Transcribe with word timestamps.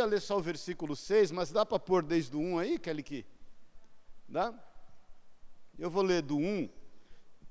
ia 0.00 0.06
ler 0.06 0.20
só 0.20 0.38
o 0.38 0.42
versículo 0.42 0.96
6, 0.96 1.30
mas 1.30 1.52
dá 1.52 1.64
para 1.64 1.78
pôr 1.78 2.02
desde 2.02 2.34
o 2.36 2.40
1 2.40 2.58
aí, 2.58 2.78
Kelly? 2.78 3.26
Dá? 4.28 4.52
Eu 5.78 5.90
vou 5.90 6.02
ler 6.02 6.22
do 6.22 6.36
1, 6.36 6.68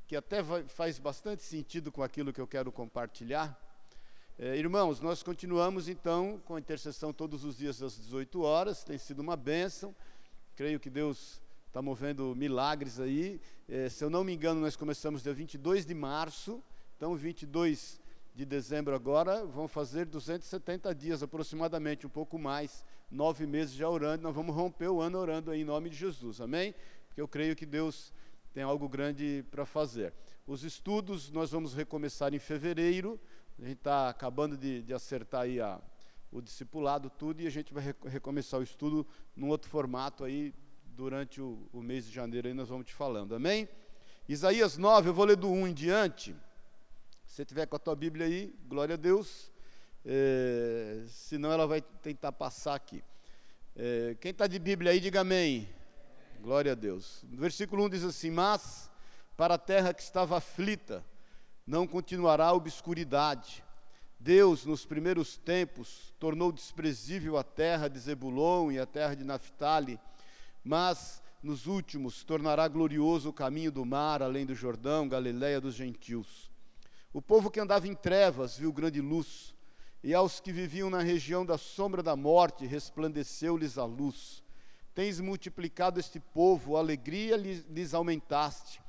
que 0.07 0.15
até 0.15 0.41
vai, 0.41 0.63
faz 0.63 0.97
bastante 0.99 1.43
sentido 1.43 1.91
com 1.91 2.01
aquilo 2.03 2.33
que 2.33 2.41
eu 2.41 2.47
quero 2.47 2.71
compartilhar. 2.71 3.57
É, 4.37 4.55
irmãos, 4.55 4.99
nós 4.99 5.21
continuamos 5.21 5.87
então 5.87 6.41
com 6.45 6.55
a 6.55 6.59
intercessão 6.59 7.13
todos 7.13 7.43
os 7.43 7.57
dias 7.57 7.81
às 7.81 7.95
18 7.95 8.41
horas, 8.41 8.83
tem 8.83 8.97
sido 8.97 9.19
uma 9.19 9.35
bênção. 9.35 9.95
Creio 10.55 10.79
que 10.79 10.89
Deus 10.89 11.41
está 11.67 11.81
movendo 11.81 12.35
milagres 12.35 12.99
aí. 12.99 13.39
É, 13.67 13.89
se 13.89 14.03
eu 14.03 14.09
não 14.09 14.23
me 14.23 14.33
engano, 14.33 14.61
nós 14.61 14.75
começamos 14.75 15.21
dia 15.21 15.33
22 15.33 15.85
de 15.85 15.93
março, 15.93 16.63
então 16.95 17.15
22 17.15 17.99
de 18.39 18.45
dezembro 18.45 18.95
agora, 18.95 19.45
vão 19.45 19.67
fazer 19.67 20.05
270 20.05 20.95
dias 20.95 21.21
aproximadamente, 21.21 22.07
um 22.07 22.09
pouco 22.09 22.39
mais, 22.39 22.85
nove 23.11 23.45
meses 23.45 23.73
já 23.73 23.89
orando. 23.89 24.23
Nós 24.23 24.33
vamos 24.33 24.55
romper 24.55 24.87
o 24.87 25.01
ano 25.01 25.17
orando 25.17 25.51
aí 25.51 25.59
em 25.59 25.65
nome 25.65 25.89
de 25.89 25.97
Jesus, 25.97 26.39
amém? 26.39 26.73
Porque 27.05 27.19
eu 27.19 27.27
creio 27.27 27.53
que 27.53 27.65
Deus 27.65 28.13
tem 28.53 28.63
algo 28.63 28.87
grande 28.87 29.43
para 29.51 29.65
fazer. 29.65 30.13
Os 30.47 30.63
estudos 30.63 31.29
nós 31.29 31.51
vamos 31.51 31.73
recomeçar 31.73 32.33
em 32.33 32.39
fevereiro, 32.39 33.19
a 33.57 33.63
gente 33.63 33.79
está 33.79 34.07
acabando 34.07 34.55
de, 34.55 34.83
de, 34.83 34.93
acertar 34.93 35.41
aí 35.41 35.59
a, 35.59 35.81
o 36.31 36.41
discipulado, 36.41 37.09
tudo, 37.09 37.41
e 37.41 37.45
a 37.45 37.51
gente 37.51 37.73
vai 37.73 37.93
recomeçar 38.05 38.57
o 38.57 38.63
estudo 38.63 39.05
num 39.35 39.49
outro 39.49 39.69
formato 39.69 40.23
aí, 40.23 40.55
durante 40.85 41.41
o, 41.41 41.67
o 41.73 41.81
mês 41.81 42.05
de 42.05 42.13
janeiro 42.13 42.47
aí 42.47 42.53
nós 42.53 42.69
vamos 42.69 42.85
te 42.85 42.93
falando, 42.93 43.35
amém? 43.35 43.67
Isaías 44.29 44.77
9, 44.77 45.09
eu 45.09 45.13
vou 45.13 45.25
ler 45.25 45.35
do 45.35 45.49
1 45.49 45.67
em 45.67 45.73
diante, 45.73 46.33
você 47.29 47.45
tiver 47.45 47.67
com 47.67 47.75
a 47.75 47.79
tua 47.79 47.95
Bíblia 47.95 48.25
aí, 48.25 48.51
glória 48.67 48.95
a 48.95 48.97
Deus, 48.97 49.51
é, 50.03 51.03
senão 51.07 51.51
ela 51.51 51.67
vai 51.67 51.79
tentar 51.79 52.31
passar 52.31 52.73
aqui. 52.73 53.03
É, 53.75 54.17
quem 54.19 54.31
está 54.31 54.47
de 54.47 54.57
Bíblia 54.57 54.91
aí, 54.91 54.99
diga 54.99 55.21
amém. 55.21 55.69
Glória 56.41 56.71
a 56.71 56.75
Deus. 56.75 57.23
No 57.29 57.37
versículo 57.37 57.85
1 57.85 57.89
diz 57.89 58.03
assim: 58.03 58.31
Mas 58.31 58.89
para 59.37 59.53
a 59.53 59.57
terra 59.59 59.93
que 59.93 60.01
estava 60.01 60.37
aflita, 60.37 61.05
não 61.67 61.87
continuará 61.87 62.47
a 62.47 62.53
obscuridade. 62.53 63.63
Deus, 64.19 64.65
nos 64.65 64.83
primeiros 64.83 65.37
tempos, 65.37 66.11
tornou 66.19 66.51
desprezível 66.51 67.37
a 67.37 67.43
terra 67.43 67.87
de 67.87 67.99
Zebulon 67.99 68.71
e 68.71 68.79
a 68.79 68.87
terra 68.87 69.15
de 69.15 69.23
Naphtali, 69.23 69.99
mas 70.63 71.21
nos 71.43 71.67
últimos 71.67 72.23
tornará 72.23 72.67
glorioso 72.67 73.29
o 73.29 73.33
caminho 73.33 73.71
do 73.71 73.85
mar, 73.85 74.23
além 74.23 74.47
do 74.47 74.55
Jordão, 74.55 75.07
Galiléia 75.07 75.61
dos 75.61 75.75
gentios. 75.75 76.48
O 77.11 77.21
povo 77.21 77.49
que 77.49 77.59
andava 77.59 77.87
em 77.87 77.95
trevas 77.95 78.57
viu 78.57 78.71
grande 78.71 79.01
luz, 79.01 79.55
e 80.03 80.13
aos 80.13 80.39
que 80.39 80.51
viviam 80.51 80.91
na 80.91 81.01
região 81.01 81.43
da 81.43 81.57
sombra 81.57 82.03
da 82.03 82.15
morte 82.15 82.67
resplandeceu-lhes 82.67 83.79
a 83.79 83.85
luz. 83.85 84.43
Tens 84.93 85.19
multiplicado 85.19 85.99
este 85.99 86.19
povo, 86.19 86.77
alegria 86.77 87.35
lhes 87.35 87.93
aumentaste. 87.93 88.79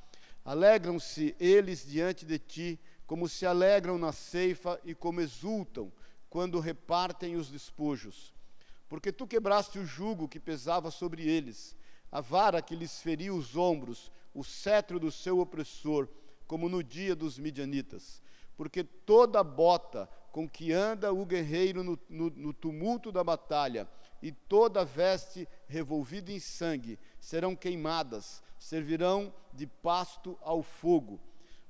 Alegram-se 0.45 1.35
eles 1.39 1.85
diante 1.85 2.25
de 2.25 2.37
ti, 2.37 2.79
como 3.07 3.27
se 3.27 3.45
alegram 3.45 3.97
na 3.97 4.11
ceifa 4.11 4.79
e 4.85 4.93
como 4.93 5.19
exultam 5.19 5.91
quando 6.29 6.59
repartem 6.59 7.35
os 7.35 7.49
despojos. 7.49 8.33
Porque 8.87 9.11
tu 9.11 9.25
quebraste 9.25 9.79
o 9.79 9.85
jugo 9.85 10.27
que 10.27 10.39
pesava 10.39 10.91
sobre 10.91 11.27
eles, 11.27 11.75
a 12.11 12.21
vara 12.21 12.61
que 12.61 12.75
lhes 12.75 13.01
feria 13.01 13.33
os 13.33 13.57
ombros, 13.57 14.11
o 14.33 14.43
cetro 14.43 14.99
do 14.99 15.11
seu 15.11 15.39
opressor, 15.39 16.07
como 16.51 16.67
no 16.67 16.83
dia 16.83 17.15
dos 17.15 17.39
midianitas. 17.39 18.21
Porque 18.57 18.83
toda 18.83 19.41
bota 19.41 20.09
com 20.33 20.49
que 20.49 20.73
anda 20.73 21.13
o 21.13 21.25
guerreiro 21.25 21.81
no, 21.81 21.97
no, 22.09 22.29
no 22.29 22.53
tumulto 22.53 23.09
da 23.09 23.23
batalha, 23.23 23.87
e 24.21 24.33
toda 24.33 24.83
veste 24.83 25.47
revolvida 25.65 26.29
em 26.29 26.41
sangue, 26.41 26.99
serão 27.21 27.55
queimadas, 27.55 28.43
servirão 28.59 29.33
de 29.53 29.65
pasto 29.65 30.37
ao 30.41 30.61
fogo. 30.61 31.21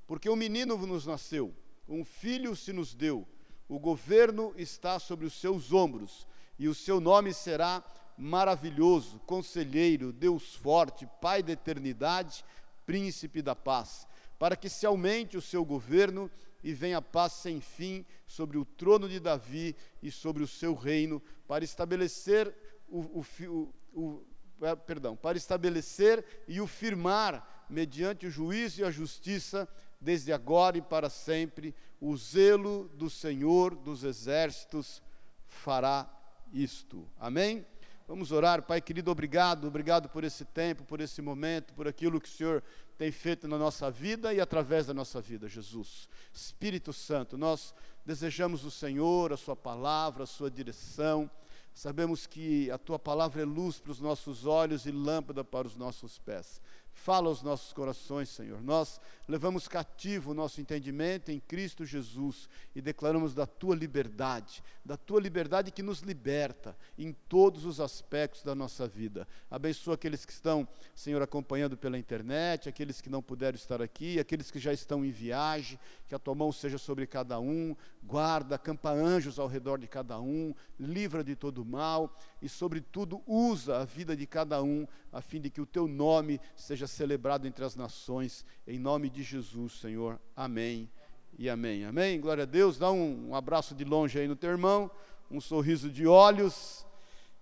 Porque 0.04 0.28
um 0.28 0.34
menino 0.34 0.76
nos 0.76 1.06
nasceu, 1.06 1.54
um 1.88 2.04
filho 2.04 2.56
se 2.56 2.72
nos 2.72 2.92
deu, 2.92 3.24
o 3.68 3.78
governo 3.78 4.52
está 4.56 4.98
sobre 4.98 5.26
os 5.26 5.34
seus 5.34 5.72
ombros, 5.72 6.26
e 6.58 6.66
o 6.66 6.74
seu 6.74 6.98
nome 6.98 7.32
será 7.32 7.84
maravilhoso, 8.18 9.20
conselheiro, 9.20 10.12
Deus 10.12 10.56
forte, 10.56 11.08
Pai 11.20 11.40
da 11.40 11.52
eternidade, 11.52 12.44
príncipe 12.84 13.40
da 13.40 13.54
paz 13.54 14.10
para 14.42 14.56
que 14.56 14.68
se 14.68 14.84
aumente 14.84 15.36
o 15.36 15.40
seu 15.40 15.64
governo 15.64 16.28
e 16.64 16.74
venha 16.74 17.00
paz 17.00 17.34
sem 17.34 17.60
fim 17.60 18.04
sobre 18.26 18.58
o 18.58 18.64
trono 18.64 19.08
de 19.08 19.20
Davi 19.20 19.76
e 20.02 20.10
sobre 20.10 20.42
o 20.42 20.48
seu 20.48 20.74
reino, 20.74 21.22
para 21.46 21.62
estabelecer 21.62 22.52
o, 22.88 23.20
o, 23.20 23.74
o, 23.94 24.26
é, 24.60 24.74
perdão, 24.74 25.14
para 25.14 25.38
estabelecer 25.38 26.24
e 26.48 26.60
o 26.60 26.66
firmar 26.66 27.66
mediante 27.70 28.26
o 28.26 28.30
juízo 28.32 28.80
e 28.80 28.84
a 28.84 28.90
justiça 28.90 29.68
desde 30.00 30.32
agora 30.32 30.76
e 30.76 30.82
para 30.82 31.08
sempre. 31.08 31.72
O 32.00 32.16
zelo 32.16 32.88
do 32.94 33.08
Senhor 33.08 33.76
dos 33.76 34.02
exércitos 34.02 35.00
fará 35.46 36.12
isto. 36.52 37.08
Amém? 37.16 37.64
Vamos 38.08 38.32
orar, 38.32 38.62
Pai 38.62 38.80
querido, 38.80 39.10
obrigado, 39.12 39.68
obrigado 39.68 40.08
por 40.08 40.24
esse 40.24 40.44
tempo, 40.44 40.84
por 40.84 41.00
esse 41.00 41.22
momento, 41.22 41.72
por 41.72 41.86
aquilo 41.86 42.20
que 42.20 42.28
o 42.28 42.32
Senhor 42.32 42.62
tem 42.98 43.12
feito 43.12 43.46
na 43.46 43.56
nossa 43.56 43.90
vida 43.90 44.34
e 44.34 44.40
através 44.40 44.86
da 44.86 44.94
nossa 44.94 45.20
vida, 45.20 45.48
Jesus. 45.48 46.08
Espírito 46.32 46.92
Santo, 46.92 47.38
nós 47.38 47.72
desejamos 48.04 48.64
o 48.64 48.70
Senhor, 48.70 49.32
a 49.32 49.36
Sua 49.36 49.54
palavra, 49.54 50.24
a 50.24 50.26
Sua 50.26 50.50
direção. 50.50 51.30
Sabemos 51.72 52.26
que 52.26 52.70
a 52.72 52.76
Tua 52.76 52.98
palavra 52.98 53.42
é 53.42 53.44
luz 53.44 53.78
para 53.78 53.92
os 53.92 54.00
nossos 54.00 54.46
olhos 54.46 54.84
e 54.84 54.90
lâmpada 54.90 55.44
para 55.44 55.68
os 55.68 55.76
nossos 55.76 56.18
pés. 56.18 56.60
Fala 56.94 57.28
aos 57.28 57.42
nossos 57.42 57.72
corações, 57.72 58.28
Senhor. 58.28 58.62
Nós 58.62 59.00
levamos 59.26 59.66
cativo 59.66 60.30
o 60.30 60.34
nosso 60.34 60.60
entendimento 60.60 61.30
em 61.30 61.40
Cristo 61.40 61.84
Jesus 61.84 62.48
e 62.76 62.80
declaramos 62.80 63.34
da 63.34 63.46
tua 63.46 63.74
liberdade, 63.74 64.62
da 64.84 64.96
tua 64.96 65.20
liberdade 65.20 65.72
que 65.72 65.82
nos 65.82 66.00
liberta 66.00 66.76
em 66.96 67.12
todos 67.28 67.64
os 67.64 67.80
aspectos 67.80 68.42
da 68.42 68.54
nossa 68.54 68.86
vida. 68.86 69.26
Abençoa 69.50 69.94
aqueles 69.94 70.24
que 70.24 70.32
estão, 70.32 70.68
Senhor, 70.94 71.20
acompanhando 71.22 71.76
pela 71.76 71.98
internet, 71.98 72.68
aqueles 72.68 73.00
que 73.00 73.10
não 73.10 73.22
puderam 73.22 73.56
estar 73.56 73.82
aqui, 73.82 74.20
aqueles 74.20 74.50
que 74.50 74.60
já 74.60 74.72
estão 74.72 75.04
em 75.04 75.10
viagem, 75.10 75.80
que 76.06 76.14
a 76.14 76.18
tua 76.18 76.34
mão 76.34 76.52
seja 76.52 76.78
sobre 76.78 77.06
cada 77.06 77.40
um, 77.40 77.74
guarda, 78.04 78.54
acampa 78.56 78.90
anjos 78.90 79.38
ao 79.38 79.48
redor 79.48 79.78
de 79.78 79.88
cada 79.88 80.20
um, 80.20 80.54
livra 80.78 81.24
de 81.24 81.34
todo 81.34 81.64
mal 81.64 82.16
e, 82.42 82.48
sobretudo, 82.48 83.22
usa 83.24 83.78
a 83.78 83.84
vida 83.84 84.16
de 84.16 84.26
cada 84.26 84.60
um 84.60 84.84
a 85.12 85.22
fim 85.22 85.40
de 85.40 85.48
que 85.48 85.60
o 85.60 85.66
teu 85.66 85.86
nome 85.86 86.40
seja 86.56 86.88
celebrado 86.88 87.46
entre 87.46 87.64
as 87.64 87.76
nações, 87.76 88.44
em 88.66 88.80
nome 88.80 89.08
de 89.08 89.22
Jesus, 89.22 89.74
Senhor. 89.74 90.20
Amém 90.34 90.90
e 91.38 91.48
amém. 91.48 91.84
Amém. 91.84 92.20
Glória 92.20 92.42
a 92.42 92.46
Deus. 92.46 92.78
Dá 92.78 92.90
um, 92.90 93.28
um 93.28 93.34
abraço 93.36 93.76
de 93.76 93.84
longe 93.84 94.18
aí 94.18 94.26
no 94.26 94.34
teu 94.34 94.50
irmão, 94.50 94.90
um 95.30 95.40
sorriso 95.40 95.88
de 95.88 96.04
olhos. 96.04 96.84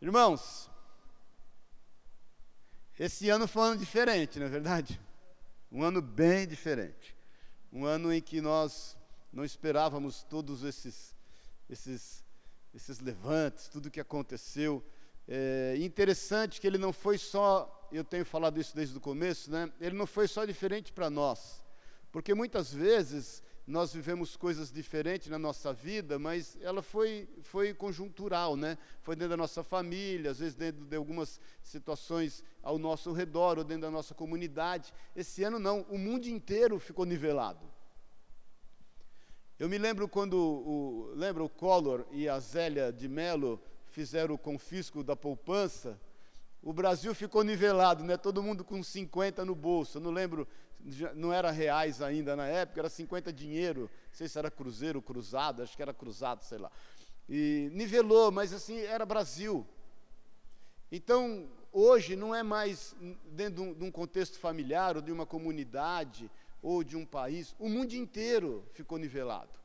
Irmãos, 0.03 0.71
esse 2.99 3.31
ano 3.31 3.49
foi 3.49 3.63
um 3.63 3.67
ano 3.67 3.79
diferente, 3.79 4.39
não 4.39 4.47
é 4.47 4.51
verdade? 4.51 5.01
Um 5.73 5.83
ano 5.83 6.03
bem 6.03 6.47
diferente. 6.47 7.17
Um 7.73 7.87
ano 7.87 8.13
em 8.13 8.21
que 8.21 8.43
nós 8.43 8.99
não 9.33 9.45
esperávamos 9.45 10.25
todos 10.25 10.63
esses, 10.63 11.17
esses, 11.71 12.23
esses 12.75 13.01
levantes, 13.01 13.69
tudo 13.69 13.91
que 13.91 14.01
aconteceu. 14.01 14.83
É 15.27 15.77
interessante 15.79 16.61
que 16.61 16.67
ele 16.67 16.79
não 16.79 16.93
foi 16.93 17.19
só, 17.19 17.89
eu 17.93 18.05
tenho 18.05 18.25
falado 18.25 18.61
isso 18.61 18.75
desde 18.75 18.97
o 18.97 19.01
começo, 19.01 19.51
né? 19.51 19.73
Ele 19.81 19.97
não 19.97 20.07
foi 20.07 20.27
só 20.27 20.45
diferente 20.45 20.93
para 20.93 21.09
nós, 21.09 21.63
porque 22.11 22.35
muitas 22.35 22.73
vezes 22.73 23.43
nós 23.67 23.93
vivemos 23.93 24.37
coisas 24.37 24.73
diferentes 24.73 25.29
na 25.29 25.39
nossa 25.39 25.73
vida, 25.73 26.19
mas 26.19 26.59
ela 26.61 26.83
foi, 26.83 27.29
foi 27.43 27.73
conjuntural, 27.73 28.57
né? 28.57 28.77
Foi 29.01 29.15
dentro 29.15 29.31
da 29.31 29.37
nossa 29.37 29.63
família, 29.63 30.33
às 30.33 30.41
vezes 30.41 30.57
dentro 30.57 30.85
de 30.85 30.97
algumas 30.97 31.41
situações 31.63 32.43
ao 32.63 32.79
nosso 32.79 33.13
redor 33.13 33.59
ou 33.59 33.65
dentro 33.65 33.83
da 33.83 33.91
nossa 33.91 34.13
comunidade. 34.13 34.93
Esse 35.15 35.45
ano 35.45 35.61
não, 35.61 35.83
o 35.83 35.97
mundo 35.97 36.27
inteiro 36.27 36.81
ficou 36.81 37.05
nivelado. 37.05 37.65
Eu 39.61 39.69
me 39.69 39.77
lembro 39.77 40.09
quando 40.09 40.39
o, 40.39 41.13
o 41.45 41.49
Collor 41.51 42.07
e 42.13 42.27
a 42.27 42.41
Zélia 42.41 42.91
de 42.91 43.07
Mello 43.07 43.61
fizeram 43.91 44.35
o 44.35 44.39
confisco 44.39 45.05
da 45.05 45.15
poupança, 45.15 46.01
o 46.63 46.73
Brasil 46.73 47.15
ficou 47.15 47.45
nivelado, 47.45 48.03
né? 48.03 48.17
Todo 48.17 48.43
mundo 48.43 48.65
com 48.65 48.83
50 48.83 49.45
no 49.45 49.55
bolso. 49.55 49.99
Eu 49.99 50.01
não 50.01 50.11
lembro, 50.13 50.49
não 51.15 51.31
era 51.31 51.51
reais 51.51 52.01
ainda 52.01 52.35
na 52.35 52.47
época, 52.47 52.81
era 52.81 52.89
50 52.89 53.31
dinheiro. 53.35 53.83
Não 53.83 54.15
sei 54.15 54.29
se 54.29 54.39
era 54.39 54.51
cruzeiro, 54.51 55.03
cruzado, 55.03 55.63
acho 55.63 55.77
que 55.77 55.83
era 55.83 55.93
cruzado, 55.93 56.43
sei 56.43 56.57
lá. 56.57 56.73
E 57.29 57.69
nivelou, 57.75 58.31
mas 58.31 58.55
assim, 58.55 58.79
era 58.79 59.05
Brasil. 59.05 59.67
Então, 60.91 61.51
hoje 61.71 62.17
não 62.17 62.35
é 62.35 62.43
mais 62.43 62.97
dentro 63.27 63.63
de 63.63 63.75
de 63.75 63.85
um 63.85 63.91
contexto 63.91 64.39
familiar 64.39 64.97
ou 64.97 65.03
de 65.03 65.13
uma 65.13 65.27
comunidade 65.27 66.31
ou 66.63 66.85
de 66.85 66.97
um 66.97 67.07
país, 67.07 67.55
o 67.59 67.69
mundo 67.69 67.95
inteiro 67.95 68.65
ficou 68.73 68.99
nivelado. 68.99 69.59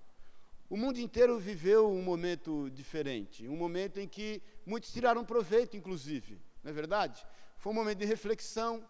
O 0.70 0.78
mundo 0.78 0.98
inteiro 1.00 1.40
viveu 1.40 1.92
um 1.92 2.02
momento 2.02 2.70
diferente, 2.72 3.48
um 3.48 3.56
momento 3.56 4.00
em 4.00 4.08
que 4.08 4.42
muitos 4.66 4.92
tiraram 4.92 5.24
proveito, 5.24 5.78
inclusive, 5.78 6.40
não 6.64 6.72
é 6.72 6.74
verdade? 6.74 7.26
Foi 7.58 7.72
um 7.72 7.76
momento 7.76 8.00
de 8.00 8.06
reflexão, 8.06 8.84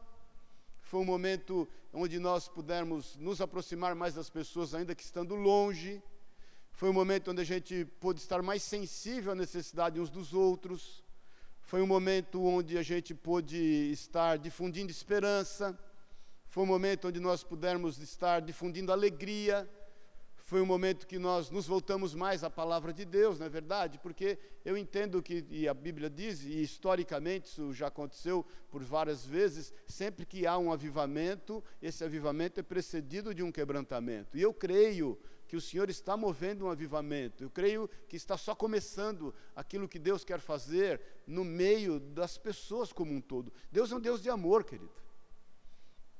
foi 0.80 1.00
um 1.00 1.06
momento 1.06 1.68
onde 1.92 2.20
nós 2.20 2.48
pudermos 2.48 3.18
nos 3.18 3.42
aproximar 3.42 3.96
mais 3.96 4.14
das 4.14 4.30
pessoas, 4.30 4.74
ainda 4.74 4.94
que 4.94 5.04
estando 5.04 5.34
longe. 5.36 6.02
Foi 6.72 6.90
um 6.90 6.94
momento 6.94 7.32
onde 7.32 7.42
a 7.42 7.46
gente 7.46 7.86
pôde 8.00 8.20
estar 8.20 8.42
mais 8.42 8.62
sensível 8.62 9.32
à 9.32 9.36
necessidade 9.36 10.00
uns 10.00 10.10
dos 10.10 10.34
outros. 10.34 11.04
Foi 11.62 11.82
um 11.82 11.88
momento 11.88 12.44
onde 12.44 12.78
a 12.78 12.84
gente 12.84 13.14
pôde 13.16 13.58
estar 13.92 14.38
difundindo 14.38 14.92
esperança. 14.92 15.78
Foi 16.48 16.64
um 16.64 16.68
momento 16.68 17.08
onde 17.08 17.20
nós 17.20 17.44
pudemos 17.44 17.98
estar 18.00 18.42
difundindo 18.42 18.92
alegria 18.92 19.70
foi 20.46 20.62
um 20.62 20.66
momento 20.66 21.08
que 21.08 21.18
nós 21.18 21.50
nos 21.50 21.66
voltamos 21.66 22.14
mais 22.14 22.44
à 22.44 22.52
palavra 22.52 22.94
de 22.94 23.04
Deus, 23.04 23.40
não 23.40 23.48
é 23.48 23.50
verdade? 23.50 23.98
Porque 23.98 24.38
eu 24.64 24.78
entendo 24.78 25.22
que, 25.22 25.44
e 25.50 25.68
a 25.68 25.74
Bíblia 25.74 26.08
diz, 26.08 26.44
e 26.44 26.62
historicamente 26.62 27.48
isso 27.48 27.74
já 27.74 27.88
aconteceu 27.88 28.46
por 28.70 28.84
várias 28.84 29.26
vezes, 29.26 29.74
sempre 29.88 30.24
que 30.24 30.46
há 30.46 30.56
um 30.56 30.72
avivamento, 30.72 31.64
esse 31.82 32.04
avivamento 32.04 32.60
é 32.60 32.64
precedido 32.64 33.34
de 33.34 33.42
um 33.42 33.52
quebrantamento. 33.52 34.38
E 34.38 34.42
eu 34.44 34.54
creio 34.54 35.18
que 35.48 35.56
o 35.56 35.62
Senhor 35.62 35.90
está 35.90 36.16
movendo 36.16 36.66
um 36.66 36.70
avivamento, 36.70 37.44
eu 37.44 37.50
creio 37.50 37.90
que 38.08 38.16
está 38.16 38.38
só 38.38 38.54
começando 38.54 39.34
aquilo 39.56 39.90
que 39.90 39.98
Deus 39.98 40.24
quer 40.24 40.40
fazer 40.40 41.02
no 41.26 41.44
meio 41.44 42.00
das 42.00 42.38
pessoas 42.38 42.94
como 42.94 43.12
um 43.12 43.20
todo. 43.20 43.52
Deus 43.72 43.92
é 43.92 43.96
um 43.96 44.00
Deus 44.00 44.22
de 44.22 44.30
amor, 44.30 44.64
querido. 44.64 45.05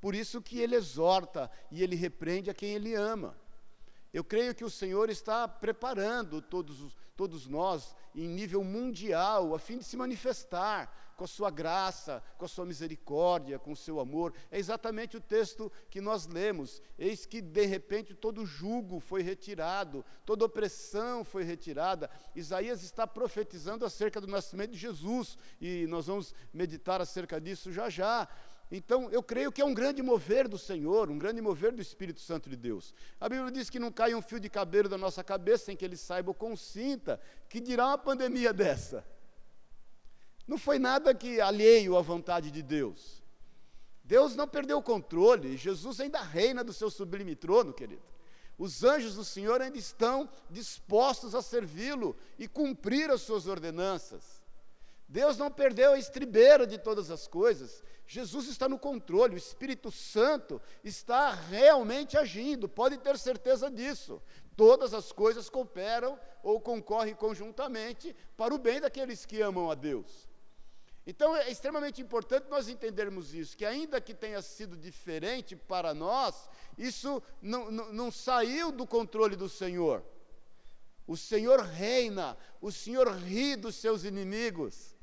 Por 0.06 0.14
isso 0.14 0.40
que 0.40 0.60
Ele 0.60 0.76
exorta 0.76 1.50
e 1.72 1.82
Ele 1.82 1.96
repreende 1.96 2.52
a 2.52 2.54
quem 2.54 2.76
Ele 2.76 2.94
ama. 2.94 3.36
Eu 4.14 4.24
creio 4.24 4.54
que 4.54 4.64
o 4.64 4.70
Senhor 4.70 5.10
está 5.10 5.48
preparando 5.48 6.44
todos, 6.44 6.96
todos 7.18 7.48
nós 7.48 7.96
em 8.14 8.28
nível 8.28 8.64
mundial, 8.64 9.56
a 9.56 9.58
fim 9.58 9.80
de 9.80 9.84
se 9.84 9.98
manifestar 9.98 10.96
com 11.18 11.24
a 11.24 11.28
sua 11.28 11.50
graça, 11.50 12.22
com 12.38 12.46
a 12.46 12.48
sua 12.48 12.68
misericórdia, 12.68 13.58
com 13.58 13.72
o 13.72 13.76
seu 13.76 14.00
amor. 14.00 14.32
É 14.52 14.60
exatamente 14.60 15.18
o 15.18 15.22
texto 15.22 15.72
que 15.90 16.00
nós 16.00 16.28
lemos. 16.28 16.84
Eis 17.00 17.26
que 17.26 17.42
de 17.42 17.66
repente 17.66 18.14
todo 18.14 18.46
jugo 18.46 19.00
foi 19.00 19.24
retirado, 19.24 20.06
toda 20.24 20.46
opressão 20.46 21.24
foi 21.24 21.44
retirada. 21.44 22.12
Isaías 22.36 22.84
está 22.84 23.08
profetizando 23.08 23.84
acerca 23.84 24.22
do 24.22 24.28
nascimento 24.28 24.72
de 24.72 24.78
Jesus 24.78 25.36
e 25.60 25.88
nós 25.88 26.06
vamos 26.06 26.36
meditar 26.54 27.02
acerca 27.02 27.42
disso 27.42 27.72
já 27.72 27.90
já. 27.90 28.30
Então, 28.72 29.10
eu 29.12 29.22
creio 29.22 29.52
que 29.52 29.62
é 29.62 29.66
um 29.66 29.74
grande 29.74 30.02
mover 30.02 30.48
do 30.48 30.58
Senhor, 30.58 31.10
um 31.10 31.18
grande 31.18 31.40
mover 31.40 31.72
do 31.72 31.82
Espírito 31.82 32.20
Santo 32.20 32.50
de 32.50 32.56
Deus. 32.56 32.94
A 33.20 33.30
Bíblia 33.30 33.52
diz 33.52 33.70
que 33.70 33.80
não 33.80 33.92
cai 33.92 34.16
um 34.16 34.22
fio 34.22 34.40
de 34.40 34.50
cabelo 34.50 34.90
da 34.90 34.98
nossa 34.98 35.24
cabeça 35.24 35.66
sem 35.66 35.78
que 35.78 35.86
ele 35.86 35.96
saiba 35.96 36.32
ou 36.32 36.34
consinta, 36.34 37.20
que 37.48 37.60
dirá 37.60 37.88
uma 37.88 37.98
pandemia 37.98 38.52
dessa. 38.54 39.06
Não 40.48 40.58
foi 40.58 40.80
nada 40.80 41.14
que 41.14 41.40
alheio 41.40 41.96
à 41.96 42.02
vontade 42.02 42.50
de 42.50 42.62
Deus. 42.62 43.24
Deus 44.04 44.36
não 44.36 44.48
perdeu 44.48 44.78
o 44.78 44.84
controle, 44.84 45.58
Jesus 45.58 46.00
ainda 46.00 46.22
reina 46.22 46.64
do 46.64 46.74
seu 46.74 46.92
sublime 46.92 47.36
trono, 47.36 47.74
querido. 47.74 48.04
Os 48.58 48.84
anjos 48.84 49.16
do 49.16 49.26
Senhor 49.26 49.62
ainda 49.62 49.78
estão 49.78 50.30
dispostos 50.50 51.36
a 51.36 51.42
servi-lo 51.42 52.16
e 52.38 52.48
cumprir 52.48 53.12
as 53.12 53.22
suas 53.22 53.48
ordenanças. 53.48 54.42
Deus 55.08 55.38
não 55.38 55.52
perdeu 55.52 55.94
a 55.94 56.00
estribeira 56.00 56.66
de 56.66 56.78
todas 56.78 57.12
as 57.12 57.28
coisas. 57.28 57.84
Jesus 58.08 58.48
está 58.48 58.70
no 58.70 58.78
controle, 58.78 59.36
o 59.36 59.38
Espírito 59.38 59.92
Santo 59.92 60.62
está 60.84 61.32
realmente 61.32 62.18
agindo, 62.18 62.70
pode 62.70 62.98
ter 62.98 63.18
certeza 63.18 63.70
disso. 63.70 64.22
Todas 64.56 64.94
as 64.94 65.12
coisas 65.12 65.50
cooperam 65.50 66.20
ou 66.44 66.62
concorrem 66.62 67.16
conjuntamente 67.16 68.16
para 68.38 68.54
o 68.54 68.60
bem 68.60 68.80
daqueles 68.80 69.26
que 69.26 69.42
amam 69.42 69.72
a 69.72 69.76
Deus. 69.76 70.30
Então 71.08 71.36
é 71.36 71.52
extremamente 71.52 72.02
importante 72.02 72.50
nós 72.50 72.68
entendermos 72.68 73.34
isso, 73.34 73.56
que 73.56 73.66
ainda 73.66 74.02
que 74.02 74.14
tenha 74.14 74.42
sido 74.42 74.76
diferente 74.76 75.56
para 75.56 75.94
nós, 75.94 76.50
isso 76.78 77.22
não, 77.42 77.70
não, 77.70 77.94
não 77.94 78.12
saiu 78.12 78.72
do 78.72 78.88
controle 78.88 79.36
do 79.36 79.48
Senhor. 79.48 80.04
O 81.08 81.16
Senhor 81.16 81.60
reina, 81.60 82.36
o 82.60 82.72
Senhor 82.72 83.08
ri 83.18 83.56
dos 83.56 83.76
seus 83.76 84.04
inimigos. 84.04 84.95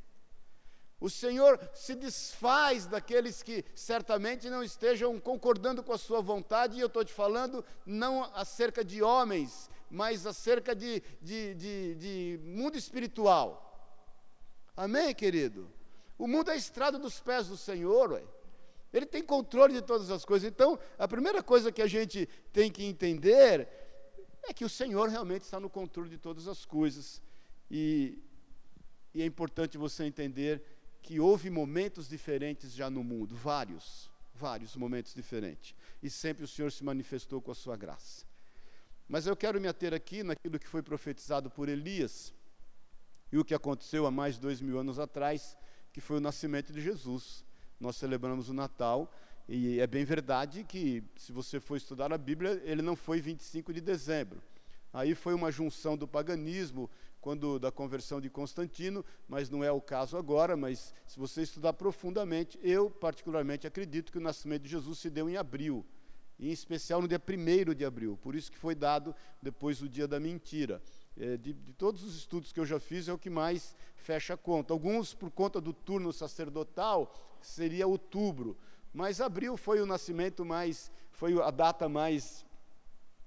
O 1.03 1.11
Senhor 1.11 1.59
se 1.75 1.97
desfaz 1.97 2.87
daqueles 2.87 3.43
que 3.43 3.65
certamente 3.75 4.49
não 4.49 4.63
estejam 4.63 5.19
concordando 5.19 5.83
com 5.83 5.93
a 5.93 5.99
sua 5.99 6.21
vontade, 6.21 6.77
e 6.77 6.81
eu 6.81 6.87
estou 6.87 7.05
te 7.05 7.13
falando 7.13 7.65
não 7.85 8.23
acerca 8.37 8.85
de 8.85 9.03
homens, 9.03 9.69
mas 9.91 10.29
acerca 10.29 10.77
de, 10.77 11.03
de, 11.21 11.55
de, 11.57 11.95
de 11.97 12.41
mundo 12.45 12.79
espiritual. 12.79 13.49
Amém, 14.77 15.13
querido? 15.13 15.69
O 16.17 16.29
mundo 16.29 16.53
é 16.53 16.55
a 16.55 16.57
estrada 16.57 17.01
dos 17.01 17.19
pés 17.19 17.49
do 17.49 17.57
Senhor, 17.57 18.13
ué. 18.13 18.23
Ele 18.93 19.05
tem 19.05 19.25
controle 19.25 19.75
de 19.75 19.83
todas 19.83 20.09
as 20.09 20.25
coisas. 20.25 20.49
Então, 20.49 20.79
a 20.97 21.09
primeira 21.09 21.43
coisa 21.43 21.73
que 21.73 21.83
a 21.83 21.89
gente 21.89 22.29
tem 22.53 22.71
que 22.71 22.85
entender 22.85 23.69
é 24.45 24.55
que 24.55 24.65
o 24.65 24.69
Senhor 24.69 25.09
realmente 25.09 25.43
está 25.43 25.59
no 25.59 25.69
controle 25.69 26.09
de 26.09 26.19
todas 26.19 26.47
as 26.47 26.65
coisas. 26.65 27.21
E, 27.69 28.23
e 29.13 29.21
é 29.21 29.27
importante 29.27 29.77
você 29.77 30.05
entender 30.05 30.63
que 31.03 31.19
houve 31.19 31.51
momentos 31.51 32.09
diferentes 32.09 32.73
já 32.73 32.89
no 32.89 33.03
mundo, 33.03 33.35
vários, 33.35 34.11
vários 34.35 34.77
momentos 34.77 35.13
diferentes. 35.13 35.75
E 36.03 36.09
sempre 36.09 36.45
o 36.45 36.49
Senhor 36.49 36.71
se 36.71 36.85
manifestou 36.85 37.43
com 37.43 37.51
a 37.51 37.55
sua 37.55 37.77
graça. 37.77 38.25
Mas 39.09 39.27
eu 39.27 39.37
quero 39.37 39.61
me 39.61 39.69
ater 39.69 39.93
aqui 39.93 40.23
naquilo 40.23 40.59
que 40.59 40.69
foi 40.69 40.83
profetizado 40.83 41.51
por 41.51 41.69
Elias 41.69 42.33
e 43.33 43.39
o 43.39 43.45
que 43.45 43.55
aconteceu 43.55 44.07
há 44.07 44.11
mais 44.11 44.37
de 44.37 44.41
dois 44.41 44.61
mil 44.61 44.79
anos 44.79 44.99
atrás, 44.99 45.57
que 45.93 46.01
foi 46.01 46.19
o 46.19 46.21
nascimento 46.21 46.73
de 46.73 46.81
Jesus. 46.81 47.45
Nós 47.81 47.97
celebramos 47.97 48.49
o 48.49 48.55
Natal 48.55 49.13
e 49.49 49.81
é 49.81 49.87
bem 49.87 50.05
verdade 50.05 50.63
que, 50.65 51.03
se 51.17 51.33
você 51.33 51.59
for 51.59 51.77
estudar 51.77 52.13
a 52.13 52.19
Bíblia, 52.19 52.63
ele 52.65 52.81
não 52.81 52.95
foi 52.95 53.21
25 53.21 53.73
de 53.73 53.81
dezembro. 53.81 54.41
Aí 54.93 55.15
foi 55.15 55.35
uma 55.35 55.51
junção 55.51 55.97
do 55.97 56.07
paganismo 56.07 56.89
quando 57.23 57.57
da 57.57 57.71
conversão 57.71 58.21
de 58.21 58.29
Constantino, 58.29 59.05
mas 59.29 59.49
não 59.49 59.63
é 59.63 59.71
o 59.71 59.81
caso 59.81 60.19
agora, 60.19 60.57
mas 60.57 60.93
se 61.07 61.21
você 61.21 61.43
estudar 61.43 61.73
profundamente, 61.73 62.59
eu 62.65 62.91
particularmente 62.91 63.65
acredito 63.65 64.11
que 64.11 64.19
o 64.19 64.21
nascimento 64.21 64.63
de 64.65 64.71
Jesus 64.71 64.99
se 64.99 65.09
deu 65.09 65.31
em 65.31 65.37
abril, 65.37 65.87
em 66.39 66.51
especial 66.51 67.01
no 67.01 67.07
dia 67.07 67.23
1 67.23 67.75
de 67.75 67.85
abril, 67.85 68.19
por 68.21 68.35
isso 68.35 68.51
que 68.51 68.59
foi 68.59 68.75
dado 68.75 69.15
depois 69.41 69.79
do 69.79 69.89
dia 69.89 70.09
da 70.09 70.19
mentira. 70.19 70.83
É, 71.17 71.37
de, 71.37 71.53
de, 71.53 71.73
todos 71.75 72.03
os 72.03 72.17
estudos 72.17 72.53
que 72.53 72.59
eu 72.59 72.67
já 72.67 72.81
fiz, 72.81 73.07
é 73.07 73.13
o 73.13 73.19
que 73.19 73.31
mais 73.31 73.77
fecha 73.95 74.35
a 74.35 74.37
conta. 74.37 74.73
Alguns, 74.75 75.15
por 75.15 75.31
conta 75.31 75.61
do 75.61 75.73
turno 75.73 76.13
sacerdotal, 76.13 77.15
seria 77.41 77.87
outubro, 77.87 78.59
mas 78.93 79.21
abril 79.21 79.57
foi 79.57 79.81
o 79.81 79.87
nascimento 79.87 80.45
mais, 80.45 80.91
foi 81.13 81.41
a 81.41 81.53
data 81.53 81.89
mais, 81.89 82.45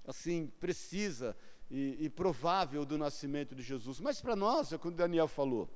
assim, 0.06 0.52
precisa 0.60 1.34
e, 1.70 2.04
e 2.04 2.10
provável 2.10 2.84
do 2.84 2.96
nascimento 2.96 3.54
de 3.54 3.62
Jesus. 3.62 4.00
Mas 4.00 4.20
para 4.20 4.36
nós, 4.36 4.72
é 4.72 4.78
como 4.78 4.94
Daniel 4.94 5.28
falou, 5.28 5.68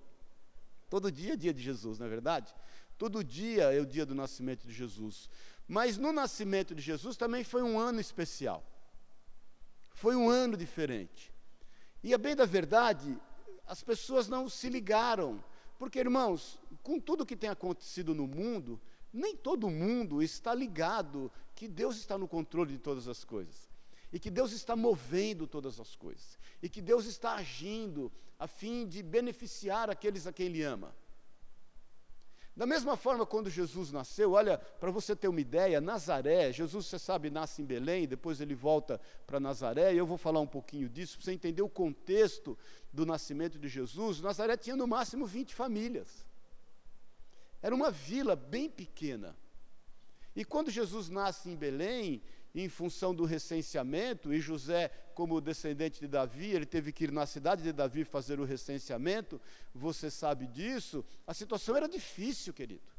todo 0.88 1.10
dia 1.10 1.34
é 1.34 1.36
dia 1.36 1.52
de 1.52 1.62
Jesus, 1.62 1.98
não 1.98 2.06
é 2.06 2.08
verdade? 2.08 2.54
Todo 2.96 3.24
dia 3.24 3.72
é 3.72 3.80
o 3.80 3.86
dia 3.86 4.04
do 4.04 4.14
nascimento 4.14 4.66
de 4.66 4.72
Jesus. 4.72 5.28
Mas 5.66 5.96
no 5.96 6.12
nascimento 6.12 6.74
de 6.74 6.82
Jesus 6.82 7.16
também 7.16 7.44
foi 7.44 7.62
um 7.62 7.78
ano 7.78 8.00
especial. 8.00 8.64
Foi 9.94 10.14
um 10.14 10.28
ano 10.28 10.56
diferente. 10.56 11.32
E 12.02 12.12
a 12.14 12.18
bem 12.18 12.34
da 12.34 12.44
verdade, 12.44 13.18
as 13.66 13.82
pessoas 13.82 14.28
não 14.28 14.48
se 14.48 14.68
ligaram. 14.68 15.42
Porque, 15.78 15.98
irmãos, 15.98 16.60
com 16.82 17.00
tudo 17.00 17.24
que 17.24 17.36
tem 17.36 17.48
acontecido 17.48 18.14
no 18.14 18.26
mundo, 18.26 18.80
nem 19.12 19.34
todo 19.34 19.70
mundo 19.70 20.22
está 20.22 20.54
ligado 20.54 21.32
que 21.54 21.66
Deus 21.66 21.96
está 21.96 22.18
no 22.18 22.28
controle 22.28 22.72
de 22.72 22.78
todas 22.78 23.08
as 23.08 23.24
coisas 23.24 23.69
e 24.12 24.18
que 24.18 24.30
Deus 24.30 24.52
está 24.52 24.74
movendo 24.74 25.46
todas 25.46 25.78
as 25.78 25.94
coisas, 25.94 26.38
e 26.62 26.68
que 26.68 26.80
Deus 26.80 27.06
está 27.06 27.34
agindo 27.34 28.12
a 28.38 28.46
fim 28.46 28.86
de 28.86 29.02
beneficiar 29.02 29.90
aqueles 29.90 30.26
a 30.26 30.32
quem 30.32 30.46
Ele 30.46 30.62
ama. 30.62 30.94
Da 32.56 32.66
mesma 32.66 32.96
forma, 32.96 33.24
quando 33.24 33.48
Jesus 33.48 33.90
nasceu, 33.92 34.32
olha, 34.32 34.58
para 34.58 34.90
você 34.90 35.14
ter 35.14 35.28
uma 35.28 35.40
ideia, 35.40 35.80
Nazaré, 35.80 36.52
Jesus, 36.52 36.86
você 36.86 36.98
sabe, 36.98 37.30
nasce 37.30 37.62
em 37.62 37.64
Belém, 37.64 38.06
depois 38.06 38.40
ele 38.40 38.54
volta 38.54 39.00
para 39.26 39.40
Nazaré, 39.40 39.94
e 39.94 39.96
eu 39.98 40.04
vou 40.04 40.18
falar 40.18 40.40
um 40.40 40.46
pouquinho 40.46 40.88
disso, 40.88 41.16
para 41.16 41.24
você 41.24 41.32
entender 41.32 41.62
o 41.62 41.68
contexto 41.68 42.58
do 42.92 43.06
nascimento 43.06 43.58
de 43.58 43.68
Jesus. 43.68 44.20
Nazaré 44.20 44.56
tinha 44.56 44.76
no 44.76 44.86
máximo 44.86 45.26
20 45.26 45.54
famílias. 45.54 46.26
Era 47.62 47.74
uma 47.74 47.90
vila 47.90 48.34
bem 48.34 48.68
pequena. 48.68 49.36
E 50.34 50.44
quando 50.44 50.70
Jesus 50.70 51.08
nasce 51.08 51.48
em 51.48 51.56
Belém, 51.56 52.22
em 52.54 52.68
função 52.68 53.14
do 53.14 53.24
recenseamento, 53.24 54.32
e 54.32 54.40
José, 54.40 54.90
como 55.14 55.40
descendente 55.40 56.00
de 56.00 56.08
Davi, 56.08 56.50
ele 56.50 56.66
teve 56.66 56.92
que 56.92 57.04
ir 57.04 57.12
na 57.12 57.26
cidade 57.26 57.62
de 57.62 57.72
Davi 57.72 58.04
fazer 58.04 58.40
o 58.40 58.44
recenseamento, 58.44 59.40
você 59.74 60.10
sabe 60.10 60.46
disso, 60.46 61.04
a 61.26 61.32
situação 61.32 61.76
era 61.76 61.88
difícil, 61.88 62.52
querido. 62.52 62.90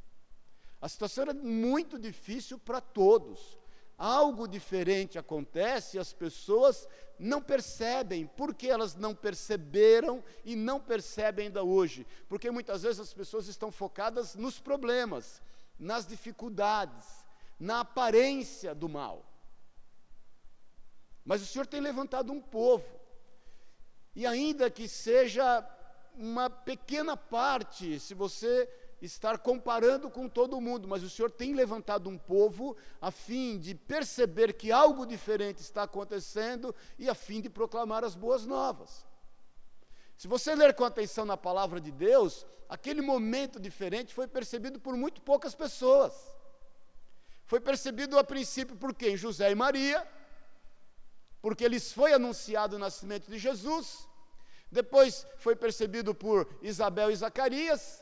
A 0.79 0.89
situação 0.89 1.23
era 1.23 1.33
muito 1.33 1.99
difícil 1.99 2.57
para 2.57 2.81
todos. 2.81 3.59
algo 4.01 4.47
diferente 4.47 5.19
acontece 5.19 5.95
e 5.95 5.99
as 5.99 6.11
pessoas 6.11 6.87
não 7.19 7.39
percebem. 7.39 8.25
Por 8.25 8.55
que 8.55 8.67
elas 8.67 8.95
não 8.95 9.13
perceberam 9.13 10.23
e 10.43 10.55
não 10.55 10.79
percebem 10.79 11.45
ainda 11.45 11.63
hoje? 11.63 12.07
Porque 12.27 12.49
muitas 12.49 12.81
vezes 12.81 12.99
as 12.99 13.13
pessoas 13.13 13.47
estão 13.47 13.71
focadas 13.71 14.33
nos 14.33 14.59
problemas, 14.59 15.39
nas 15.77 16.07
dificuldades, 16.07 17.05
na 17.59 17.81
aparência 17.81 18.73
do 18.73 18.89
mal. 18.89 19.23
Mas 21.25 21.41
o 21.41 21.45
Senhor 21.45 21.67
tem 21.67 21.79
levantado 21.79 22.31
um 22.31 22.41
povo, 22.41 22.85
e 24.15 24.25
ainda 24.25 24.69
que 24.69 24.87
seja 24.87 25.65
uma 26.15 26.49
pequena 26.49 27.15
parte, 27.15 27.99
se 27.99 28.13
você 28.13 28.69
estar 29.01 29.39
comparando 29.39 30.09
com 30.09 30.29
todo 30.29 30.61
mundo, 30.61 30.87
mas 30.87 31.03
o 31.03 31.09
Senhor 31.09 31.31
tem 31.31 31.53
levantado 31.53 32.09
um 32.09 32.17
povo 32.17 32.77
a 33.01 33.09
fim 33.09 33.57
de 33.57 33.73
perceber 33.73 34.53
que 34.53 34.71
algo 34.71 35.05
diferente 35.05 35.61
está 35.61 35.83
acontecendo 35.83 36.75
e 36.99 37.09
a 37.09 37.15
fim 37.15 37.41
de 37.41 37.49
proclamar 37.49 38.03
as 38.03 38.15
boas 38.15 38.45
novas. 38.45 39.05
Se 40.15 40.27
você 40.27 40.53
ler 40.53 40.75
com 40.75 40.83
atenção 40.83 41.25
na 41.25 41.35
palavra 41.35 41.81
de 41.81 41.91
Deus, 41.91 42.45
aquele 42.69 43.01
momento 43.01 43.59
diferente 43.59 44.13
foi 44.13 44.27
percebido 44.27 44.79
por 44.79 44.95
muito 44.95 45.19
poucas 45.19 45.55
pessoas. 45.55 46.13
Foi 47.45 47.59
percebido 47.59 48.19
a 48.19 48.23
princípio 48.23 48.75
por 48.75 48.93
quem? 48.93 49.17
José 49.17 49.49
e 49.49 49.55
Maria, 49.55 50.07
porque 51.41 51.67
lhes 51.67 51.91
foi 51.91 52.13
anunciado 52.13 52.75
o 52.75 52.79
nascimento 52.79 53.29
de 53.29 53.37
Jesus. 53.37 54.07
Depois 54.71 55.25
foi 55.37 55.55
percebido 55.55 56.13
por 56.13 56.47
Isabel 56.61 57.11
e 57.11 57.15
Zacarias, 57.15 58.01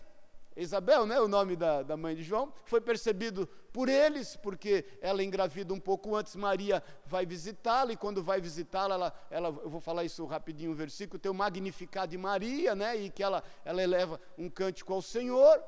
Isabel, 0.61 1.05
né, 1.05 1.19
o 1.21 1.27
nome 1.27 1.55
da, 1.55 1.83
da 1.83 1.95
mãe 1.95 2.13
de 2.13 2.21
João, 2.21 2.53
foi 2.65 2.81
percebido 2.81 3.47
por 3.71 3.87
eles, 3.87 4.35
porque 4.35 4.83
ela 4.99 5.23
engravida 5.23 5.73
um 5.73 5.79
pouco 5.79 6.15
antes, 6.15 6.35
Maria 6.35 6.83
vai 7.05 7.25
visitá-la, 7.25 7.93
e 7.93 7.97
quando 7.97 8.21
vai 8.21 8.41
visitá-la, 8.41 8.95
ela, 8.95 9.13
ela, 9.29 9.47
eu 9.63 9.69
vou 9.69 9.79
falar 9.79 10.03
isso 10.03 10.25
rapidinho, 10.25 10.71
o 10.71 10.75
versículo, 10.75 11.17
tem 11.17 11.31
o 11.31 11.35
magnificado 11.35 12.11
de 12.11 12.17
Maria, 12.17 12.75
né, 12.75 12.97
e 12.97 13.09
que 13.09 13.23
ela, 13.23 13.41
ela 13.63 13.81
eleva 13.81 14.19
um 14.37 14.49
cântico 14.49 14.93
ao 14.93 15.01
Senhor. 15.01 15.63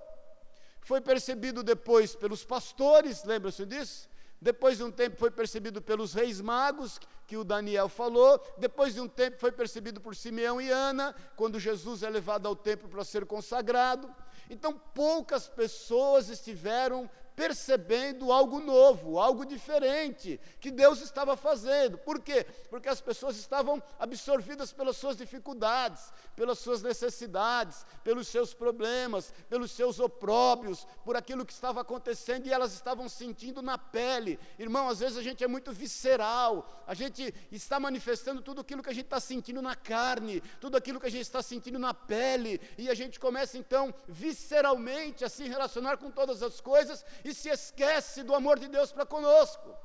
Foi 0.82 1.00
percebido 1.00 1.64
depois 1.64 2.14
pelos 2.14 2.44
pastores, 2.44 3.24
lembra-se 3.24 3.66
disso? 3.66 4.10
Depois 4.42 4.78
de 4.78 4.84
um 4.84 4.92
tempo 4.92 5.18
foi 5.18 5.30
percebido 5.30 5.82
pelos 5.82 6.14
reis 6.14 6.42
magos, 6.42 7.00
que 7.28 7.38
o 7.38 7.44
Daniel 7.44 7.88
falou. 7.88 8.44
Depois 8.58 8.96
de 8.96 9.00
um 9.00 9.08
tempo 9.08 9.38
foi 9.40 9.52
percebido 9.52 10.02
por 10.02 10.16
Simeão 10.16 10.60
e 10.60 10.70
Ana, 10.70 11.16
quando 11.36 11.60
Jesus 11.60 12.02
é 12.02 12.10
levado 12.10 12.48
ao 12.48 12.56
templo 12.56 12.90
para 12.90 13.04
ser 13.04 13.26
consagrado. 13.26 14.14
Então, 14.50 14.74
poucas 14.74 15.48
pessoas 15.48 16.30
estiveram 16.30 17.10
percebendo 17.36 18.32
algo 18.32 18.60
novo, 18.60 19.20
algo 19.20 19.46
diferente 19.46 20.40
que 20.60 20.72
Deus 20.72 21.02
estava 21.02 21.36
fazendo. 21.36 21.98
Por 21.98 22.20
quê? 22.20 22.46
Porque 22.70 22.90
as 22.90 23.02
pessoas 23.02 23.38
estavam 23.38 23.82
absorvidas 23.98 24.74
pelas 24.74 24.98
suas 24.98 25.18
dificuldades, 25.18 26.12
pelas 26.36 26.60
suas 26.60 26.82
necessidades, 26.82 27.86
pelos 28.04 28.28
seus 28.28 28.54
problemas, 28.54 29.34
pelos 29.50 29.72
seus 29.72 30.00
opróbios, 30.00 30.86
por 31.04 31.16
aquilo 31.16 31.46
que 31.46 31.54
estava 31.54 31.82
acontecendo 31.82 32.48
e 32.48 32.54
elas 32.54 32.74
estavam 32.74 33.08
sentindo 33.08 33.62
na 33.62 33.78
pele. 33.78 34.40
Irmão, 34.60 34.90
às 34.90 35.00
vezes 35.00 35.18
a 35.18 35.24
gente 35.24 35.44
é 35.44 35.48
muito 35.48 35.72
visceral, 35.72 36.84
a 36.86 36.94
gente 36.94 37.34
está 37.52 37.80
manifestando 37.80 38.42
tudo 38.42 38.62
aquilo 38.62 38.84
que 38.84 38.90
a 38.90 38.94
gente 38.94 39.06
está 39.06 39.20
sentindo 39.20 39.62
na 39.62 39.76
carne, 39.76 40.42
tudo 40.60 40.78
aquilo 40.78 41.00
que 41.00 41.08
a 41.08 41.12
gente 41.12 41.22
está 41.22 41.42
sentindo 41.42 41.80
na 41.80 41.94
pele, 41.94 42.60
e 42.78 42.90
a 42.90 42.94
gente 42.94 43.20
começa 43.20 43.58
então 43.58 43.94
visceralmente 44.08 45.24
a 45.24 45.30
se 45.30 45.48
relacionar 45.48 45.98
com 45.98 46.12
todas 46.12 46.44
as 46.44 46.60
coisas 46.60 47.06
e 47.24 47.34
se 47.34 47.50
esquece 47.50 48.24
do 48.24 48.34
amor 48.34 48.60
de 48.60 48.68
Deus 48.68 48.92
para 48.92 49.06
conosco. 49.06 49.76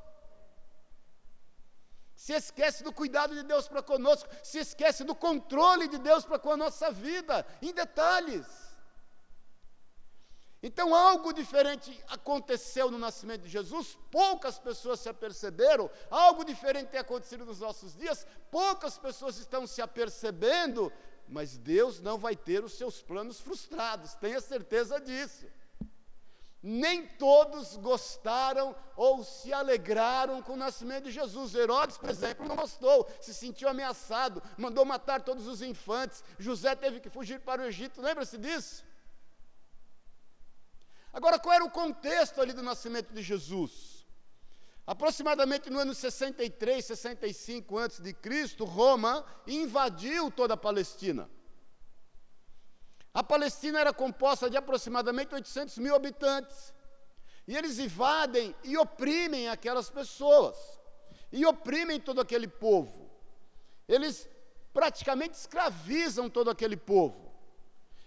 Se 2.15 2.33
esquece 2.33 2.83
do 2.83 2.93
cuidado 2.93 3.35
de 3.35 3.43
Deus 3.43 3.69
para 3.69 3.83
conosco, 3.83 4.29
se 4.43 4.59
esquece 4.59 5.05
do 5.05 5.15
controle 5.15 5.87
de 5.87 5.99
Deus 5.99 6.25
para 6.25 6.39
com 6.39 6.53
a 6.53 6.57
nossa 6.57 6.91
vida, 6.91 7.47
em 7.61 7.73
detalhes. 7.73 8.47
Então, 10.63 10.95
algo 10.95 11.35
diferente 11.35 12.03
aconteceu 12.09 12.91
no 12.91 12.99
nascimento 12.99 13.43
de 13.43 13.51
Jesus, 13.51 13.99
poucas 14.11 14.59
pessoas 14.59 15.01
se 15.01 15.09
aperceberam, 15.11 15.91
algo 16.11 16.43
diferente 16.43 16.89
tem 16.89 16.99
acontecido 16.99 17.45
nos 17.45 17.61
nossos 17.61 17.95
dias, 17.95 18.27
poucas 18.51 18.97
pessoas 18.97 19.37
estão 19.37 19.67
se 19.67 19.83
apercebendo, 19.83 20.91
mas 21.29 21.59
Deus 21.59 22.01
não 22.01 22.17
vai 22.17 22.35
ter 22.35 22.65
os 22.65 22.73
seus 22.73 23.03
planos 23.03 23.39
frustrados, 23.39 24.15
tenha 24.15 24.41
certeza 24.41 24.99
disso 24.99 25.47
nem 26.69 27.07
todos 27.07 27.77
gostaram 27.77 28.75
ou 28.97 29.23
se 29.23 29.53
alegraram 29.53 30.43
com 30.43 30.55
o 30.55 30.57
nascimento 30.57 31.05
de 31.05 31.13
Jesus. 31.13 31.55
Herodes, 31.55 31.97
por 31.97 32.11
exemplo, 32.11 32.45
não 32.45 32.57
gostou, 32.57 33.09
se 33.21 33.33
sentiu 33.33 33.69
ameaçado, 33.69 34.43
mandou 34.59 34.85
matar 34.85 35.23
todos 35.23 35.47
os 35.47 35.63
infantes. 35.63 36.25
José 36.37 36.75
teve 36.75 36.99
que 36.99 37.09
fugir 37.09 37.39
para 37.39 37.63
o 37.63 37.67
Egito, 37.67 38.03
lembra-se 38.03 38.37
disso? 38.37 38.85
Agora, 41.13 41.39
qual 41.39 41.55
era 41.55 41.65
o 41.65 41.71
contexto 41.71 42.41
ali 42.41 42.53
do 42.53 42.65
nascimento 42.65 43.15
de 43.15 43.23
Jesus? 43.23 44.05
Aproximadamente 44.85 45.71
no 45.71 45.79
ano 45.79 45.95
63, 45.95 46.85
65 46.85 47.79
a.C., 47.79 48.15
Roma 48.65 49.25
invadiu 49.47 50.33
toda 50.33 50.55
a 50.55 50.57
Palestina. 50.57 51.31
A 53.17 53.23
Palestina 53.23 53.81
era 53.81 53.95
composta 53.95 54.51
de 54.51 54.59
aproximadamente 54.59 55.35
800 55.35 55.79
mil 55.79 55.95
habitantes. 55.95 56.75
E 57.49 57.57
eles 57.57 57.79
invadem 57.79 58.55
e 58.63 58.77
oprimem 58.77 59.49
aquelas 59.49 59.89
pessoas. 59.89 60.55
E 61.33 61.47
oprimem 61.47 61.99
todo 61.99 62.21
aquele 62.21 62.47
povo. 62.47 63.11
Eles 63.89 64.29
praticamente 64.71 65.33
escravizam 65.33 66.29
todo 66.29 66.51
aquele 66.51 66.77
povo. 66.77 67.33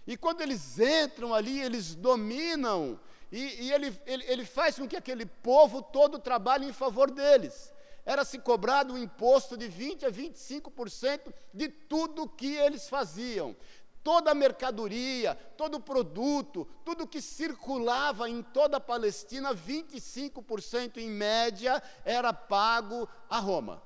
E 0.06 0.16
quando 0.16 0.42
eles 0.42 0.78
entram 0.78 1.34
ali, 1.34 1.60
eles 1.60 1.96
dominam. 1.96 3.00
E, 3.32 3.64
e 3.64 3.72
ele, 3.72 3.92
ele, 4.06 4.24
ele 4.28 4.44
faz 4.44 4.76
com 4.76 4.86
que 4.86 4.96
aquele 4.96 5.26
povo 5.26 5.82
todo 5.82 6.20
trabalhe 6.20 6.66
em 6.66 6.72
favor 6.72 7.10
deles 7.10 7.72
era 8.04 8.24
se 8.24 8.38
cobrado 8.38 8.94
um 8.94 8.98
imposto 8.98 9.56
de 9.56 9.68
20 9.68 10.06
a 10.06 10.10
25% 10.10 11.32
de 11.52 11.68
tudo 11.68 12.28
que 12.28 12.56
eles 12.56 12.88
faziam 12.88 13.54
toda 14.02 14.30
a 14.30 14.34
mercadoria, 14.34 15.34
todo 15.56 15.76
o 15.76 15.80
produto, 15.80 16.66
tudo 16.84 17.06
que 17.06 17.20
circulava 17.20 18.28
em 18.28 18.42
toda 18.42 18.78
a 18.78 18.80
Palestina, 18.80 19.54
25% 19.54 20.98
em 20.98 21.08
média 21.08 21.82
era 22.04 22.32
pago 22.32 23.08
a 23.28 23.38
Roma. 23.38 23.82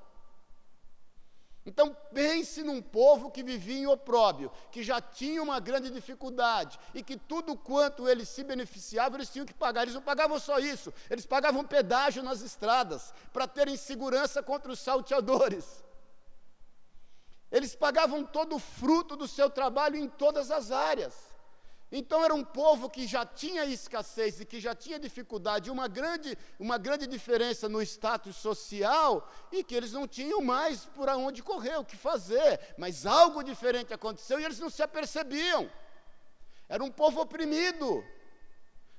Então 1.65 1.97
pense 2.13 2.61
num 2.61 2.79
povo 2.79 3.31
que 3.31 3.41
vivia 3.41 3.79
em 3.79 3.87
opróbio, 3.87 4.51
que 4.71 4.83
já 4.83 5.01
tinha 5.01 5.41
uma 5.41 5.59
grande 5.59 5.89
dificuldade 5.89 6.79
e 6.93 7.01
que 7.01 7.17
tudo 7.17 7.57
quanto 7.57 8.07
eles 8.07 8.29
se 8.29 8.43
beneficiavam, 8.43 9.17
eles 9.17 9.31
tinham 9.31 9.47
que 9.47 9.53
pagar. 9.53 9.81
Eles 9.81 9.95
não 9.95 10.01
pagavam 10.01 10.39
só 10.39 10.59
isso, 10.59 10.93
eles 11.09 11.25
pagavam 11.25 11.65
pedágio 11.65 12.21
nas 12.21 12.41
estradas 12.41 13.11
para 13.33 13.47
terem 13.47 13.75
segurança 13.75 14.43
contra 14.43 14.71
os 14.71 14.79
salteadores. 14.79 15.83
Eles 17.55 17.73
pagavam 17.73 18.21
todo 18.25 18.57
o 18.57 18.59
fruto 18.59 19.15
do 19.15 19.29
seu 19.29 19.49
trabalho 19.49 19.95
em 19.95 20.09
todas 20.09 20.51
as 20.51 20.71
áreas. 20.71 21.15
Então 21.89 22.21
era 22.21 22.35
um 22.35 22.43
povo 22.43 22.89
que 22.89 23.07
já 23.07 23.25
tinha 23.25 23.63
escassez 23.63 24.41
e 24.41 24.45
que 24.45 24.59
já 24.59 24.75
tinha 24.75 24.99
dificuldade, 24.99 25.71
uma 25.71 25.87
grande, 25.87 26.37
uma 26.59 26.77
grande 26.77 27.07
diferença 27.07 27.69
no 27.69 27.81
status 27.81 28.35
social 28.35 29.31
e 29.53 29.63
que 29.63 29.73
eles 29.73 29.93
não 29.93 30.05
tinham 30.05 30.41
mais 30.41 30.83
por 30.83 31.07
onde 31.07 31.41
correr, 31.41 31.77
o 31.77 31.85
que 31.85 31.95
fazer. 31.95 32.59
Mas 32.77 33.05
algo 33.05 33.41
diferente 33.41 33.93
aconteceu 33.93 34.37
e 34.37 34.43
eles 34.43 34.59
não 34.59 34.69
se 34.69 34.83
apercebiam. 34.83 35.71
Era 36.67 36.83
um 36.83 36.91
povo 36.91 37.21
oprimido. 37.21 38.03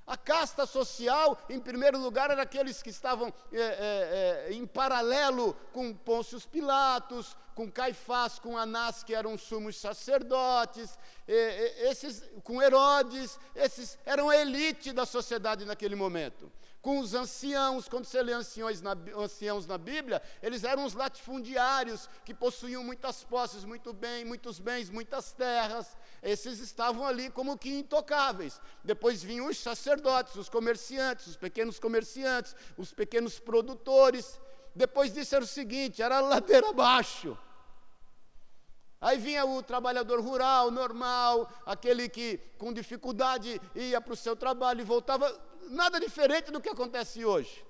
A 0.06 0.16
casta 0.16 0.66
social, 0.66 1.36
em 1.50 1.58
primeiro 1.58 1.98
lugar, 1.98 2.30
era 2.30 2.42
aqueles 2.42 2.80
que 2.80 2.90
estavam 2.90 3.32
é, 3.52 3.58
é, 3.58 4.46
é, 4.48 4.52
em 4.52 4.64
paralelo 4.64 5.52
com 5.72 5.92
Pôncio 5.92 6.40
Pilatos, 6.48 7.36
com 7.56 7.72
Caifás, 7.72 8.38
com 8.38 8.56
Anás, 8.56 9.02
que 9.02 9.14
eram 9.14 9.36
sumos 9.36 9.76
sacerdotes, 9.76 10.96
esses, 11.26 12.22
com 12.44 12.62
Herodes, 12.62 13.40
esses 13.54 13.98
eram 14.04 14.28
a 14.28 14.36
elite 14.36 14.92
da 14.92 15.06
sociedade 15.06 15.64
naquele 15.64 15.96
momento. 15.96 16.52
Com 16.87 17.00
os 17.00 17.14
anciãos, 17.14 17.88
quando 17.88 18.05
você 18.05 18.23
lê 18.23 18.33
anciões 18.33 18.81
na, 18.81 18.97
anciãos 19.16 19.66
na 19.66 19.76
Bíblia, 19.76 20.23
eles 20.40 20.62
eram 20.62 20.85
os 20.85 20.95
latifundiários, 20.95 22.09
que 22.25 22.33
possuíam 22.33 22.85
muitas 22.85 23.25
posses, 23.25 23.64
muito 23.64 23.93
bem, 23.93 24.25
muitos 24.25 24.61
bens, 24.61 24.88
muitas 24.88 25.33
terras. 25.33 25.97
Esses 26.23 26.61
estavam 26.61 27.05
ali 27.05 27.28
como 27.28 27.59
que 27.59 27.71
intocáveis. 27.71 28.61
Depois 28.85 29.21
vinham 29.21 29.49
os 29.49 29.59
sacerdotes, 29.59 30.37
os 30.37 30.49
comerciantes, 30.49 31.26
os 31.26 31.37
pequenos 31.37 31.81
comerciantes, 31.81 32.55
os 32.78 32.93
pequenos 32.93 33.40
produtores. 33.40 34.40
Depois 34.73 35.12
disso 35.12 35.35
era 35.35 35.45
o 35.45 35.49
seguinte: 35.49 36.00
era 36.00 36.21
ladeira 36.21 36.69
abaixo. 36.69 37.37
Aí 39.00 39.19
vinha 39.19 39.45
o 39.45 39.61
trabalhador 39.61 40.21
rural, 40.21 40.71
normal, 40.71 41.52
aquele 41.66 42.09
que 42.09 42.38
com 42.57 42.73
dificuldade 42.73 43.61
ia 43.75 44.00
para 44.00 44.12
o 44.12 44.16
seu 44.16 44.37
trabalho 44.37 44.81
e 44.81 44.85
voltava, 44.85 45.28
nada 45.70 46.00
diferente 46.00 46.50
do 46.50 46.61
que 46.61 46.68
acontece 46.68 47.25
hoje. 47.25 47.64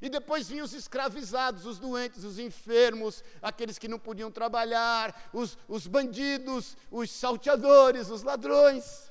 E 0.00 0.08
depois 0.08 0.48
vinham 0.48 0.64
os 0.64 0.74
escravizados, 0.74 1.64
os 1.64 1.78
doentes, 1.78 2.22
os 2.22 2.38
enfermos, 2.38 3.24
aqueles 3.40 3.78
que 3.78 3.88
não 3.88 3.98
podiam 3.98 4.30
trabalhar, 4.30 5.30
os, 5.32 5.56
os 5.66 5.86
bandidos, 5.86 6.76
os 6.90 7.10
salteadores, 7.10 8.10
os 8.10 8.22
ladrões. 8.22 9.10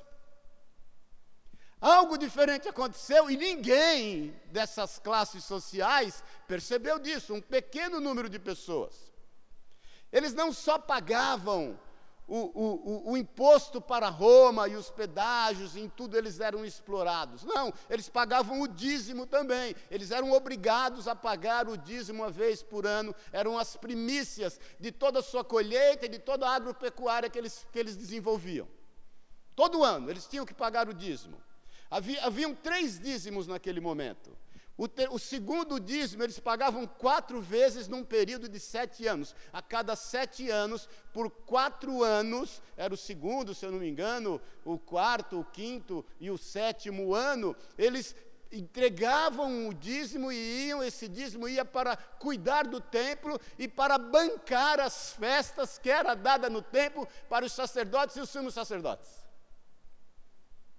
Algo 1.80 2.16
diferente 2.16 2.68
aconteceu 2.68 3.28
e 3.30 3.36
ninguém 3.36 4.34
dessas 4.46 4.98
classes 4.98 5.44
sociais 5.44 6.22
percebeu 6.46 6.98
disso, 6.98 7.34
um 7.34 7.40
pequeno 7.40 8.00
número 8.00 8.28
de 8.28 8.38
pessoas. 8.38 9.12
Eles 10.12 10.32
não 10.32 10.52
só 10.52 10.78
pagavam 10.78 11.78
o, 12.28 12.36
o, 12.36 13.12
o, 13.12 13.16
imposto 13.16 13.80
para 13.80 14.08
Roma 14.08 14.66
e 14.66 14.74
os 14.74 14.90
pedágios, 14.90 15.76
em 15.76 15.88
tudo 15.88 16.18
eles 16.18 16.40
eram 16.40 16.64
explorados. 16.64 17.44
Não, 17.44 17.72
eles 17.88 18.08
pagavam 18.08 18.60
o 18.60 18.66
dízimo 18.66 19.26
também. 19.26 19.76
Eles 19.88 20.10
eram 20.10 20.32
obrigados 20.32 21.06
a 21.06 21.14
pagar 21.14 21.68
o 21.68 21.76
dízimo 21.76 22.24
uma 22.24 22.30
vez 22.30 22.64
por 22.64 22.84
ano. 22.84 23.14
Eram 23.32 23.56
as 23.56 23.76
primícias 23.76 24.58
de 24.80 24.90
toda 24.90 25.20
a 25.20 25.22
sua 25.22 25.44
colheita 25.44 26.06
e 26.06 26.08
de 26.08 26.18
toda 26.18 26.48
a 26.48 26.54
agropecuária 26.54 27.30
que 27.30 27.38
eles, 27.38 27.64
que 27.70 27.78
eles 27.78 27.96
desenvolviam. 27.96 28.66
Todo 29.54 29.84
ano 29.84 30.10
eles 30.10 30.26
tinham 30.26 30.44
que 30.44 30.54
pagar 30.54 30.88
o 30.88 30.94
dízimo. 30.94 31.40
Havia, 31.88 32.24
haviam 32.24 32.54
três 32.54 32.98
dízimos 32.98 33.46
naquele 33.46 33.80
momento. 33.80 34.36
O, 34.78 34.86
o, 35.14 35.18
segundo 35.18 35.80
dízimo 35.80 36.22
eles 36.22 36.38
pagavam 36.38 36.86
quatro 36.86 37.40
vezes 37.40 37.88
num 37.88 38.04
período 38.04 38.46
de 38.46 38.60
sete 38.60 39.06
anos. 39.06 39.34
A 39.50 39.62
cada 39.62 39.96
sete 39.96 40.50
anos, 40.50 40.86
por 41.14 41.30
quatro 41.30 42.04
anos, 42.04 42.62
era 42.76 42.92
o 42.92 42.96
segundo, 42.96 43.54
se 43.54 43.64
eu 43.64 43.72
não 43.72 43.78
me 43.78 43.88
engano, 43.88 44.40
o 44.64 44.78
quarto, 44.78 45.40
o 45.40 45.44
quinto 45.44 46.04
e 46.20 46.30
o 46.30 46.36
sétimo 46.36 47.14
ano, 47.14 47.56
eles 47.78 48.14
entregavam 48.52 49.68
o 49.68 49.74
dízimo 49.74 50.30
e 50.30 50.66
iam, 50.66 50.82
esse 50.82 51.08
dízimo 51.08 51.48
ia 51.48 51.64
para 51.64 51.96
cuidar 51.96 52.66
do 52.66 52.80
templo 52.80 53.40
e 53.58 53.66
para 53.66 53.96
bancar 53.96 54.78
as 54.78 55.12
festas 55.12 55.78
que 55.78 55.90
era 55.90 56.14
dada 56.14 56.50
no 56.50 56.60
templo 56.60 57.08
para 57.28 57.46
os 57.46 57.52
sacerdotes 57.52 58.16
e 58.16 58.20
os 58.20 58.28
sumos 58.28 58.52
sacerdotes. 58.52 59.24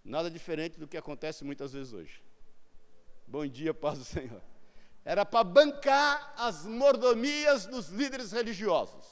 Nada 0.04 0.30
diferente 0.30 0.80
do 0.80 0.88
que 0.88 0.98
acontece 0.98 1.44
muitas 1.44 1.74
vezes 1.74 1.94
hoje. 1.94 2.27
Bom 3.28 3.46
dia, 3.46 3.74
paz 3.74 4.00
do 4.00 4.06
Senhor. 4.06 4.42
Era 5.04 5.26
para 5.26 5.44
bancar 5.44 6.34
as 6.38 6.66
mordomias 6.66 7.66
dos 7.66 7.90
líderes 7.90 8.32
religiosos. 8.32 9.06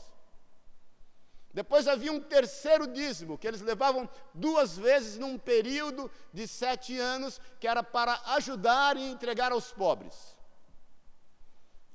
Depois 1.54 1.88
havia 1.88 2.12
um 2.12 2.20
terceiro 2.20 2.88
dízimo, 2.88 3.38
que 3.38 3.48
eles 3.48 3.62
levavam 3.62 4.10
duas 4.34 4.78
vezes 4.78 5.18
num 5.18 5.38
período 5.38 6.10
de 6.34 6.48
sete 6.48 6.98
anos, 6.98 7.40
que 7.60 7.68
era 7.68 7.84
para 7.84 8.20
ajudar 8.36 8.98
e 8.98 9.12
entregar 9.12 9.52
aos 9.52 9.72
pobres. 9.72 10.35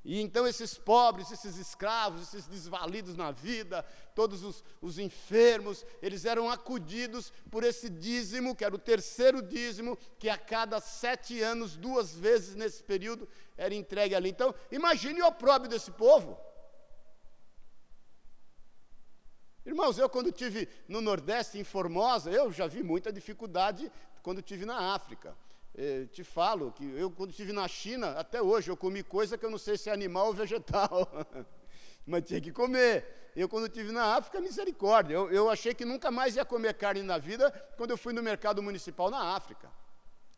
E 0.03 0.21
então 0.21 0.47
esses 0.47 0.79
pobres, 0.79 1.31
esses 1.31 1.57
escravos, 1.59 2.23
esses 2.23 2.47
desvalidos 2.47 3.15
na 3.15 3.31
vida, 3.31 3.85
todos 4.15 4.43
os, 4.43 4.65
os, 4.81 4.99
enfermos, 4.99 5.85
eles 6.01 6.25
eram 6.25 6.49
acudidos 6.49 7.31
por 7.51 7.65
esse 7.65 7.91
dízimo, 7.91 8.57
que 8.57 8.65
era 8.65 8.75
o 8.75 8.79
terceiro 8.79 9.43
dízimo, 9.43 9.99
que 10.19 10.31
a 10.31 10.39
cada 10.39 10.81
sete 10.81 11.43
anos, 11.43 11.77
duas 11.77 12.15
vezes 12.15 12.55
nesse 12.55 12.83
período, 12.83 13.29
era 13.59 13.75
entregue 13.75 14.15
ali. 14.15 14.31
Então, 14.31 14.55
imagine 14.73 15.21
o 15.21 15.27
opróbrio 15.27 15.71
desse 15.71 15.91
povo. 15.91 16.39
Irmãos, 19.67 19.99
eu 19.99 20.09
quando 20.09 20.33
tive 20.33 20.67
no 20.89 21.03
Nordeste, 21.03 21.59
em 21.59 21.65
Formosa, 21.65 22.31
eu 22.31 22.51
já 22.51 22.67
vi 22.67 22.83
muita 22.83 23.13
dificuldade 23.13 23.93
quando 24.23 24.41
tive 24.41 24.65
na 24.65 24.95
África. 24.95 25.37
Eh, 25.75 26.07
te 26.13 26.25
falo 26.25 26.73
que 26.73 26.85
eu, 26.85 27.11
quando 27.11 27.31
estive 27.31 27.53
na 27.53 27.67
China, 27.69 28.11
até 28.19 28.43
hoje, 28.43 28.71
eu 28.71 28.77
comi 28.77 29.03
coisa 29.03 29.39
que 29.39 29.47
eu 29.47 29.51
não 29.51 29.59
sei 29.59 29.79
se 29.79 29.89
é 29.89 29.93
animal 29.93 30.27
ou 30.27 30.35
vegetal, 30.35 31.09
mas 32.05 32.25
tinha 32.25 32.41
que 32.41 32.51
comer. 32.51 33.31
Eu, 33.37 33.49
quando 33.49 33.67
estive 33.67 33.93
na 33.93 34.17
África, 34.17 34.41
misericórdia, 34.41 35.15
eu, 35.15 35.31
eu 35.31 35.49
achei 35.49 35.73
que 35.73 35.85
nunca 35.85 36.11
mais 36.11 36.35
ia 36.35 36.45
comer 36.45 36.75
carne 36.75 37.03
na 37.03 37.19
vida 37.19 37.51
quando 37.77 37.93
eu 37.93 37.97
fui 37.97 38.13
no 38.13 38.23
mercado 38.23 38.61
municipal 38.61 39.11
na 39.11 39.37
África, 39.37 39.71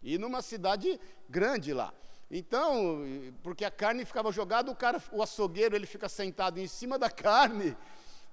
e 0.02 0.18
numa 0.18 0.42
cidade 0.42 1.00
grande 1.28 1.72
lá. 1.72 1.94
Então, 2.30 3.02
porque 3.42 3.64
a 3.64 3.70
carne 3.70 4.04
ficava 4.04 4.30
jogada, 4.32 4.70
o 4.70 4.76
cara, 4.76 5.02
o 5.12 5.22
açougueiro, 5.22 5.74
ele 5.74 5.86
fica 5.86 6.08
sentado 6.08 6.58
em 6.58 6.66
cima 6.66 6.98
da 6.98 7.08
carne, 7.10 7.76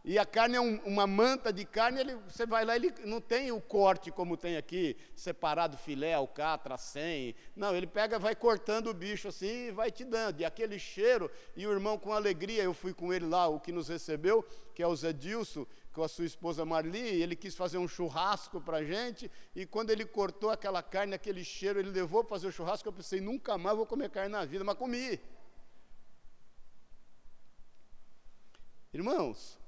e 0.03 0.17
a 0.17 0.25
carne 0.25 0.55
é 0.55 0.61
um, 0.61 0.77
uma 0.85 1.05
manta 1.05 1.51
de 1.51 1.65
carne, 1.65 1.99
ele, 1.99 2.15
você 2.27 2.45
vai 2.45 2.63
lá, 2.63 2.75
ele 2.75 2.93
não 3.03 3.19
tem 3.19 3.51
o 3.51 3.59
corte 3.59 4.09
como 4.09 4.37
tem 4.37 4.55
aqui, 4.55 4.95
separado 5.13 5.77
filé, 5.77 6.13
alcatra, 6.13 6.77
sem. 6.77 7.35
Não, 7.53 7.75
ele 7.75 7.85
pega, 7.85 8.17
vai 8.17 8.33
cortando 8.33 8.87
o 8.87 8.93
bicho 8.93 9.27
assim 9.27 9.67
e 9.67 9.71
vai 9.71 9.91
te 9.91 10.05
dando. 10.05 10.39
E 10.39 10.45
aquele 10.45 10.79
cheiro, 10.79 11.29
e 11.55 11.67
o 11.67 11.71
irmão 11.71 11.97
com 11.97 12.13
alegria, 12.13 12.63
eu 12.63 12.73
fui 12.73 12.93
com 12.93 13.13
ele 13.13 13.25
lá, 13.25 13.47
o 13.47 13.59
que 13.59 13.73
nos 13.73 13.89
recebeu, 13.89 14.41
que 14.73 14.81
é 14.81 14.87
o 14.87 14.95
Zé 14.95 15.11
Dilson, 15.11 15.65
com 15.91 16.01
a 16.01 16.07
sua 16.07 16.25
esposa 16.25 16.63
Marli, 16.63 17.21
ele 17.21 17.35
quis 17.35 17.53
fazer 17.53 17.77
um 17.77 17.87
churrasco 17.87 18.61
para 18.61 18.77
a 18.77 18.83
gente, 18.83 19.29
e 19.53 19.65
quando 19.65 19.89
ele 19.89 20.05
cortou 20.05 20.49
aquela 20.49 20.81
carne, 20.81 21.13
aquele 21.13 21.43
cheiro, 21.43 21.77
ele 21.77 21.91
levou 21.91 22.23
para 22.23 22.37
fazer 22.37 22.47
o 22.47 22.51
churrasco, 22.53 22.87
eu 22.87 22.93
pensei, 22.93 23.19
nunca 23.19 23.57
mais 23.57 23.75
vou 23.75 23.85
comer 23.85 24.09
carne 24.09 24.31
na 24.31 24.45
vida, 24.45 24.63
mas 24.63 24.77
comi. 24.77 25.19
Irmãos, 28.93 29.58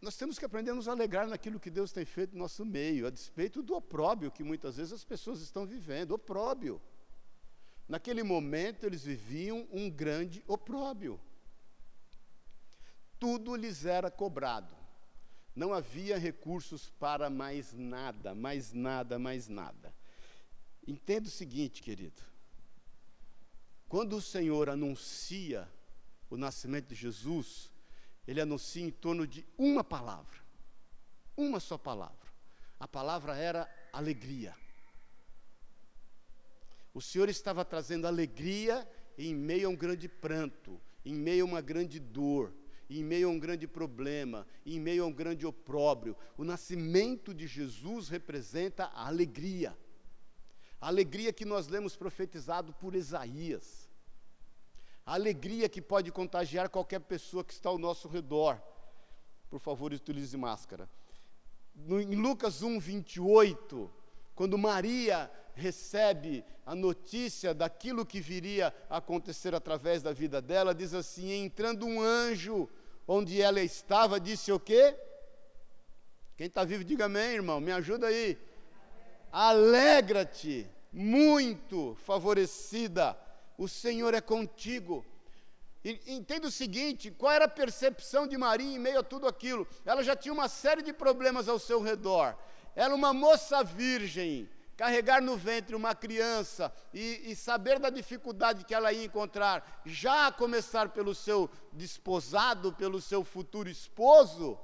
nós 0.00 0.16
temos 0.16 0.38
que 0.38 0.44
aprender 0.44 0.70
a 0.70 0.74
nos 0.74 0.88
alegrar 0.88 1.26
naquilo 1.26 1.60
que 1.60 1.70
Deus 1.70 1.92
tem 1.92 2.04
feito 2.04 2.32
no 2.32 2.38
nosso 2.38 2.64
meio, 2.64 3.06
a 3.06 3.10
despeito 3.10 3.62
do 3.62 3.74
opróbio 3.74 4.30
que 4.30 4.42
muitas 4.42 4.76
vezes 4.76 4.92
as 4.92 5.04
pessoas 5.04 5.40
estão 5.40 5.66
vivendo 5.66 6.12
opróbio. 6.12 6.80
Naquele 7.86 8.22
momento 8.22 8.86
eles 8.86 9.04
viviam 9.04 9.68
um 9.70 9.90
grande 9.90 10.42
opróbio. 10.46 11.20
Tudo 13.18 13.54
lhes 13.54 13.84
era 13.84 14.10
cobrado. 14.10 14.74
Não 15.54 15.74
havia 15.74 16.16
recursos 16.16 16.88
para 16.98 17.28
mais 17.28 17.74
nada, 17.74 18.34
mais 18.34 18.72
nada, 18.72 19.18
mais 19.18 19.48
nada. 19.48 19.94
Entenda 20.86 21.28
o 21.28 21.30
seguinte, 21.30 21.82
querido. 21.82 22.22
Quando 23.88 24.16
o 24.16 24.22
Senhor 24.22 24.70
anuncia 24.70 25.68
o 26.30 26.36
nascimento 26.36 26.88
de 26.88 26.94
Jesus, 26.94 27.69
ele 28.26 28.40
anuncia 28.40 28.84
em 28.84 28.90
torno 28.90 29.26
de 29.26 29.46
uma 29.56 29.82
palavra. 29.82 30.38
Uma 31.36 31.60
só 31.60 31.78
palavra. 31.78 32.28
A 32.78 32.86
palavra 32.86 33.36
era 33.36 33.68
alegria. 33.92 34.54
O 36.92 37.00
Senhor 37.00 37.28
estava 37.28 37.64
trazendo 37.64 38.06
alegria 38.06 38.88
em 39.16 39.34
meio 39.34 39.68
a 39.68 39.70
um 39.70 39.76
grande 39.76 40.08
pranto, 40.08 40.80
em 41.04 41.14
meio 41.14 41.44
a 41.44 41.48
uma 41.48 41.60
grande 41.60 42.00
dor, 42.00 42.52
em 42.88 43.04
meio 43.04 43.28
a 43.28 43.30
um 43.30 43.38
grande 43.38 43.66
problema, 43.66 44.46
em 44.66 44.80
meio 44.80 45.04
a 45.04 45.06
um 45.06 45.12
grande 45.12 45.46
opróbrio. 45.46 46.16
O 46.36 46.42
nascimento 46.44 47.32
de 47.32 47.46
Jesus 47.46 48.08
representa 48.08 48.86
a 48.86 49.06
alegria. 49.06 49.76
A 50.80 50.88
alegria 50.88 51.32
que 51.32 51.44
nós 51.44 51.68
lemos 51.68 51.94
profetizado 51.94 52.72
por 52.72 52.94
Isaías 52.94 53.79
a 55.10 55.14
alegria 55.14 55.68
que 55.68 55.82
pode 55.82 56.12
contagiar 56.12 56.68
qualquer 56.68 57.00
pessoa 57.00 57.42
que 57.42 57.52
está 57.52 57.68
ao 57.68 57.76
nosso 57.76 58.06
redor. 58.06 58.62
Por 59.50 59.58
favor, 59.58 59.92
utilize 59.92 60.36
máscara. 60.36 60.88
No, 61.74 62.00
em 62.00 62.14
Lucas 62.14 62.62
1, 62.62 62.78
28, 62.78 63.90
quando 64.36 64.56
Maria 64.56 65.28
recebe 65.52 66.44
a 66.64 66.76
notícia 66.76 67.52
daquilo 67.52 68.06
que 68.06 68.20
viria 68.20 68.72
a 68.88 68.98
acontecer 68.98 69.52
através 69.52 70.00
da 70.00 70.12
vida 70.12 70.40
dela, 70.40 70.72
diz 70.72 70.94
assim: 70.94 71.32
entrando 71.32 71.84
um 71.86 72.00
anjo 72.00 72.68
onde 73.08 73.42
ela 73.42 73.60
estava, 73.60 74.20
disse 74.20 74.52
o 74.52 74.60
quê? 74.60 74.96
Quem 76.36 76.46
está 76.46 76.62
vivo, 76.62 76.84
diga 76.84 77.06
amém, 77.06 77.34
irmão, 77.34 77.58
me 77.58 77.72
ajuda 77.72 78.06
aí. 78.06 78.38
Alegra-te, 79.32 80.70
muito 80.92 81.96
favorecida 81.96 83.18
o 83.60 83.68
Senhor 83.68 84.14
é 84.14 84.22
contigo. 84.22 85.04
E, 85.84 86.00
entenda 86.06 86.48
o 86.48 86.50
seguinte: 86.50 87.10
qual 87.10 87.30
era 87.30 87.44
a 87.44 87.56
percepção 87.62 88.26
de 88.26 88.38
Maria 88.38 88.74
em 88.74 88.78
meio 88.78 89.00
a 89.00 89.02
tudo 89.02 89.28
aquilo? 89.28 89.68
Ela 89.84 90.02
já 90.02 90.16
tinha 90.16 90.32
uma 90.32 90.48
série 90.48 90.80
de 90.80 90.94
problemas 90.94 91.46
ao 91.46 91.58
seu 91.58 91.82
redor. 91.82 92.34
Era 92.74 92.94
uma 92.94 93.12
moça 93.12 93.62
virgem, 93.62 94.48
carregar 94.78 95.20
no 95.20 95.36
ventre 95.36 95.76
uma 95.76 95.94
criança 95.94 96.72
e, 96.94 97.30
e, 97.30 97.36
saber 97.36 97.78
da 97.78 97.90
dificuldade 97.90 98.64
que 98.64 98.74
ela 98.74 98.94
ia 98.94 99.04
encontrar, 99.04 99.82
já 99.84 100.28
a 100.28 100.32
começar 100.32 100.88
pelo 100.88 101.14
seu 101.14 101.50
desposado, 101.70 102.72
pelo 102.72 102.98
seu 102.98 103.22
futuro 103.22 103.68
esposo. 103.68 104.58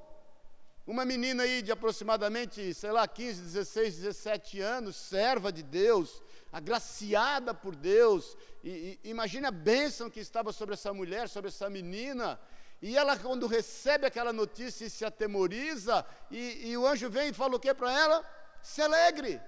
Uma 0.86 1.04
menina 1.04 1.42
aí 1.42 1.60
de 1.60 1.70
aproximadamente, 1.70 2.72
sei 2.72 2.92
lá, 2.92 3.06
15, 3.06 3.42
16, 3.42 3.96
17 3.96 4.60
anos, 4.60 4.96
serva 4.96 5.52
de 5.52 5.62
Deus, 5.62 6.22
agraciada 6.56 7.52
por 7.52 7.76
Deus. 7.76 8.34
E, 8.64 8.98
e, 9.04 9.10
imagine 9.10 9.46
a 9.46 9.50
bênção 9.50 10.08
que 10.08 10.20
estava 10.20 10.52
sobre 10.52 10.72
essa 10.72 10.92
mulher, 10.92 11.28
sobre 11.28 11.48
essa 11.48 11.68
menina. 11.68 12.40
E 12.80 12.96
ela, 12.96 13.14
quando 13.18 13.46
recebe 13.46 14.06
aquela 14.06 14.32
notícia, 14.32 14.88
se 14.88 15.04
atemoriza. 15.04 16.04
E, 16.30 16.70
e 16.70 16.76
o 16.76 16.86
anjo 16.86 17.10
vem 17.10 17.28
e 17.28 17.34
fala 17.34 17.56
o 17.56 17.60
que 17.60 17.74
para 17.74 17.92
ela? 17.92 18.24
Se 18.62 18.80
alegre. 18.80 19.38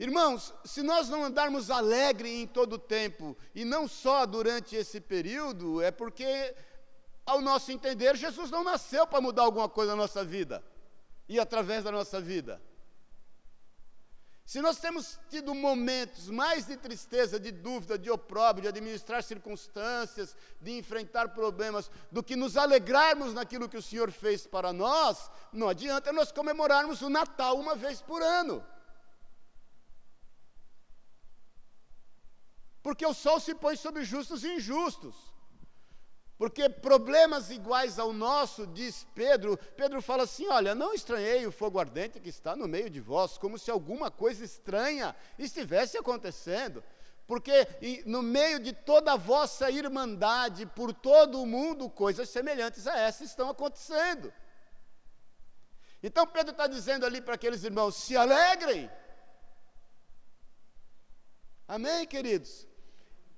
Irmãos, 0.00 0.52
se 0.64 0.82
nós 0.82 1.08
não 1.08 1.22
andarmos 1.22 1.70
alegre 1.70 2.28
em 2.28 2.46
todo 2.48 2.72
o 2.72 2.78
tempo, 2.78 3.36
e 3.54 3.64
não 3.64 3.86
só 3.86 4.26
durante 4.26 4.74
esse 4.74 5.00
período, 5.00 5.80
é 5.80 5.92
porque, 5.92 6.56
ao 7.24 7.40
nosso 7.40 7.70
entender, 7.70 8.16
Jesus 8.16 8.50
não 8.50 8.64
nasceu 8.64 9.06
para 9.06 9.20
mudar 9.20 9.44
alguma 9.44 9.68
coisa 9.68 9.92
na 9.92 10.02
nossa 10.02 10.24
vida, 10.24 10.64
e 11.28 11.38
através 11.38 11.84
da 11.84 11.92
nossa 11.92 12.20
vida. 12.20 12.60
Se 14.44 14.60
nós 14.60 14.78
temos 14.78 15.18
tido 15.30 15.54
momentos 15.54 16.28
mais 16.28 16.66
de 16.66 16.76
tristeza, 16.76 17.40
de 17.40 17.50
dúvida, 17.50 17.98
de 17.98 18.10
opróbrio, 18.10 18.62
de 18.62 18.68
administrar 18.68 19.22
circunstâncias, 19.22 20.36
de 20.60 20.72
enfrentar 20.72 21.30
problemas, 21.30 21.90
do 22.12 22.22
que 22.22 22.36
nos 22.36 22.56
alegrarmos 22.56 23.32
naquilo 23.32 23.68
que 23.68 23.76
o 23.78 23.82
Senhor 23.82 24.12
fez 24.12 24.46
para 24.46 24.70
nós, 24.70 25.30
não 25.50 25.68
adianta 25.68 26.12
nós 26.12 26.30
comemorarmos 26.30 27.00
o 27.00 27.08
Natal 27.08 27.58
uma 27.58 27.74
vez 27.74 28.02
por 28.02 28.22
ano. 28.22 28.62
Porque 32.82 33.06
o 33.06 33.14
sol 33.14 33.40
se 33.40 33.54
põe 33.54 33.76
sobre 33.76 34.04
justos 34.04 34.44
e 34.44 34.56
injustos. 34.56 35.33
Porque 36.36 36.68
problemas 36.68 37.50
iguais 37.50 37.98
ao 37.98 38.12
nosso, 38.12 38.66
diz 38.66 39.06
Pedro, 39.14 39.56
Pedro 39.76 40.02
fala 40.02 40.24
assim: 40.24 40.48
olha, 40.48 40.74
não 40.74 40.92
estranhei 40.92 41.46
o 41.46 41.52
fogo 41.52 41.78
ardente 41.78 42.18
que 42.18 42.28
está 42.28 42.56
no 42.56 42.66
meio 42.66 42.90
de 42.90 43.00
vós, 43.00 43.38
como 43.38 43.58
se 43.58 43.70
alguma 43.70 44.10
coisa 44.10 44.44
estranha 44.44 45.14
estivesse 45.38 45.96
acontecendo. 45.96 46.82
Porque 47.26 47.66
no 48.04 48.20
meio 48.20 48.58
de 48.58 48.72
toda 48.72 49.12
a 49.12 49.16
vossa 49.16 49.70
irmandade, 49.70 50.66
por 50.66 50.92
todo 50.92 51.40
o 51.40 51.46
mundo, 51.46 51.88
coisas 51.88 52.28
semelhantes 52.28 52.86
a 52.86 52.98
essa 52.98 53.24
estão 53.24 53.48
acontecendo. 53.48 54.32
Então 56.02 56.26
Pedro 56.26 56.50
está 56.50 56.66
dizendo 56.66 57.06
ali 57.06 57.20
para 57.20 57.36
aqueles 57.36 57.62
irmãos: 57.62 57.94
se 57.94 58.16
alegrem. 58.16 58.90
Amém, 61.66 62.06
queridos? 62.06 62.66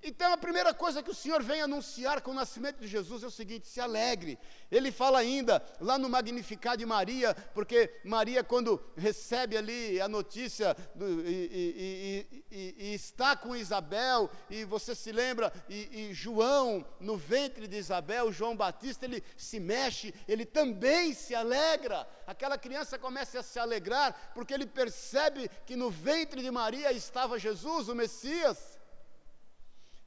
Então 0.08 0.32
a 0.32 0.36
primeira 0.36 0.72
coisa 0.72 1.02
que 1.02 1.10
o 1.10 1.14
Senhor 1.14 1.42
vem 1.42 1.60
anunciar 1.60 2.20
com 2.20 2.30
o 2.30 2.34
nascimento 2.34 2.78
de 2.78 2.86
Jesus 2.86 3.24
é 3.24 3.26
o 3.26 3.30
seguinte: 3.30 3.66
se 3.66 3.80
alegre. 3.80 4.38
Ele 4.70 4.92
fala 4.92 5.18
ainda 5.18 5.60
lá 5.80 5.98
no 5.98 6.08
Magnificar 6.08 6.76
de 6.76 6.86
Maria, 6.86 7.34
porque 7.52 7.92
Maria, 8.04 8.44
quando 8.44 8.80
recebe 8.96 9.56
ali 9.56 10.00
a 10.00 10.06
notícia 10.06 10.76
do, 10.94 11.26
e, 11.26 11.50
e, 11.50 12.44
e, 12.52 12.76
e, 12.78 12.94
está 12.94 13.34
com 13.34 13.56
Isabel, 13.56 14.30
e 14.48 14.64
você 14.64 14.94
se 14.94 15.10
lembra, 15.10 15.52
e, 15.68 16.10
João, 16.12 16.86
no 17.00 17.16
ventre 17.16 17.66
de 17.66 17.76
Isabel, 17.76 18.30
João 18.30 18.56
Batista, 18.56 19.06
ele 19.06 19.24
se 19.36 19.58
mexe, 19.58 20.14
ele 20.28 20.46
também 20.46 21.14
se 21.14 21.34
alegra. 21.34 22.08
Aquela 22.28 22.56
criança 22.56 22.96
começa 22.96 23.40
a 23.40 23.42
se 23.42 23.58
alegrar, 23.58 24.30
porque 24.32 24.54
ele 24.54 24.66
percebe 24.66 25.50
que 25.66 25.74
no 25.74 25.90
ventre 25.90 26.40
de 26.40 26.50
Maria 26.52 26.92
estava 26.92 27.40
Jesus, 27.40 27.88
o 27.88 27.94
Messias. 27.94 28.75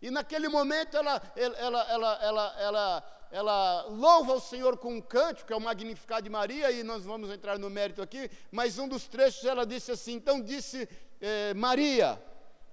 E 0.02 0.10
naquele 0.10 0.48
momento 0.48 0.96
ela, 0.96 1.22
ela, 1.36 1.58
ela, 1.60 2.20
ela, 2.22 2.56
ela, 2.60 3.28
ela, 3.32 3.86
louva 3.90 4.34
o 4.34 4.40
Senhor 4.40 4.78
com 4.78 4.96
um 4.96 5.02
cântico, 5.02 5.48
que 5.48 5.54
é 5.54 5.56
o 5.56 5.62
Magnificat 5.62 6.22
de 6.22 6.30
Maria, 6.30 6.72
e 6.72 6.84
nós 6.84 7.04
vamos 7.04 7.30
entrar 7.30 7.60
no 7.60 7.70
mérito 7.70 8.02
aqui, 8.02 8.30
mas 8.50 8.80
um 8.80 8.88
dos 8.88 9.08
trechos 9.08 9.44
ela 9.44 9.66
disse 9.66 9.92
assim: 9.92 10.14
Então 10.14 10.42
disse 10.42 10.88
eh, 11.20 11.54
Maria, 11.54 12.22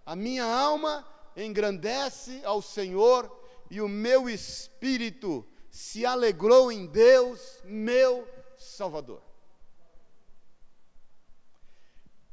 a 0.05 0.15
minha 0.15 0.45
alma 0.45 1.05
engrandece 1.37 2.41
ao 2.45 2.63
Senhor, 2.63 3.31
e 3.69 3.81
o 3.81 3.89
meu 3.89 4.29
espírito 4.31 5.45
se 5.69 6.07
alegrou 6.07 6.71
em 6.71 6.87
Deus, 6.87 7.61
meu 7.65 8.27
Salvador. 8.57 9.26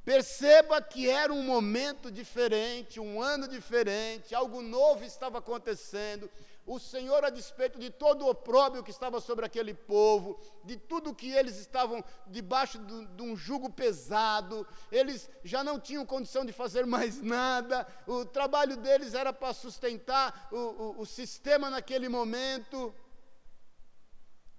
Perceba 0.04 0.82
que 0.82 1.10
era 1.10 1.32
um 1.32 1.42
momento 1.44 2.12
diferente, 2.12 3.00
um 3.00 3.22
ano 3.22 3.48
diferente, 3.48 4.36
algo 4.36 4.62
novo 4.62 5.06
estava 5.06 5.38
acontecendo. 5.38 6.30
O 6.66 6.78
Senhor, 6.78 7.24
a 7.24 7.30
despeito 7.30 7.80
de 7.80 7.90
todo 7.90 8.26
o 8.26 8.30
opróbio 8.30 8.84
que 8.84 8.92
estava 8.92 9.22
sobre 9.22 9.46
aquele 9.46 9.74
povo, 9.74 10.38
de 10.64 10.76
tudo 10.76 11.16
que 11.16 11.32
eles 11.32 11.58
estavam 11.58 12.04
debaixo 12.28 12.80
de, 12.80 13.06
de 13.08 13.22
um 13.22 13.36
jugo 13.36 13.70
pesado, 13.70 14.68
eles 14.92 15.30
já 15.42 15.64
não 15.64 15.80
tinham 15.80 16.06
condição 16.06 16.46
de 16.46 16.52
fazer 16.52 16.86
mais 16.86 17.22
nada, 17.22 17.88
o 18.06 18.26
trabalho 18.26 18.76
deles 18.76 19.14
era 19.14 19.32
para 19.32 19.54
sustentar 19.54 20.50
o, 20.52 20.58
o, 20.58 21.02
o 21.02 21.06
sistema 21.06 21.70
naquele 21.70 22.10
momento. 22.10 22.94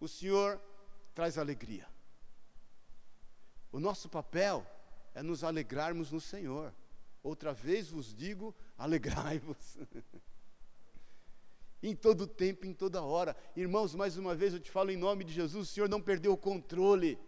O 0.01 0.09
Senhor 0.09 0.59
traz 1.15 1.37
alegria. 1.37 1.87
O 3.71 3.81
nosso 3.81 4.09
papel 4.09 4.65
é 5.15 5.23
nos 5.23 5.45
alegrarmos 5.45 6.11
no 6.11 6.21
Senhor. 6.21 6.75
Outra 7.23 7.53
vez 7.53 7.91
vos 7.91 8.15
digo: 8.15 8.55
alegrai-vos. 8.77 9.79
em 11.83 11.95
todo 11.95 12.27
tempo, 12.27 12.67
em 12.67 12.73
toda 12.73 13.03
hora. 13.03 13.37
Irmãos, 13.55 13.95
mais 13.95 14.17
uma 14.17 14.35
vez 14.35 14.53
eu 14.53 14.61
te 14.61 14.71
falo 14.71 14.91
em 14.91 14.97
nome 14.97 15.25
de 15.25 15.33
Jesus: 15.33 15.69
o 15.69 15.73
Senhor 15.73 15.89
não 15.89 16.01
perdeu 16.01 16.33
o 16.33 16.37
controle. 16.37 17.19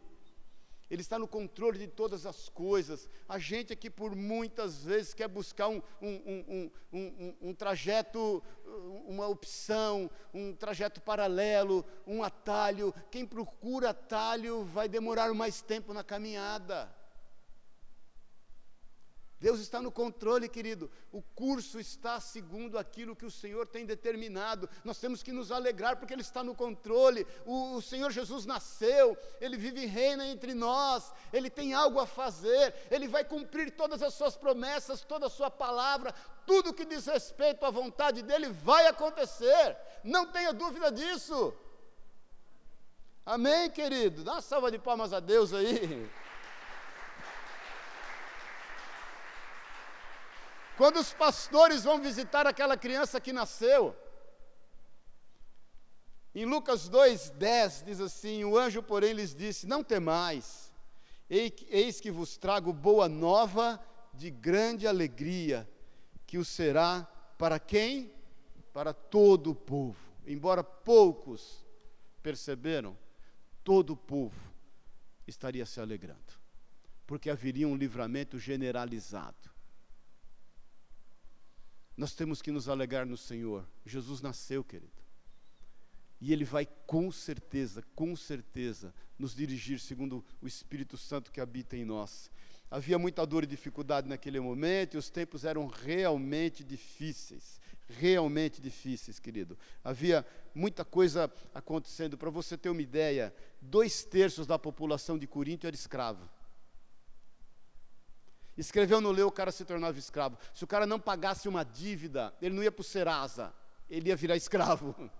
Ele 0.88 1.02
está 1.02 1.18
no 1.18 1.26
controle 1.26 1.78
de 1.78 1.88
todas 1.88 2.26
as 2.26 2.48
coisas. 2.48 3.10
A 3.28 3.38
gente 3.40 3.72
aqui, 3.72 3.90
por 3.90 4.14
muitas 4.14 4.84
vezes, 4.84 5.12
quer 5.12 5.26
buscar 5.26 5.68
um, 5.68 5.82
um, 6.00 6.70
um, 6.92 7.34
um, 7.40 7.54
trajeto, 7.54 8.40
uma 9.04 9.26
opção, 9.26 10.08
um 10.32 10.54
trajeto 10.54 11.00
paralelo, 11.00 11.84
um 12.06 12.22
atalho. 12.22 12.94
Quem 13.10 13.26
procura 13.26 13.90
atalho 13.90 14.62
vai 14.64 14.88
demorar 14.88 15.34
mais 15.34 15.60
tempo 15.60 15.92
na 15.92 16.04
caminhada. 16.04 16.94
Deus 19.46 19.60
está 19.60 19.80
no 19.80 19.92
controle, 19.92 20.48
querido. 20.48 20.90
O 21.12 21.22
curso 21.22 21.78
está 21.78 22.18
segundo 22.18 22.76
aquilo 22.76 23.14
que 23.14 23.24
o 23.24 23.30
Senhor 23.30 23.64
tem 23.64 23.86
determinado. 23.86 24.68
Nós 24.82 24.98
temos 24.98 25.22
que 25.22 25.30
nos 25.30 25.52
alegrar 25.52 25.98
porque 25.98 26.12
Ele 26.12 26.22
está 26.22 26.42
no 26.42 26.52
controle. 26.52 27.24
O, 27.44 27.76
o, 27.76 27.80
Senhor 27.80 28.10
Jesus 28.10 28.44
nasceu, 28.44 29.16
Ele 29.40 29.56
vive 29.56 29.82
e 29.82 29.86
reina 29.86 30.26
entre 30.26 30.52
nós. 30.52 31.12
Ele 31.32 31.48
tem 31.48 31.72
algo 31.74 32.00
a 32.00 32.06
fazer. 32.08 32.74
Ele 32.90 33.06
vai 33.06 33.24
cumprir 33.24 33.70
todas 33.70 34.02
as 34.02 34.14
suas 34.14 34.36
promessas, 34.36 35.04
toda 35.04 35.26
a 35.26 35.30
sua 35.30 35.48
palavra. 35.48 36.12
Tudo 36.44 36.74
que 36.74 36.84
diz 36.84 37.06
respeito 37.06 37.64
à 37.64 37.70
vontade 37.70 38.22
dEle 38.22 38.48
vai 38.48 38.88
acontecer. 38.88 39.76
Não 40.02 40.26
tenha 40.26 40.52
dúvida 40.52 40.90
disso. 40.90 41.54
Amém, 43.24 43.70
querido? 43.70 44.24
Dá 44.24 44.32
uma 44.32 44.42
salva 44.42 44.72
de 44.72 44.78
palmas 44.80 45.12
a 45.12 45.20
Deus 45.20 45.52
aí. 45.52 46.10
Quando 50.76 50.98
os 50.98 51.12
pastores 51.14 51.84
vão 51.84 52.00
visitar 52.00 52.46
aquela 52.46 52.76
criança 52.76 53.20
que 53.20 53.32
nasceu, 53.32 53.96
em 56.34 56.44
Lucas 56.44 56.88
2,10 56.90 57.84
diz 57.84 57.98
assim: 57.98 58.44
O 58.44 58.58
anjo, 58.58 58.82
porém, 58.82 59.14
lhes 59.14 59.34
disse: 59.34 59.66
Não 59.66 59.82
temais, 59.82 60.70
eis 61.30 61.98
que 61.98 62.10
vos 62.10 62.36
trago 62.36 62.74
boa 62.74 63.08
nova 63.08 63.82
de 64.12 64.30
grande 64.30 64.86
alegria, 64.86 65.66
que 66.26 66.36
o 66.36 66.44
será 66.44 67.08
para 67.38 67.58
quem? 67.58 68.12
Para 68.74 68.92
todo 68.92 69.52
o 69.52 69.54
povo. 69.54 69.96
Embora 70.26 70.62
poucos 70.62 71.64
perceberam, 72.22 72.98
todo 73.64 73.94
o 73.94 73.96
povo 73.96 74.38
estaria 75.26 75.64
se 75.64 75.80
alegrando, 75.80 76.34
porque 77.06 77.30
haveria 77.30 77.66
um 77.66 77.76
livramento 77.76 78.38
generalizado. 78.38 79.55
Nós 81.96 82.14
temos 82.14 82.42
que 82.42 82.52
nos 82.52 82.68
alegrar 82.68 83.06
no 83.06 83.16
Senhor. 83.16 83.66
Jesus 83.84 84.20
nasceu, 84.20 84.62
querido. 84.62 84.92
E 86.20 86.32
Ele 86.32 86.44
vai 86.44 86.66
com 86.86 87.10
certeza, 87.10 87.82
com 87.94 88.14
certeza, 88.14 88.94
nos 89.18 89.34
dirigir 89.34 89.80
segundo 89.80 90.24
o 90.40 90.46
Espírito 90.46 90.96
Santo 90.96 91.32
que 91.32 91.40
habita 91.40 91.76
em 91.76 91.84
nós. 91.84 92.30
Havia 92.70 92.98
muita 92.98 93.24
dor 93.24 93.44
e 93.44 93.46
dificuldade 93.46 94.08
naquele 94.08 94.40
momento, 94.40 94.94
e 94.94 94.98
os 94.98 95.08
tempos 95.08 95.44
eram 95.44 95.66
realmente 95.66 96.64
difíceis. 96.64 97.60
Realmente 97.88 98.60
difíceis, 98.60 99.20
querido. 99.20 99.56
Havia 99.84 100.26
muita 100.54 100.84
coisa 100.84 101.32
acontecendo. 101.54 102.18
Para 102.18 102.30
você 102.30 102.58
ter 102.58 102.68
uma 102.68 102.82
ideia, 102.82 103.32
dois 103.62 104.02
terços 104.02 104.46
da 104.46 104.58
população 104.58 105.16
de 105.16 105.26
Corinto 105.26 105.66
era 105.66 105.76
escrava. 105.76 106.28
Escreveu 108.56 109.00
no 109.00 109.10
leu, 109.10 109.28
o 109.28 109.32
cara 109.32 109.52
se 109.52 109.64
tornava 109.64 109.98
escravo. 109.98 110.38
Se 110.54 110.64
o 110.64 110.66
cara 110.66 110.86
não 110.86 110.98
pagasse 110.98 111.48
uma 111.48 111.64
dívida, 111.64 112.34
ele 112.40 112.54
não 112.54 112.62
ia 112.62 112.72
para 112.72 112.80
o 112.80 112.84
Serasa, 112.84 113.52
ele 113.88 114.08
ia 114.08 114.16
virar 114.16 114.36
escravo. 114.36 114.94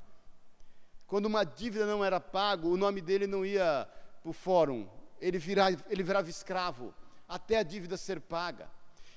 Quando 1.06 1.26
uma 1.26 1.44
dívida 1.44 1.86
não 1.86 2.04
era 2.04 2.18
pago, 2.18 2.68
o 2.68 2.76
nome 2.76 3.00
dele 3.00 3.26
não 3.26 3.44
ia 3.44 3.88
para 4.22 4.30
o 4.30 4.32
fórum, 4.32 4.88
ele, 5.20 5.38
virava, 5.38 5.76
ele 5.88 6.02
virava 6.02 6.28
escravo, 6.28 6.94
até 7.28 7.58
a 7.58 7.62
dívida 7.62 7.96
ser 7.96 8.20
paga. 8.20 8.70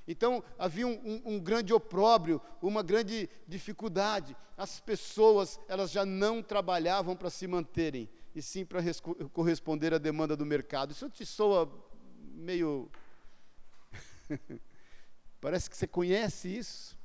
Então 0.07 0.43
havia 0.57 0.87
um, 0.87 0.99
um, 1.05 1.21
um, 1.35 1.39
grande 1.39 1.73
opróbrio, 1.73 2.41
uma 2.61 2.81
grande 2.81 3.29
dificuldade. 3.47 4.35
As 4.57 4.79
pessoas 4.79 5.59
elas 5.67 5.91
já 5.91 6.05
não 6.05 6.41
trabalhavam 6.41 7.15
para 7.15 7.29
se 7.29 7.47
manterem, 7.47 8.09
e 8.35 8.41
sim 8.41 8.65
para 8.65 8.81
corresponder 9.31 9.93
à 9.93 9.97
demanda 9.97 10.35
do 10.35 10.45
mercado. 10.45 10.91
Isso 10.91 11.09
te 11.09 11.25
soa 11.25 11.71
meio 12.33 12.89
Parece 15.41 15.69
que 15.69 15.77
você 15.77 15.87
conhece 15.87 16.47
isso. 16.47 16.97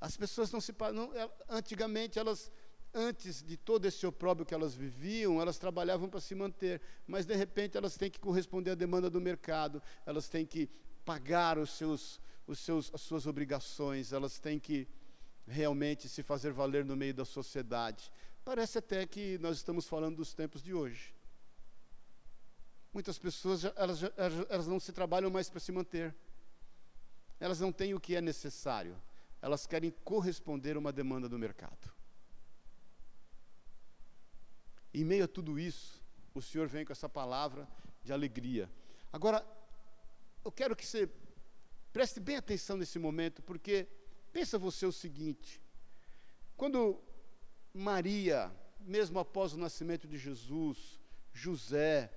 As 0.00 0.16
pessoas 0.16 0.52
não 0.52 0.60
se. 0.60 0.74
Não, 0.94 1.10
antigamente, 1.48 2.18
elas, 2.18 2.50
antes 2.94 3.42
de 3.42 3.56
todo 3.56 3.86
esse 3.86 4.06
opróbrio 4.06 4.46
que 4.46 4.54
elas 4.54 4.74
viviam, 4.74 5.40
elas 5.40 5.58
trabalhavam 5.58 6.08
para 6.08 6.20
se 6.20 6.34
manter, 6.34 6.80
mas 7.06 7.26
de 7.26 7.34
repente 7.34 7.76
elas 7.76 7.96
têm 7.96 8.10
que 8.10 8.20
corresponder 8.20 8.72
à 8.72 8.74
demanda 8.74 9.10
do 9.10 9.20
mercado, 9.20 9.82
elas 10.06 10.28
têm 10.28 10.46
que 10.46 10.68
pagar 11.04 11.58
os 11.58 11.70
seus, 11.70 12.20
os 12.46 12.58
seus, 12.60 12.90
as 12.94 13.00
suas 13.00 13.26
obrigações, 13.26 14.12
elas 14.12 14.38
têm 14.38 14.58
que 14.60 14.86
realmente 15.46 16.08
se 16.08 16.22
fazer 16.22 16.52
valer 16.52 16.84
no 16.84 16.96
meio 16.96 17.14
da 17.14 17.24
sociedade. 17.24 18.12
Parece 18.44 18.78
até 18.78 19.06
que 19.06 19.38
nós 19.38 19.56
estamos 19.56 19.88
falando 19.88 20.16
dos 20.16 20.32
tempos 20.32 20.62
de 20.62 20.72
hoje. 20.72 21.14
Muitas 22.92 23.18
pessoas, 23.18 23.64
elas, 23.76 24.00
elas 24.48 24.66
não 24.66 24.80
se 24.80 24.92
trabalham 24.92 25.30
mais 25.30 25.50
para 25.50 25.60
se 25.60 25.70
manter. 25.70 26.14
Elas 27.38 27.60
não 27.60 27.70
têm 27.70 27.94
o 27.94 28.00
que 28.00 28.16
é 28.16 28.20
necessário. 28.20 29.00
Elas 29.40 29.66
querem 29.66 29.90
corresponder 30.04 30.76
a 30.76 30.78
uma 30.78 30.92
demanda 30.92 31.28
do 31.28 31.38
mercado. 31.38 31.92
Em 34.92 35.04
meio 35.04 35.24
a 35.24 35.28
tudo 35.28 35.58
isso, 35.58 36.02
o 36.34 36.42
Senhor 36.42 36.66
vem 36.66 36.84
com 36.84 36.92
essa 36.92 37.08
palavra 37.08 37.68
de 38.02 38.12
alegria. 38.12 38.70
Agora, 39.12 39.46
eu 40.44 40.50
quero 40.50 40.74
que 40.74 40.86
você 40.86 41.08
preste 41.92 42.20
bem 42.20 42.36
atenção 42.36 42.76
nesse 42.76 42.98
momento, 42.98 43.42
porque 43.42 43.86
pensa 44.32 44.58
você 44.58 44.86
o 44.86 44.92
seguinte: 44.92 45.60
quando 46.56 47.00
Maria, 47.72 48.50
mesmo 48.80 49.18
após 49.18 49.52
o 49.52 49.58
nascimento 49.58 50.08
de 50.08 50.16
Jesus, 50.16 50.98
José, 51.32 52.12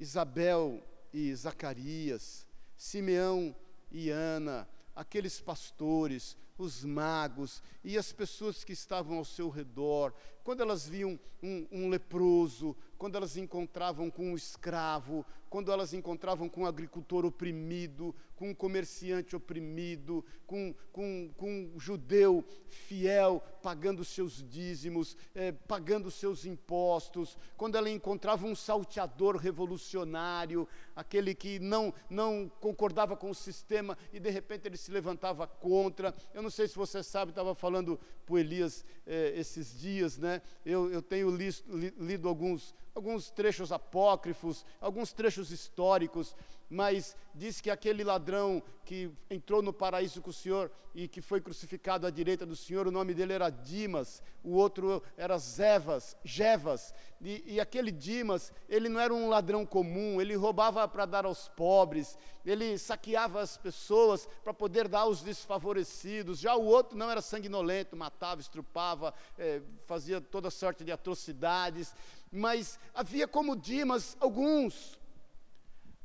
Isabel 0.00 0.82
e 1.12 1.32
Zacarias, 1.34 2.46
Simeão 2.76 3.54
e 3.92 4.08
Ana, 4.08 4.66
aqueles 4.96 5.40
pastores, 5.40 6.36
os 6.56 6.84
magos 6.84 7.62
e 7.84 7.96
as 7.96 8.10
pessoas 8.12 8.64
que 8.64 8.72
estavam 8.72 9.18
ao 9.18 9.24
seu 9.24 9.48
redor, 9.50 10.14
quando 10.42 10.62
elas 10.62 10.88
viam 10.88 11.20
um, 11.42 11.66
um 11.70 11.88
leproso, 11.88 12.76
quando 13.00 13.16
elas 13.16 13.38
encontravam 13.38 14.10
com 14.10 14.32
um 14.32 14.36
escravo, 14.36 15.24
quando 15.48 15.72
elas 15.72 15.94
encontravam 15.94 16.50
com 16.50 16.60
um 16.60 16.66
agricultor 16.66 17.24
oprimido, 17.24 18.14
com 18.36 18.50
um 18.50 18.54
comerciante 18.54 19.34
oprimido, 19.34 20.24
com, 20.46 20.74
com, 20.92 21.30
com 21.36 21.50
um 21.50 21.80
judeu 21.80 22.44
fiel 22.68 23.42
pagando 23.62 24.04
seus 24.04 24.42
dízimos, 24.48 25.16
eh, 25.34 25.52
pagando 25.52 26.10
seus 26.10 26.44
impostos, 26.44 27.36
quando 27.56 27.76
ela 27.76 27.90
encontrava 27.90 28.46
um 28.46 28.54
salteador 28.54 29.36
revolucionário, 29.36 30.68
aquele 30.94 31.34
que 31.34 31.58
não, 31.58 31.92
não 32.08 32.50
concordava 32.60 33.16
com 33.16 33.30
o 33.30 33.34
sistema 33.34 33.96
e 34.12 34.20
de 34.20 34.30
repente 34.30 34.66
ele 34.66 34.76
se 34.76 34.90
levantava 34.90 35.46
contra. 35.46 36.14
Eu 36.32 36.42
não 36.42 36.50
sei 36.50 36.68
se 36.68 36.76
você 36.76 37.02
sabe, 37.02 37.32
estava 37.32 37.54
falando 37.54 37.98
para 38.24 38.40
Elias 38.40 38.84
eh, 39.06 39.32
esses 39.36 39.78
dias, 39.80 40.16
né? 40.16 40.40
Eu, 40.64 40.90
eu 40.90 41.02
tenho 41.02 41.28
li, 41.28 41.50
li, 41.66 41.92
lido 41.98 42.28
alguns, 42.28 42.74
alguns 43.00 43.30
trechos 43.30 43.72
apócrifos, 43.72 44.64
alguns 44.78 45.10
trechos 45.10 45.50
históricos, 45.50 46.36
mas 46.68 47.16
diz 47.34 47.60
que 47.60 47.70
aquele 47.70 48.04
ladrão 48.04 48.62
que 48.84 49.10
entrou 49.28 49.62
no 49.62 49.72
paraíso 49.72 50.20
com 50.20 50.30
o 50.30 50.32
Senhor 50.32 50.70
e 50.94 51.08
que 51.08 51.20
foi 51.20 51.40
crucificado 51.40 52.06
à 52.06 52.10
direita 52.10 52.44
do 52.44 52.54
Senhor, 52.54 52.86
o 52.86 52.90
nome 52.92 53.14
dele 53.14 53.32
era 53.32 53.50
Dimas, 53.50 54.22
o 54.42 54.50
outro 54.54 55.02
era 55.16 55.38
Zevas, 55.38 56.16
Jevas, 56.24 56.94
e, 57.20 57.54
e 57.54 57.60
aquele 57.60 57.90
Dimas, 57.90 58.52
ele 58.68 58.88
não 58.88 59.00
era 59.00 59.12
um 59.12 59.28
ladrão 59.28 59.64
comum, 59.66 60.20
ele 60.20 60.34
roubava 60.34 60.86
para 60.88 61.06
dar 61.06 61.24
aos 61.24 61.48
pobres, 61.48 62.16
ele 62.44 62.78
saqueava 62.78 63.40
as 63.40 63.56
pessoas 63.56 64.28
para 64.42 64.54
poder 64.54 64.88
dar 64.88 65.00
aos 65.00 65.22
desfavorecidos, 65.22 66.38
já 66.38 66.54
o 66.54 66.64
outro 66.64 66.96
não 66.96 67.10
era 67.10 67.20
sanguinolento, 67.20 67.96
matava, 67.96 68.40
estrupava, 68.40 69.12
é, 69.38 69.60
fazia 69.86 70.20
toda 70.20 70.50
sorte 70.50 70.84
de 70.84 70.92
atrocidades, 70.92 71.94
mas 72.30 72.78
havia 72.94 73.26
como 73.26 73.56
Dimas 73.56 74.16
alguns 74.20 75.00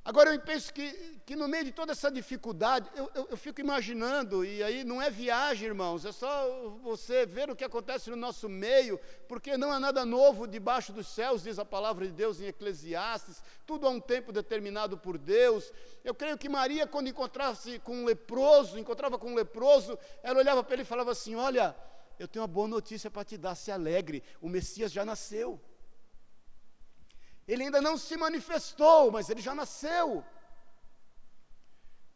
Agora 0.05 0.31
eu 0.31 0.39
penso 0.39 0.71
que, 0.71 1.19
que 1.25 1.35
no 1.35 1.47
meio 1.47 1.63
de 1.63 1.71
toda 1.71 1.91
essa 1.91 2.11
dificuldade, 2.11 2.87
eu, 2.95 3.09
eu, 3.15 3.27
eu, 3.31 3.35
fico 3.35 3.59
imaginando, 3.59 4.45
e 4.45 4.61
aí 4.61 4.83
não 4.83 5.01
é 5.01 5.09
viagem, 5.09 5.69
irmãos, 5.69 6.05
é 6.05 6.11
só 6.11 6.77
você 6.83 7.25
ver 7.25 7.49
o 7.49 7.55
que 7.55 7.63
acontece 7.63 8.11
no 8.11 8.15
nosso 8.15 8.47
meio, 8.47 8.99
porque 9.27 9.57
não 9.57 9.71
há 9.71 9.79
nada 9.79 10.05
novo 10.05 10.45
debaixo 10.45 10.93
dos 10.93 11.07
céus, 11.07 11.41
diz 11.41 11.57
a 11.57 11.65
palavra 11.65 12.05
de 12.05 12.13
Deus 12.13 12.39
em 12.39 12.45
Eclesiastes, 12.45 13.41
tudo 13.65 13.87
há 13.87 13.89
um 13.89 13.99
tempo 13.99 14.31
determinado 14.31 14.95
por 14.95 15.17
Deus. 15.17 15.73
Eu 16.03 16.13
creio 16.13 16.37
que 16.37 16.47
Maria, 16.47 16.85
quando 16.85 17.09
encontrasse 17.09 17.79
com 17.79 18.03
um 18.03 18.05
leproso, 18.05 18.77
encontrava 18.77 19.17
com 19.17 19.31
um 19.31 19.35
leproso, 19.35 19.97
ela 20.21 20.37
olhava 20.37 20.63
para 20.63 20.75
ele 20.75 20.83
e 20.83 20.85
falava 20.85 21.13
assim: 21.13 21.33
Olha, 21.33 21.75
eu 22.19 22.27
tenho 22.27 22.43
uma 22.43 22.47
boa 22.47 22.67
notícia 22.67 23.09
para 23.09 23.25
te 23.25 23.39
dar, 23.39 23.55
se 23.55 23.71
alegre, 23.71 24.21
o 24.39 24.47
Messias 24.47 24.91
já 24.91 25.03
nasceu. 25.03 25.59
Ele 27.47 27.63
ainda 27.63 27.81
não 27.81 27.97
se 27.97 28.17
manifestou, 28.17 29.11
mas 29.11 29.29
ele 29.29 29.41
já 29.41 29.53
nasceu. 29.53 30.23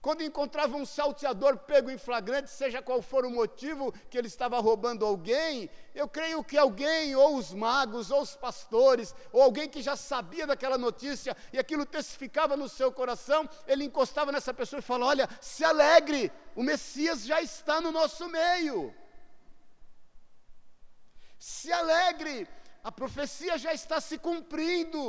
Quando 0.02 0.24
encontrava 0.24 0.78
um 0.78 0.86
salteador 0.86 1.58
pego 1.58 1.92
em 1.92 1.98
flagrante, 1.98 2.50
seja 2.50 2.82
qual 2.82 3.02
for 3.02 3.26
o 3.26 3.30
motivo 3.30 3.92
que 4.10 4.18
ele 4.18 4.28
estava 4.28 4.58
roubando 4.58 5.06
alguém, 5.06 5.70
eu 5.94 6.08
creio 6.08 6.42
que 6.42 6.58
alguém, 6.58 7.18
ou 7.18 7.36
os 7.36 7.54
magos, 7.54 8.10
ou 8.10 8.22
os 8.22 8.34
pastores, 8.34 9.14
ou 9.34 9.42
alguém 9.42 9.68
que 9.68 9.82
já 9.82 9.98
sabia 9.98 10.48
daquela 10.48 10.78
notícia 10.78 11.36
e 11.52 11.60
aquilo 11.60 11.86
testificava 11.86 12.56
no 12.56 12.70
seu 12.70 12.94
coração, 12.94 13.48
ele 13.68 13.84
encostava 13.84 14.32
nessa 14.32 14.54
pessoa 14.54 14.80
e 14.80 14.84
falava: 14.84 15.12
Olha, 15.12 15.30
se 15.42 15.66
alegre, 15.66 16.32
o 16.56 16.64
Messias 16.64 17.26
já 17.26 17.42
está 17.42 17.82
no 17.82 17.92
nosso 17.92 18.26
meio. 18.30 18.96
Se 21.38 21.74
alegre, 21.74 22.48
a 22.90 22.92
profecia 22.92 23.56
já 23.56 23.72
está 23.72 24.02
se 24.02 24.18
cumprindo. 24.18 25.04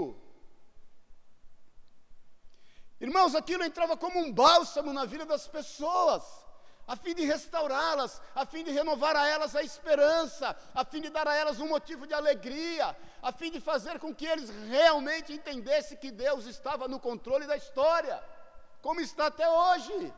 Irmãos, 3.00 3.34
aquilo 3.34 3.64
entrava 3.64 3.96
como 3.96 4.18
um 4.20 4.30
bálsamo 4.30 4.92
na 4.92 5.06
vida 5.06 5.24
das 5.24 5.48
pessoas, 5.48 6.22
a 6.86 6.94
fim 6.94 7.14
de 7.14 7.24
restaurá-las, 7.24 8.20
a 8.34 8.44
fim 8.44 8.62
de 8.62 8.70
renovar 8.70 9.16
a 9.16 9.26
elas 9.26 9.56
a 9.56 9.62
esperança, 9.62 10.54
a 10.74 10.84
fim 10.84 11.00
de 11.00 11.08
dar 11.08 11.26
a 11.26 11.34
elas 11.34 11.58
um 11.58 11.68
motivo 11.68 12.06
de 12.06 12.12
alegria, 12.12 12.94
a 13.22 13.32
fim 13.32 13.50
de 13.50 13.60
fazer 13.62 13.98
com 13.98 14.14
que 14.14 14.26
eles 14.26 14.50
realmente 14.68 15.32
entendessem 15.32 15.96
que 15.96 16.10
Deus 16.10 16.44
estava 16.44 16.86
no 16.86 17.00
controle 17.00 17.46
da 17.46 17.56
história, 17.56 18.22
como 18.82 19.00
está 19.00 19.28
até 19.28 19.48
hoje 19.48 20.12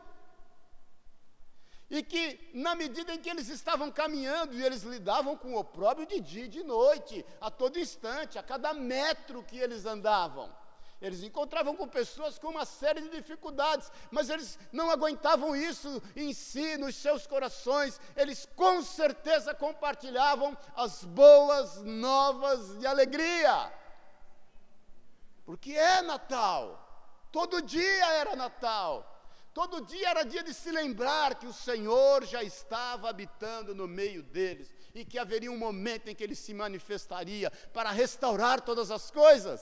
e 1.93 2.01
que, 2.01 2.49
na 2.55 2.73
medida 2.73 3.13
em 3.13 3.19
que 3.19 3.29
eles 3.29 3.49
estavam 3.49 3.91
caminhando, 3.91 4.55
e 4.55 4.65
eles 4.65 4.81
lidavam 4.81 5.37
com 5.37 5.53
o 5.53 5.59
opróbrio 5.59 6.07
de 6.07 6.19
dia 6.19 6.45
e 6.45 6.47
de 6.47 6.63
noite, 6.63 7.23
a 7.39 7.51
todo 7.51 7.77
instante, 7.77 8.39
a 8.39 8.41
cada 8.41 8.73
metro 8.73 9.43
que 9.43 9.59
eles 9.59 9.85
andavam. 9.85 10.51
Eles 10.99 11.21
encontravam 11.21 11.75
com 11.75 11.87
pessoas 11.87 12.39
com 12.39 12.47
uma 12.47 12.65
série 12.65 12.99
de 12.99 13.09
dificuldades, 13.09 13.91
mas 14.09 14.31
eles 14.31 14.57
não 14.71 14.89
aguentavam 14.89 15.55
isso 15.55 16.01
em 16.15 16.33
si, 16.33 16.77
nos 16.77 16.95
seus 16.95 17.27
corações. 17.27 18.01
Eles 18.15 18.47
com 18.55 18.81
certeza 18.81 19.53
compartilhavam 19.53 20.57
as 20.75 21.03
boas 21.03 21.79
novas 21.83 22.79
de 22.79 22.87
alegria. 22.87 23.71
Porque 25.45 25.73
é 25.73 26.01
Natal. 26.01 26.79
Todo 27.31 27.61
dia 27.61 28.07
era 28.13 28.35
Natal. 28.35 29.12
Todo 29.53 29.85
dia 29.85 30.09
era 30.09 30.23
dia 30.23 30.43
de 30.43 30.53
se 30.53 30.71
lembrar 30.71 31.35
que 31.35 31.45
o 31.45 31.53
Senhor 31.53 32.25
já 32.25 32.41
estava 32.41 33.09
habitando 33.09 33.75
no 33.75 33.87
meio 33.87 34.23
deles 34.23 34.73
e 34.95 35.05
que 35.05 35.19
haveria 35.19 35.51
um 35.51 35.57
momento 35.57 36.07
em 36.07 36.15
que 36.15 36.23
ele 36.23 36.35
se 36.35 36.53
manifestaria 36.53 37.51
para 37.71 37.91
restaurar 37.91 38.61
todas 38.61 38.89
as 38.89 39.11
coisas. 39.11 39.61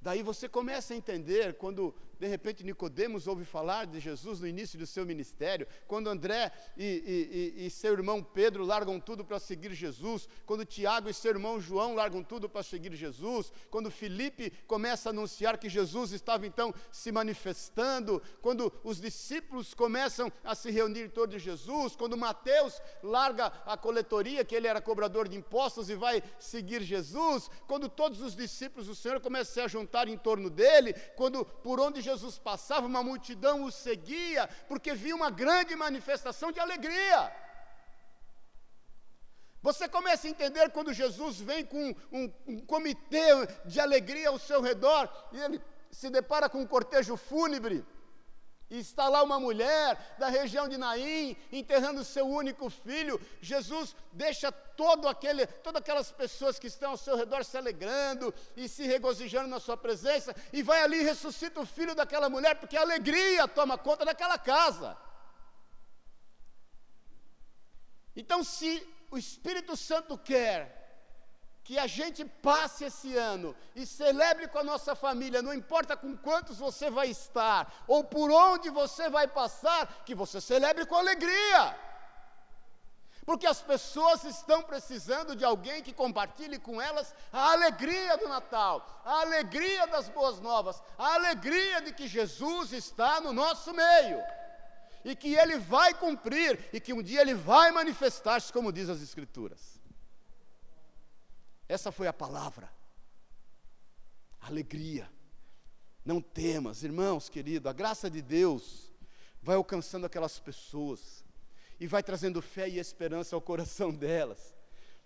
Daí 0.00 0.22
você 0.22 0.48
começa 0.48 0.92
a 0.92 0.96
entender 0.96 1.54
quando 1.54 1.94
de 2.20 2.26
repente 2.26 2.62
Nicodemos 2.62 3.26
ouve 3.26 3.46
falar 3.46 3.86
de 3.86 3.98
Jesus 3.98 4.40
no 4.40 4.46
início 4.46 4.78
do 4.78 4.86
seu 4.86 5.06
ministério, 5.06 5.66
quando 5.88 6.10
André 6.10 6.52
e, 6.76 7.54
e, 7.56 7.66
e, 7.66 7.70
seu 7.70 7.94
irmão 7.94 8.22
Pedro 8.22 8.62
largam 8.62 9.00
tudo 9.00 9.24
para 9.24 9.38
seguir 9.38 9.72
Jesus, 9.72 10.28
quando 10.44 10.66
Tiago 10.66 11.08
e 11.08 11.14
seu 11.14 11.30
irmão 11.30 11.58
João 11.58 11.94
largam 11.94 12.22
tudo 12.22 12.46
para 12.46 12.62
seguir 12.62 12.94
Jesus, 12.94 13.50
quando 13.70 13.90
Felipe 13.90 14.52
começa 14.66 15.08
a 15.08 15.12
anunciar 15.12 15.56
que 15.56 15.70
Jesus 15.70 16.12
estava 16.12 16.46
então 16.46 16.74
se 16.92 17.10
manifestando, 17.10 18.22
quando 18.42 18.70
os 18.84 19.00
discípulos 19.00 19.72
começam 19.72 20.30
a 20.44 20.54
se 20.54 20.70
reunir 20.70 21.04
em 21.04 21.08
torno 21.08 21.32
de 21.32 21.38
Jesus, 21.38 21.96
quando 21.96 22.18
Mateus 22.18 22.82
larga 23.02 23.46
a 23.64 23.78
coletoria, 23.78 24.44
que 24.44 24.54
ele 24.54 24.66
era 24.66 24.82
cobrador 24.82 25.26
de 25.26 25.38
impostos 25.38 25.88
e 25.88 25.94
vai 25.94 26.22
seguir 26.38 26.82
Jesus, 26.82 27.50
quando 27.66 27.88
todos 27.88 28.20
os 28.20 28.36
discípulos 28.36 28.88
do 28.88 28.94
Senhor 28.94 29.20
começam 29.20 29.64
a 29.64 29.68
se 29.68 29.72
juntar 29.72 30.06
em 30.06 30.18
torno 30.18 30.50
dele, 30.50 30.92
quando 31.16 31.46
por 31.46 31.80
onde 31.80 32.02
Jesus 32.02 32.09
Jesus 32.10 32.38
passava, 32.38 32.86
uma 32.86 33.02
multidão 33.02 33.64
o 33.64 33.70
seguia, 33.70 34.48
porque 34.68 34.94
via 34.94 35.14
uma 35.14 35.30
grande 35.30 35.74
manifestação 35.76 36.50
de 36.52 36.60
alegria. 36.60 37.20
Você 39.62 39.86
começa 39.88 40.26
a 40.26 40.30
entender 40.30 40.70
quando 40.70 40.92
Jesus 40.92 41.40
vem 41.40 41.64
com 41.64 41.94
um, 42.10 42.32
um, 42.46 42.60
comitê 42.72 43.28
de 43.66 43.78
alegria 43.78 44.28
ao 44.30 44.38
seu 44.38 44.60
redor 44.60 45.02
e 45.32 45.38
ele 45.38 45.60
se 45.90 46.08
depara 46.08 46.48
com 46.48 46.60
um 46.62 46.66
cortejo 46.66 47.16
fúnebre. 47.16 47.84
E 48.70 48.78
está 48.78 49.08
lá 49.08 49.22
uma 49.22 49.40
mulher 49.40 50.14
da 50.16 50.28
região 50.28 50.68
de 50.68 50.78
Naim, 50.78 51.36
enterrando 51.50 52.04
seu 52.04 52.26
único 52.26 52.70
filho. 52.70 53.20
Jesus 53.40 53.96
deixa 54.12 54.52
todo 54.52 55.08
aquele, 55.08 55.44
todas 55.44 55.82
aquelas 55.82 56.12
pessoas 56.12 56.58
que 56.58 56.68
estão 56.68 56.92
ao 56.92 56.96
seu 56.96 57.16
redor 57.16 57.44
se 57.44 57.56
alegrando 57.56 58.32
e 58.56 58.68
se 58.68 58.86
regozijando 58.86 59.48
na 59.48 59.58
sua 59.58 59.76
presença, 59.76 60.34
e 60.52 60.62
vai 60.62 60.82
ali 60.82 61.00
e 61.00 61.02
ressuscita 61.02 61.60
o 61.60 61.66
filho 61.66 61.94
daquela 61.94 62.30
mulher, 62.30 62.54
porque 62.54 62.76
a 62.76 62.82
alegria 62.82 63.48
toma 63.48 63.76
conta 63.76 64.04
daquela 64.04 64.38
casa. 64.38 64.96
Então, 68.14 68.44
se 68.44 68.86
o 69.10 69.18
Espírito 69.18 69.76
Santo 69.76 70.16
quer 70.16 70.79
que 71.70 71.78
a 71.78 71.86
gente 71.86 72.24
passe 72.24 72.86
esse 72.86 73.16
ano 73.16 73.54
e 73.76 73.86
celebre 73.86 74.48
com 74.48 74.58
a 74.58 74.64
nossa 74.64 74.96
família, 74.96 75.40
não 75.40 75.54
importa 75.54 75.96
com 75.96 76.16
quantos 76.16 76.58
você 76.58 76.90
vai 76.90 77.08
estar 77.08 77.72
ou 77.86 78.02
por 78.02 78.28
onde 78.28 78.68
você 78.70 79.08
vai 79.08 79.28
passar, 79.28 80.02
que 80.04 80.12
você 80.12 80.40
celebre 80.40 80.84
com 80.84 80.96
alegria. 80.96 81.78
Porque 83.24 83.46
as 83.46 83.62
pessoas 83.62 84.24
estão 84.24 84.64
precisando 84.64 85.36
de 85.36 85.44
alguém 85.44 85.80
que 85.80 85.92
compartilhe 85.92 86.58
com 86.58 86.82
elas 86.82 87.14
a 87.32 87.52
alegria 87.52 88.16
do 88.16 88.26
Natal, 88.26 88.84
a 89.04 89.20
alegria 89.20 89.86
das 89.86 90.08
boas 90.08 90.40
novas, 90.40 90.82
a 90.98 91.14
alegria 91.14 91.82
de 91.82 91.92
que 91.92 92.08
Jesus 92.08 92.72
está 92.72 93.20
no 93.20 93.32
nosso 93.32 93.72
meio 93.72 94.20
e 95.04 95.14
que 95.14 95.36
ele 95.36 95.56
vai 95.56 95.94
cumprir 95.94 96.68
e 96.72 96.80
que 96.80 96.92
um 96.92 97.00
dia 97.00 97.20
ele 97.20 97.34
vai 97.34 97.70
manifestar-se, 97.70 98.52
como 98.52 98.72
diz 98.72 98.88
as 98.88 99.00
Escrituras. 99.00 99.69
Essa 101.70 101.92
foi 101.92 102.08
a 102.08 102.12
palavra. 102.12 102.68
Alegria. 104.40 105.08
Não 106.04 106.20
temas, 106.20 106.82
irmãos 106.82 107.28
queridos, 107.28 107.70
a 107.70 107.72
graça 107.72 108.10
de 108.10 108.20
Deus 108.20 108.90
vai 109.40 109.54
alcançando 109.54 110.04
aquelas 110.04 110.38
pessoas 110.40 111.24
e 111.78 111.86
vai 111.86 112.02
trazendo 112.02 112.42
fé 112.42 112.68
e 112.68 112.78
esperança 112.78 113.36
ao 113.36 113.40
coração 113.40 113.94
delas 113.94 114.54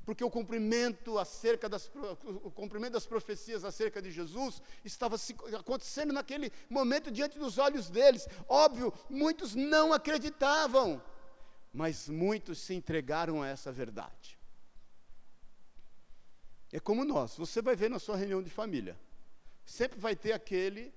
porque 0.04 0.22
o 0.22 0.30
cumprimento 0.30 1.18
acerca 1.18 1.68
das 1.68 1.90
o 2.24 2.50
cumprimento 2.50 2.92
das 2.92 3.06
profecias 3.06 3.64
acerca 3.64 4.02
de 4.02 4.10
Jesus 4.10 4.62
estava 4.84 5.16
acontecendo 5.58 6.12
naquele 6.12 6.52
momento 6.68 7.10
diante 7.10 7.38
dos 7.38 7.58
olhos 7.58 7.88
deles. 7.88 8.28
Óbvio, 8.46 8.92
muitos 9.08 9.54
não 9.54 9.92
acreditavam, 9.92 11.02
mas 11.72 12.08
muitos 12.08 12.58
se 12.58 12.74
entregaram 12.74 13.42
a 13.42 13.48
essa 13.48 13.72
verdade. 13.72 14.33
É 16.74 16.80
como 16.80 17.04
nós, 17.04 17.36
você 17.36 17.62
vai 17.62 17.76
ver 17.76 17.88
na 17.88 18.00
sua 18.00 18.16
reunião 18.16 18.42
de 18.42 18.50
família, 18.50 18.98
sempre 19.64 19.96
vai 19.96 20.16
ter 20.16 20.32
aquele 20.32 20.92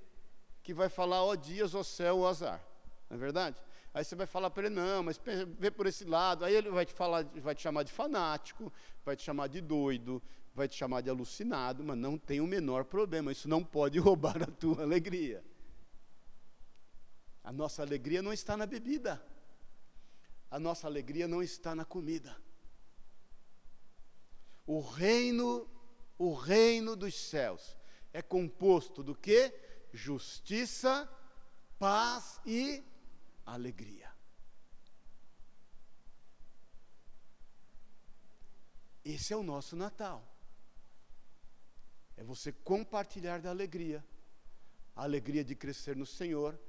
que 0.63 0.73
vai 0.73 0.89
falar 0.89 1.23
ó 1.23 1.35
dias, 1.35 1.75
ó 1.75 1.83
céu, 1.83 2.21
ó 2.21 2.29
azar. 2.29 2.65
Não 3.07 3.15
é 3.15 3.19
verdade? 3.19 3.61
Aí 3.93 4.03
você 4.03 4.15
vai 4.15 4.25
falar 4.25 4.49
para 4.49 4.65
ele, 4.65 4.73
não, 4.73 5.03
mas 5.03 5.21
vê 5.59 5.69
por 5.69 5.85
esse 5.85 6.03
lado. 6.03 6.43
Aí 6.43 6.55
ele 6.55 6.71
vai 6.71 6.83
te 6.83 6.93
falar, 6.93 7.23
vai 7.25 7.53
te 7.53 7.61
chamar 7.61 7.83
de 7.83 7.91
fanático, 7.91 8.73
vai 9.05 9.15
te 9.15 9.21
chamar 9.21 9.49
de 9.49 9.61
doido, 9.61 10.19
vai 10.51 10.67
te 10.67 10.75
chamar 10.75 11.01
de 11.01 11.11
alucinado, 11.11 11.83
mas 11.83 11.95
não 11.95 12.17
tem 12.17 12.41
o 12.41 12.47
menor 12.47 12.83
problema. 12.83 13.31
Isso 13.31 13.47
não 13.47 13.63
pode 13.63 13.99
roubar 14.01 14.41
a 14.41 14.47
tua 14.47 14.81
alegria. 14.81 15.45
A 17.43 17.53
nossa 17.53 17.83
alegria 17.83 18.23
não 18.23 18.33
está 18.33 18.57
na 18.57 18.65
bebida. 18.65 19.23
A 20.49 20.59
nossa 20.59 20.87
alegria 20.87 21.27
não 21.27 21.43
está 21.43 21.75
na 21.75 21.85
comida. 21.85 22.35
O 24.67 24.81
reino, 24.81 25.65
o 26.17 26.33
reino 26.33 26.93
dos 26.93 27.15
céus 27.15 27.77
é 28.11 28.21
composto 28.21 29.01
do 29.01 29.15
que? 29.15 29.53
Justiça, 29.93 31.09
paz 31.79 32.41
e 32.45 32.83
alegria. 33.45 34.11
Esse 39.05 39.31
é 39.31 39.37
o 39.37 39.43
nosso 39.43 39.77
Natal. 39.77 40.21
É 42.17 42.23
você 42.25 42.51
compartilhar 42.51 43.39
da 43.39 43.49
alegria, 43.49 44.05
a 44.93 45.03
alegria 45.03 45.45
de 45.45 45.55
crescer 45.55 45.95
no 45.95 46.05
Senhor, 46.05 46.59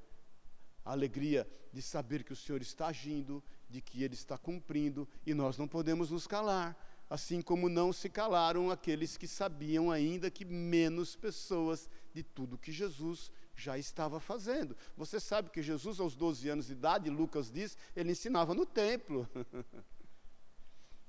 a 0.85 0.93
alegria 0.93 1.51
de 1.73 1.83
saber 1.83 2.23
que 2.23 2.33
o 2.33 2.37
Senhor 2.37 2.63
está 2.63 2.87
agindo, 2.87 3.43
de 3.69 3.81
que 3.81 4.05
Ele 4.05 4.15
está 4.15 4.39
cumprindo, 4.39 5.09
e 5.27 5.35
nós 5.35 5.59
não 5.59 5.67
podemos 5.67 6.13
nos 6.13 6.29
calar, 6.29 6.77
assim 7.09 7.41
como 7.41 7.69
não 7.69 7.93
se 7.93 8.09
calaram 8.09 8.71
aqueles 8.71 9.17
que 9.17 9.27
sabiam 9.27 9.91
ainda 9.91 10.31
que 10.31 10.45
menos 10.45 11.17
pessoas 11.17 11.89
de 12.13 12.23
tudo 12.23 12.59
que 12.59 12.73
Jesus 12.73 13.31
já 13.57 13.77
estava 13.77 14.21
fazendo. 14.21 14.77
Você 14.97 15.19
sabe 15.19 15.51
que 15.51 15.63
Jesus, 15.63 15.99
aos 15.99 16.15
12 16.15 16.49
anos 16.49 16.67
de 16.67 16.73
idade, 16.73 17.11
Lucas 17.11 17.51
diz, 17.51 17.77
ele 17.97 18.13
ensinava 18.13 18.55
no 18.55 18.65
templo. 18.65 19.29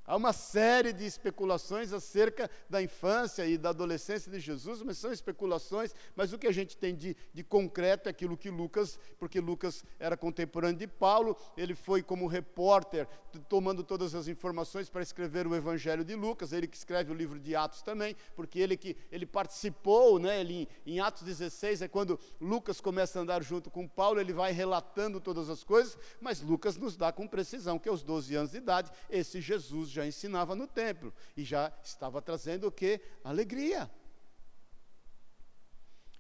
Há 0.10 0.16
uma 0.16 0.34
série 0.34 0.92
de 0.92 1.06
especulações 1.06 1.94
acerca 1.94 2.50
da 2.68 2.82
infância 2.82 3.46
e 3.46 3.60
da 3.60 3.70
adolescência 3.70 4.32
de 4.32 4.40
Jesus, 4.40 4.82
mas 4.82 4.98
são 4.98 5.12
especulações, 5.12 5.94
mas 6.16 6.34
o 6.34 6.40
que 6.40 6.48
a 6.48 6.52
gente 6.52 6.76
tem 6.76 6.96
de, 6.96 7.16
de 7.32 7.44
concreto 7.44 8.10
é 8.10 8.10
aquilo 8.10 8.36
que 8.36 8.50
Lucas, 8.50 8.98
porque 9.20 9.40
Lucas 9.40 9.86
era 10.00 10.18
contemporâneo 10.18 10.80
de 10.80 10.88
Paulo, 10.88 11.38
ele 11.56 11.76
foi 11.76 12.02
como 12.02 12.26
repórter, 12.26 13.08
tomando 13.48 13.84
todas 13.84 14.16
as 14.16 14.28
informações 14.28 14.90
para 14.90 15.04
escrever 15.04 15.46
o 15.46 15.56
Evangelho 15.56 16.04
de 16.04 16.16
Lucas, 16.16 16.54
ele 16.54 16.66
que 16.66 16.76
escreve 16.76 17.12
o 17.12 17.16
livro 17.16 17.40
de 17.40 17.56
Atos 17.56 17.84
também, 17.84 18.16
porque 18.36 18.58
ele 18.58 18.76
que 18.76 18.98
ele 19.12 19.28
participou, 19.28 20.18
né, 20.18 20.42
ele, 20.42 20.68
em 20.88 21.00
Atos 21.00 21.22
16 21.22 21.84
é 21.84 21.88
quando 21.88 22.20
Lucas 22.42 22.82
começa 22.82 23.20
a 23.20 23.22
andar 23.22 23.44
junto 23.44 23.70
com 23.70 23.88
Paulo, 23.88 24.20
ele 24.20 24.34
vai 24.34 24.54
relatando 24.54 25.22
todas 25.22 25.52
as 25.52 25.64
coisas, 25.64 25.96
mas 26.20 26.42
Lucas 26.42 26.78
nos 26.78 26.98
dá 26.98 27.12
com 27.12 27.28
precisão 27.28 27.78
que 27.78 27.88
aos 27.88 28.02
12 28.02 28.34
anos 28.34 28.52
de 28.54 28.58
idade, 28.58 28.92
esse 29.08 29.40
Jesus 29.40 29.99
já 29.99 29.99
já 30.00 30.08
ensinava 30.08 30.56
no 30.56 30.66
templo 30.66 31.14
e 31.36 31.44
já 31.44 31.72
estava 31.84 32.22
trazendo 32.22 32.68
o 32.68 32.72
que? 32.72 33.02
Alegria. 33.24 33.92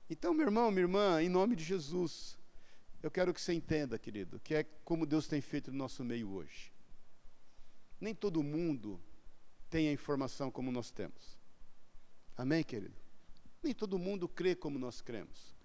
Então, 0.10 0.34
meu 0.34 0.48
irmão, 0.48 0.70
minha 0.70 0.84
irmã, 0.84 1.22
em 1.22 1.30
nome 1.30 1.56
de 1.56 1.64
Jesus, 1.64 2.38
eu 3.02 3.10
quero 3.10 3.34
que 3.34 3.40
você 3.40 3.54
entenda, 3.54 3.98
querido, 3.98 4.40
que 4.40 4.54
é 4.54 4.64
como 4.84 5.06
Deus 5.06 5.28
tem 5.28 5.40
feito 5.40 5.72
no 5.72 5.78
nosso 5.78 6.04
meio 6.04 6.30
hoje. 6.30 6.74
Nem 8.02 8.14
todo 8.14 8.44
mundo 8.44 9.02
tem 9.70 9.88
a 9.88 9.94
informação 9.94 10.52
como 10.52 10.72
nós 10.72 10.92
temos. 10.92 11.38
Amém, 12.36 12.64
querido? 12.64 12.96
Nem 13.64 13.74
todo 13.74 14.00
mundo 14.00 14.28
crê 14.28 14.56
como 14.56 14.78
nós 14.80 15.02
cremos. 15.02 15.56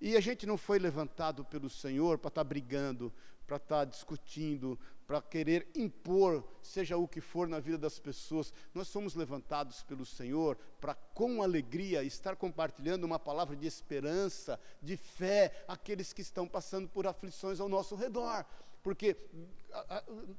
E 0.00 0.16
a 0.16 0.20
gente 0.20 0.44
não 0.46 0.56
foi 0.56 0.78
levantado 0.78 1.44
pelo 1.44 1.70
Senhor 1.70 2.18
para 2.18 2.28
estar 2.28 2.44
brigando, 2.44 3.12
para 3.46 3.56
estar 3.56 3.78
tá 3.78 3.84
discutindo, 3.84 4.78
para 5.06 5.20
querer 5.20 5.68
impor, 5.74 6.42
seja 6.62 6.96
o 6.96 7.06
que 7.06 7.20
for 7.20 7.46
na 7.46 7.60
vida 7.60 7.76
das 7.76 7.98
pessoas. 7.98 8.52
Nós 8.72 8.88
somos 8.88 9.14
levantados 9.14 9.82
pelo 9.82 10.06
Senhor 10.06 10.56
para, 10.80 10.94
com 10.94 11.42
alegria, 11.42 12.02
estar 12.02 12.36
compartilhando 12.36 13.04
uma 13.04 13.18
palavra 13.18 13.54
de 13.54 13.66
esperança, 13.66 14.58
de 14.80 14.96
fé, 14.96 15.64
àqueles 15.68 16.12
que 16.12 16.22
estão 16.22 16.48
passando 16.48 16.88
por 16.88 17.06
aflições 17.06 17.60
ao 17.60 17.68
nosso 17.68 17.94
redor 17.94 18.46
porque 18.84 19.16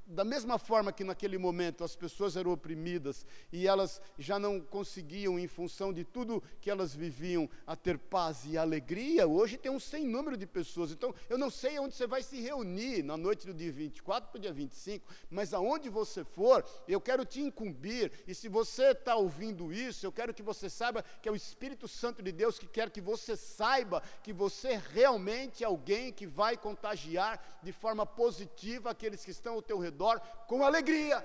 da 0.06 0.24
mesma 0.24 0.58
forma 0.58 0.94
que 0.94 1.04
naquele 1.04 1.38
momento 1.38 1.84
as 1.84 1.96
pessoas 1.96 2.38
eram 2.38 2.52
oprimidas 2.52 3.26
e 3.52 3.68
elas 3.68 4.02
já 4.18 4.40
não 4.40 4.62
conseguiam, 4.62 5.38
em 5.38 5.48
função 5.48 5.92
de 5.92 6.04
tudo 6.04 6.42
que 6.62 6.70
elas 6.70 6.96
viviam, 6.96 7.50
a 7.68 7.76
ter 7.76 7.98
paz 7.98 8.46
e 8.46 8.58
alegria, 8.58 9.28
hoje 9.28 9.58
tem 9.58 9.72
um 9.72 9.80
sem 9.80 10.06
número 10.06 10.38
de 10.38 10.48
pessoas. 10.48 10.92
Então, 10.92 11.14
eu 11.30 11.38
não 11.38 11.50
sei 11.50 11.78
onde 11.80 11.96
você 11.96 12.08
vai 12.08 12.24
se 12.24 12.40
reunir 12.40 13.04
na 13.04 13.18
noite 13.18 13.46
do 13.46 13.54
dia 13.54 13.72
24 13.72 14.30
para 14.30 14.38
o 14.38 14.42
dia 14.42 14.54
25, 14.54 15.12
mas 15.30 15.54
aonde 15.54 15.90
você 15.90 16.24
for, 16.24 16.64
eu 16.88 17.02
quero 17.02 17.26
te 17.26 17.42
incumbir, 17.42 18.12
e 18.28 18.34
se 18.34 18.48
você 18.48 18.92
está 18.92 19.16
ouvindo 19.16 19.74
isso, 19.74 20.06
eu 20.06 20.12
quero 20.12 20.34
que 20.34 20.44
você 20.44 20.70
saiba 20.70 21.04
que 21.22 21.28
é 21.28 21.32
o 21.32 21.36
Espírito 21.36 21.88
Santo 21.88 22.22
de 22.22 22.32
Deus 22.32 22.58
que 22.58 22.68
quer 22.68 22.90
que 22.90 23.02
você 23.02 23.36
saiba 23.36 24.02
que 24.24 24.32
você 24.32 24.82
realmente 24.94 25.64
é 25.64 25.68
alguém 25.68 26.14
que 26.14 26.26
vai 26.26 26.56
contagiar 26.56 27.60
de 27.62 27.72
forma 27.72 28.06
positiva 28.06 28.92
aqueles 28.92 29.25
que 29.26 29.32
estão 29.32 29.56
ao 29.56 29.62
teu 29.62 29.80
redor 29.80 30.22
com 30.48 30.64
alegria. 30.64 31.18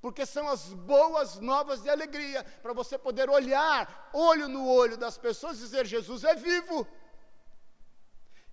Porque 0.00 0.24
são 0.24 0.46
as 0.48 0.72
boas 0.72 1.40
novas 1.40 1.82
de 1.82 1.90
alegria, 1.90 2.44
para 2.62 2.72
você 2.72 2.96
poder 2.96 3.28
olhar, 3.28 4.10
olho 4.12 4.48
no 4.48 4.68
olho 4.68 4.96
das 4.96 5.18
pessoas 5.18 5.58
e 5.58 5.62
dizer: 5.62 5.84
Jesus 5.86 6.22
é 6.22 6.36
vivo, 6.36 6.86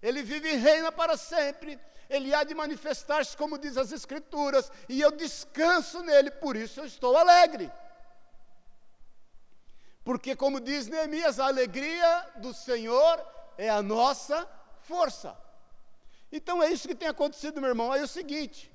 Ele 0.01 0.23
vive 0.23 0.49
e 0.53 0.55
reina 0.55 0.91
para 0.91 1.15
sempre, 1.15 1.79
Ele 2.09 2.33
há 2.33 2.43
de 2.43 2.55
manifestar-se, 2.55 3.37
como 3.37 3.59
diz 3.59 3.77
as 3.77 3.91
Escrituras, 3.91 4.71
e 4.89 4.99
eu 4.99 5.11
descanso 5.11 6.01
nele, 6.01 6.31
por 6.31 6.55
isso 6.55 6.79
eu 6.79 6.85
estou 6.85 7.15
alegre. 7.15 7.71
Porque, 10.03 10.35
como 10.35 10.59
diz 10.59 10.87
Neemias, 10.87 11.39
a 11.39 11.45
alegria 11.45 12.27
do 12.37 12.53
Senhor 12.53 13.23
é 13.55 13.69
a 13.69 13.83
nossa 13.83 14.47
força. 14.81 15.44
Então 16.35 16.61
é 16.61 16.69
isso 16.69 16.85
que 16.85 16.93
tem 16.93 17.07
acontecido, 17.07 17.61
meu 17.61 17.69
irmão. 17.69 17.93
Aí 17.93 18.01
é 18.01 18.03
o 18.03 18.07
seguinte: 18.19 18.69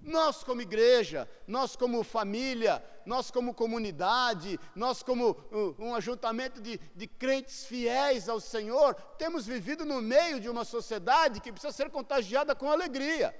Nós, 0.00 0.44
como 0.44 0.62
igreja, 0.62 1.28
nós, 1.48 1.74
como 1.74 2.04
família, 2.04 2.80
nós, 3.04 3.28
como 3.28 3.52
comunidade, 3.52 4.58
nós, 4.76 5.02
como 5.02 5.30
uh, 5.30 5.74
um 5.80 5.96
ajuntamento 5.96 6.60
de, 6.60 6.78
de 6.94 7.06
crentes 7.08 7.64
fiéis 7.64 8.28
ao 8.28 8.38
Senhor, 8.38 8.94
temos 9.18 9.44
vivido 9.44 9.84
no 9.84 10.00
meio 10.00 10.38
de 10.38 10.48
uma 10.48 10.64
sociedade 10.64 11.40
que 11.40 11.50
precisa 11.50 11.72
ser 11.72 11.90
contagiada 11.90 12.54
com 12.54 12.70
alegria. 12.70 13.34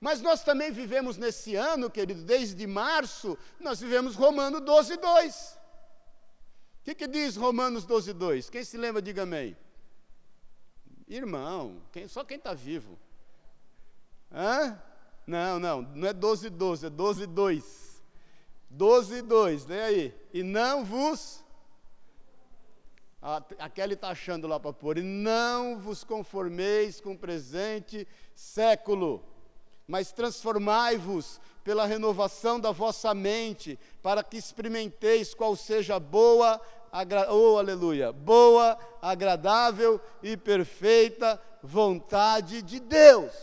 Mas 0.00 0.22
nós 0.22 0.42
também 0.42 0.70
vivemos 0.70 1.18
nesse 1.18 1.56
ano, 1.56 1.90
querido, 1.90 2.22
desde 2.22 2.66
março, 2.66 3.36
nós 3.60 3.80
vivemos 3.80 4.14
Romano 4.14 4.60
12, 4.60 4.96
2. 4.96 5.58
O 6.80 6.84
que, 6.84 6.94
que 6.94 7.06
diz 7.06 7.36
Romanos 7.36 7.84
12, 7.84 8.14
2? 8.14 8.48
Quem 8.48 8.64
se 8.64 8.78
lembra, 8.78 9.02
diga 9.02 9.24
amém. 9.24 9.54
Irmão, 11.08 11.80
quem, 11.90 12.06
só 12.06 12.22
quem 12.22 12.36
está 12.36 12.52
vivo. 12.52 12.98
Hã? 14.30 14.78
Não, 15.26 15.58
não, 15.58 15.82
não 15.82 16.08
é 16.08 16.12
12, 16.12 16.50
12, 16.50 16.86
é 16.86 16.90
12, 16.90 17.26
2. 17.26 18.02
12, 18.70 19.22
2, 19.22 19.66
lê 19.66 19.80
aí. 19.80 20.14
E 20.32 20.42
não 20.42 20.84
vos. 20.84 21.42
A, 23.22 23.42
a 23.58 23.70
Kelly 23.70 23.94
está 23.94 24.10
achando 24.10 24.46
lá 24.46 24.60
para 24.60 24.72
pôr. 24.72 24.98
E 24.98 25.02
não 25.02 25.78
vos 25.78 26.04
conformeis 26.04 27.00
com 27.00 27.12
o 27.12 27.18
presente 27.18 28.06
século 28.34 29.24
mas 29.88 30.12
transformai-vos 30.12 31.40
pela 31.64 31.86
renovação 31.86 32.60
da 32.60 32.70
vossa 32.70 33.14
mente, 33.14 33.78
para 34.02 34.22
que 34.22 34.36
experimenteis 34.36 35.32
qual 35.32 35.56
seja 35.56 35.96
a 35.96 36.00
boa. 36.00 36.60
Oh 37.30 37.58
aleluia, 37.58 38.12
boa, 38.12 38.78
agradável 39.00 40.00
e 40.22 40.36
perfeita 40.36 41.40
vontade 41.62 42.62
de 42.62 42.80
Deus. 42.80 43.34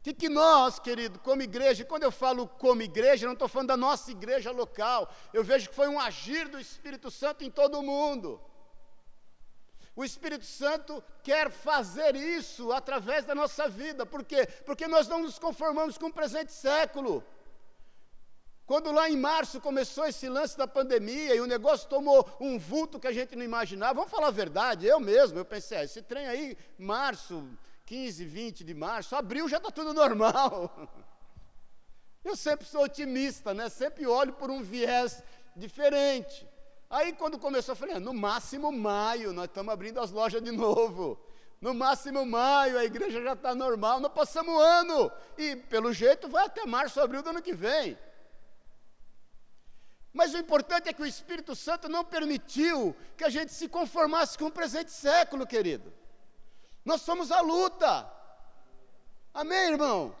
O 0.00 0.02
que, 0.02 0.12
que 0.12 0.28
nós, 0.28 0.80
querido, 0.80 1.20
como 1.20 1.42
igreja, 1.42 1.84
quando 1.84 2.02
eu 2.02 2.10
falo 2.10 2.48
como 2.48 2.82
igreja, 2.82 3.24
não 3.24 3.34
estou 3.34 3.46
falando 3.46 3.68
da 3.68 3.76
nossa 3.76 4.10
igreja 4.10 4.50
local, 4.50 5.08
eu 5.32 5.44
vejo 5.44 5.68
que 5.68 5.76
foi 5.76 5.86
um 5.86 6.00
agir 6.00 6.48
do 6.48 6.58
Espírito 6.58 7.08
Santo 7.08 7.44
em 7.44 7.50
todo 7.50 7.78
o 7.78 7.82
mundo. 7.82 8.40
O 9.94 10.04
Espírito 10.04 10.44
Santo 10.44 11.04
quer 11.22 11.50
fazer 11.50 12.16
isso 12.16 12.72
através 12.72 13.24
da 13.24 13.34
nossa 13.34 13.68
vida. 13.68 14.06
Por 14.06 14.24
quê? 14.24 14.46
Porque 14.64 14.88
nós 14.88 15.06
não 15.06 15.20
nos 15.20 15.38
conformamos 15.38 15.98
com 15.98 16.06
o 16.06 16.12
presente 16.12 16.50
século. 16.50 17.22
Quando 18.72 18.90
lá 18.90 19.06
em 19.06 19.18
março 19.18 19.60
começou 19.60 20.06
esse 20.06 20.30
lance 20.30 20.56
da 20.56 20.66
pandemia 20.66 21.34
e 21.34 21.40
o 21.42 21.46
negócio 21.46 21.86
tomou 21.90 22.26
um 22.40 22.58
vulto 22.58 22.98
que 22.98 23.06
a 23.06 23.12
gente 23.12 23.36
não 23.36 23.44
imaginava, 23.44 23.92
vamos 23.92 24.10
falar 24.10 24.28
a 24.28 24.30
verdade, 24.30 24.86
eu 24.86 24.98
mesmo, 24.98 25.38
eu 25.38 25.44
pensei, 25.44 25.76
ah, 25.76 25.84
esse 25.84 26.00
trem 26.00 26.26
aí, 26.26 26.56
março, 26.78 27.46
15, 27.84 28.24
20 28.24 28.64
de 28.64 28.72
março, 28.72 29.14
abril 29.14 29.46
já 29.46 29.58
está 29.58 29.70
tudo 29.70 29.92
normal. 29.92 30.72
Eu 32.24 32.34
sempre 32.34 32.64
sou 32.64 32.84
otimista, 32.84 33.52
né? 33.52 33.68
Sempre 33.68 34.06
olho 34.06 34.32
por 34.32 34.50
um 34.50 34.62
viés 34.62 35.22
diferente. 35.54 36.48
Aí 36.88 37.12
quando 37.12 37.38
começou, 37.38 37.72
eu 37.72 37.76
falei, 37.76 37.96
ah, 37.96 38.00
no 38.00 38.14
máximo 38.14 38.72
maio, 38.72 39.34
nós 39.34 39.46
estamos 39.46 39.70
abrindo 39.70 40.00
as 40.00 40.10
lojas 40.10 40.40
de 40.40 40.50
novo. 40.50 41.20
No 41.60 41.74
máximo 41.74 42.24
maio, 42.24 42.78
a 42.78 42.84
igreja 42.86 43.20
já 43.22 43.34
está 43.34 43.54
normal, 43.54 44.00
nós 44.00 44.12
passamos 44.12 44.54
o 44.54 44.58
ano. 44.58 45.12
E 45.36 45.56
pelo 45.56 45.92
jeito 45.92 46.26
vai 46.26 46.46
até 46.46 46.64
março, 46.64 47.02
abril 47.02 47.22
do 47.22 47.28
ano 47.28 47.42
que 47.42 47.52
vem. 47.52 47.98
Mas 50.12 50.34
o 50.34 50.38
importante 50.38 50.88
é 50.88 50.92
que 50.92 51.02
o 51.02 51.06
Espírito 51.06 51.56
Santo 51.56 51.88
não 51.88 52.04
permitiu 52.04 52.94
que 53.16 53.24
a 53.24 53.30
gente 53.30 53.52
se 53.52 53.68
conformasse 53.68 54.36
com 54.36 54.46
o 54.46 54.52
presente 54.52 54.90
século, 54.90 55.46
querido. 55.46 55.92
Nós 56.84 57.00
somos 57.02 57.32
a 57.32 57.40
luta. 57.40 58.10
Amém, 59.32 59.70
irmão? 59.70 60.14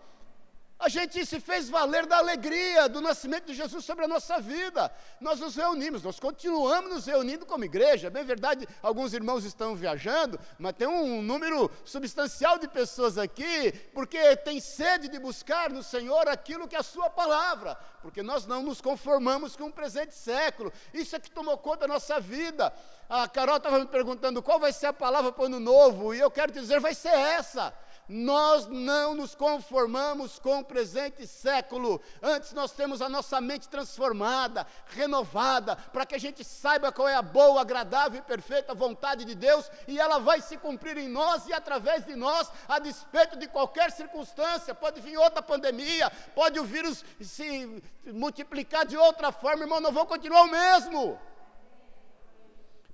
A 0.82 0.88
gente 0.88 1.24
se 1.24 1.38
fez 1.38 1.70
valer 1.70 2.06
da 2.06 2.18
alegria 2.18 2.88
do 2.88 3.00
nascimento 3.00 3.46
de 3.46 3.54
Jesus 3.54 3.84
sobre 3.84 4.04
a 4.04 4.08
nossa 4.08 4.40
vida. 4.40 4.90
Nós 5.20 5.38
nos 5.38 5.54
reunimos, 5.54 6.02
nós 6.02 6.18
continuamos 6.18 6.90
nos 6.90 7.06
reunindo 7.06 7.46
como 7.46 7.64
igreja. 7.64 8.08
É 8.08 8.10
bem 8.10 8.24
verdade, 8.24 8.66
alguns 8.82 9.14
irmãos 9.14 9.44
estão 9.44 9.76
viajando, 9.76 10.40
mas 10.58 10.72
tem 10.72 10.88
um 10.88 11.22
número 11.22 11.70
substancial 11.84 12.58
de 12.58 12.66
pessoas 12.66 13.16
aqui, 13.16 13.70
porque 13.94 14.34
tem 14.38 14.58
sede 14.58 15.06
de 15.06 15.20
buscar 15.20 15.70
no 15.70 15.84
Senhor 15.84 16.28
aquilo 16.28 16.66
que 16.66 16.74
é 16.74 16.80
a 16.80 16.82
Sua 16.82 17.08
palavra, 17.08 17.78
porque 18.02 18.20
nós 18.20 18.44
não 18.44 18.60
nos 18.60 18.80
conformamos 18.80 19.54
com 19.54 19.66
o 19.66 19.72
presente 19.72 20.16
século. 20.16 20.72
Isso 20.92 21.14
é 21.14 21.20
que 21.20 21.30
tomou 21.30 21.56
conta 21.58 21.86
da 21.86 21.94
nossa 21.94 22.18
vida. 22.18 22.72
A 23.08 23.28
Carol 23.28 23.58
estava 23.58 23.78
me 23.78 23.86
perguntando 23.86 24.42
qual 24.42 24.58
vai 24.58 24.72
ser 24.72 24.86
a 24.86 24.92
palavra 24.92 25.30
para 25.30 25.42
o 25.42 25.46
ano 25.46 25.60
novo, 25.60 26.12
e 26.12 26.18
eu 26.18 26.28
quero 26.28 26.50
dizer, 26.50 26.80
vai 26.80 26.92
ser 26.92 27.14
essa 27.14 27.72
nós 28.08 28.66
não 28.66 29.14
nos 29.14 29.34
conformamos 29.34 30.38
com 30.38 30.58
o 30.58 30.64
presente 30.64 31.26
século. 31.26 32.00
Antes 32.20 32.52
nós 32.52 32.72
temos 32.72 33.00
a 33.00 33.08
nossa 33.08 33.40
mente 33.40 33.68
transformada, 33.68 34.66
renovada, 34.86 35.76
para 35.76 36.04
que 36.04 36.14
a 36.14 36.18
gente 36.18 36.44
saiba 36.44 36.92
qual 36.92 37.08
é 37.08 37.14
a 37.14 37.22
boa, 37.22 37.60
agradável 37.60 38.18
e 38.18 38.22
perfeita 38.22 38.74
vontade 38.74 39.24
de 39.24 39.34
Deus, 39.34 39.70
e 39.86 40.00
ela 40.00 40.18
vai 40.18 40.40
se 40.40 40.56
cumprir 40.56 40.98
em 40.98 41.08
nós 41.08 41.46
e 41.46 41.52
através 41.52 42.04
de 42.04 42.16
nós, 42.16 42.50
a 42.68 42.78
despeito 42.78 43.38
de 43.38 43.46
qualquer 43.46 43.90
circunstância. 43.92 44.74
Pode 44.74 45.00
vir 45.00 45.16
outra 45.16 45.42
pandemia, 45.42 46.10
pode 46.34 46.58
o 46.58 46.64
vírus 46.64 47.04
se 47.20 47.82
multiplicar 48.06 48.84
de 48.84 48.96
outra 48.96 49.30
forma, 49.30 49.62
irmão, 49.62 49.80
não 49.80 49.92
vou 49.92 50.06
continuar 50.06 50.42
o 50.42 50.50
mesmo. 50.50 51.20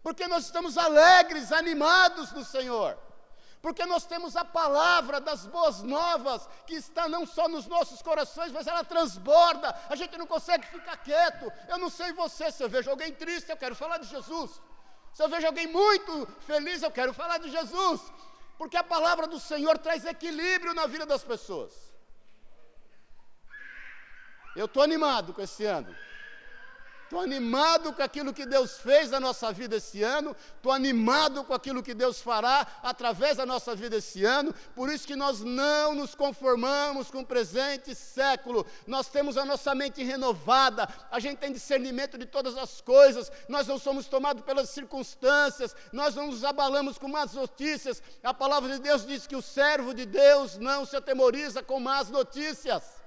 Porque 0.03 0.29
nós 0.29 0.45
estamos 0.45 0.79
alegres, 0.79 1.51
animados 1.51 2.33
no 2.33 2.45
Senhor 2.45 3.08
porque 3.61 3.85
nós 3.87 4.05
temos 4.05 4.37
a 4.37 4.45
palavra 4.45 5.21
das 5.21 5.47
boas 5.47 5.83
novas 5.83 6.49
que 6.67 6.75
está 6.75 7.09
não 7.09 7.27
só 7.27 7.49
nos 7.49 7.67
nossos 7.67 8.01
corações, 8.01 8.53
mas 8.53 8.67
ela 8.67 8.85
transborda. 8.85 9.75
A 9.89 9.97
gente 9.97 10.17
não 10.17 10.27
consegue 10.27 10.67
ficar 10.67 10.97
quieto. 10.99 11.53
Eu 11.69 11.79
não 11.79 11.91
sei 11.91 12.13
você, 12.13 12.53
se 12.53 12.63
eu 12.63 12.69
vejo 12.69 12.89
alguém 12.89 13.13
triste, 13.13 13.51
eu 13.51 13.57
quero 13.57 13.75
falar 13.75 13.99
de 13.99 14.07
Jesus. 14.07 14.61
Se 15.13 15.23
eu 15.23 15.29
vejo 15.29 15.47
alguém 15.47 15.67
muito 15.67 16.27
feliz, 16.47 16.83
eu 16.83 16.91
quero 16.91 17.13
falar 17.13 17.39
de 17.39 17.51
Jesus. 17.51 18.01
Porque 18.57 18.77
a 18.77 18.85
palavra 18.85 19.27
do 19.27 19.41
Senhor 19.41 19.77
traz 19.79 20.05
equilíbrio 20.05 20.75
na 20.75 20.87
vida 20.87 21.05
das 21.05 21.25
pessoas. 21.25 21.73
Eu 24.55 24.67
estou 24.67 24.83
animado 24.83 25.35
com 25.35 25.43
esse 25.43 25.65
ano. 25.65 25.95
Estou 27.09 27.21
animado 27.21 27.91
com 27.95 28.03
aquilo 28.03 28.35
que 28.35 28.45
Deus 28.45 28.77
fez 28.77 29.11
na 29.11 29.19
nossa 29.19 29.51
vida 29.51 29.77
esse 29.77 30.03
ano, 30.03 30.37
estou 30.55 30.71
animado 30.71 31.43
com 31.43 31.55
aquilo 31.55 31.83
que 31.83 31.95
Deus 31.95 32.21
fará 32.21 32.67
através 32.83 33.39
da 33.39 33.47
nossa 33.47 33.75
vida 33.75 33.97
esse 33.97 34.27
ano, 34.27 34.55
por 34.75 34.93
isso 34.93 35.07
que 35.07 35.17
nós 35.17 35.41
não 35.41 35.95
nos 35.95 36.15
conformamos 36.15 37.11
com 37.11 37.21
o 37.21 37.27
presente 37.27 37.95
século, 37.95 38.67
nós 38.87 39.09
temos 39.09 39.39
a 39.39 39.47
nossa 39.47 39.75
mente 39.75 40.03
renovada, 40.05 40.87
a 41.11 41.19
gente 41.19 41.39
tem 41.39 41.51
discernimento 41.51 42.19
de 42.19 42.27
todas 42.27 42.59
as 42.59 42.83
coisas, 42.83 43.33
nós 43.49 43.67
não 43.67 43.79
somos 43.79 44.07
tomados 44.07 44.45
pelas 44.45 44.69
circunstâncias, 44.69 45.75
nós 45.91 46.15
não 46.15 46.27
nos 46.27 46.45
abalamos 46.45 46.99
com 46.99 47.09
más 47.09 47.33
notícias, 47.33 48.03
a 48.23 48.35
palavra 48.35 48.69
de 48.75 48.81
Deus 48.81 49.07
diz 49.07 49.27
que 49.27 49.35
o 49.35 49.41
servo 49.41 49.95
de 49.95 50.05
Deus 50.05 50.59
não 50.59 50.85
se 50.85 50.95
atemoriza 50.95 51.63
com 51.63 51.81
más 51.81 52.11
notícias. 52.11 52.98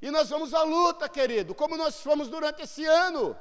E 0.00 0.10
nós 0.10 0.28
vamos 0.28 0.52
à 0.52 0.62
luta, 0.62 1.08
querido, 1.08 1.54
como 1.54 1.76
nós 1.76 2.02
fomos 2.02 2.28
durante 2.28 2.62
esse 2.62 2.84
ano. 2.84 3.36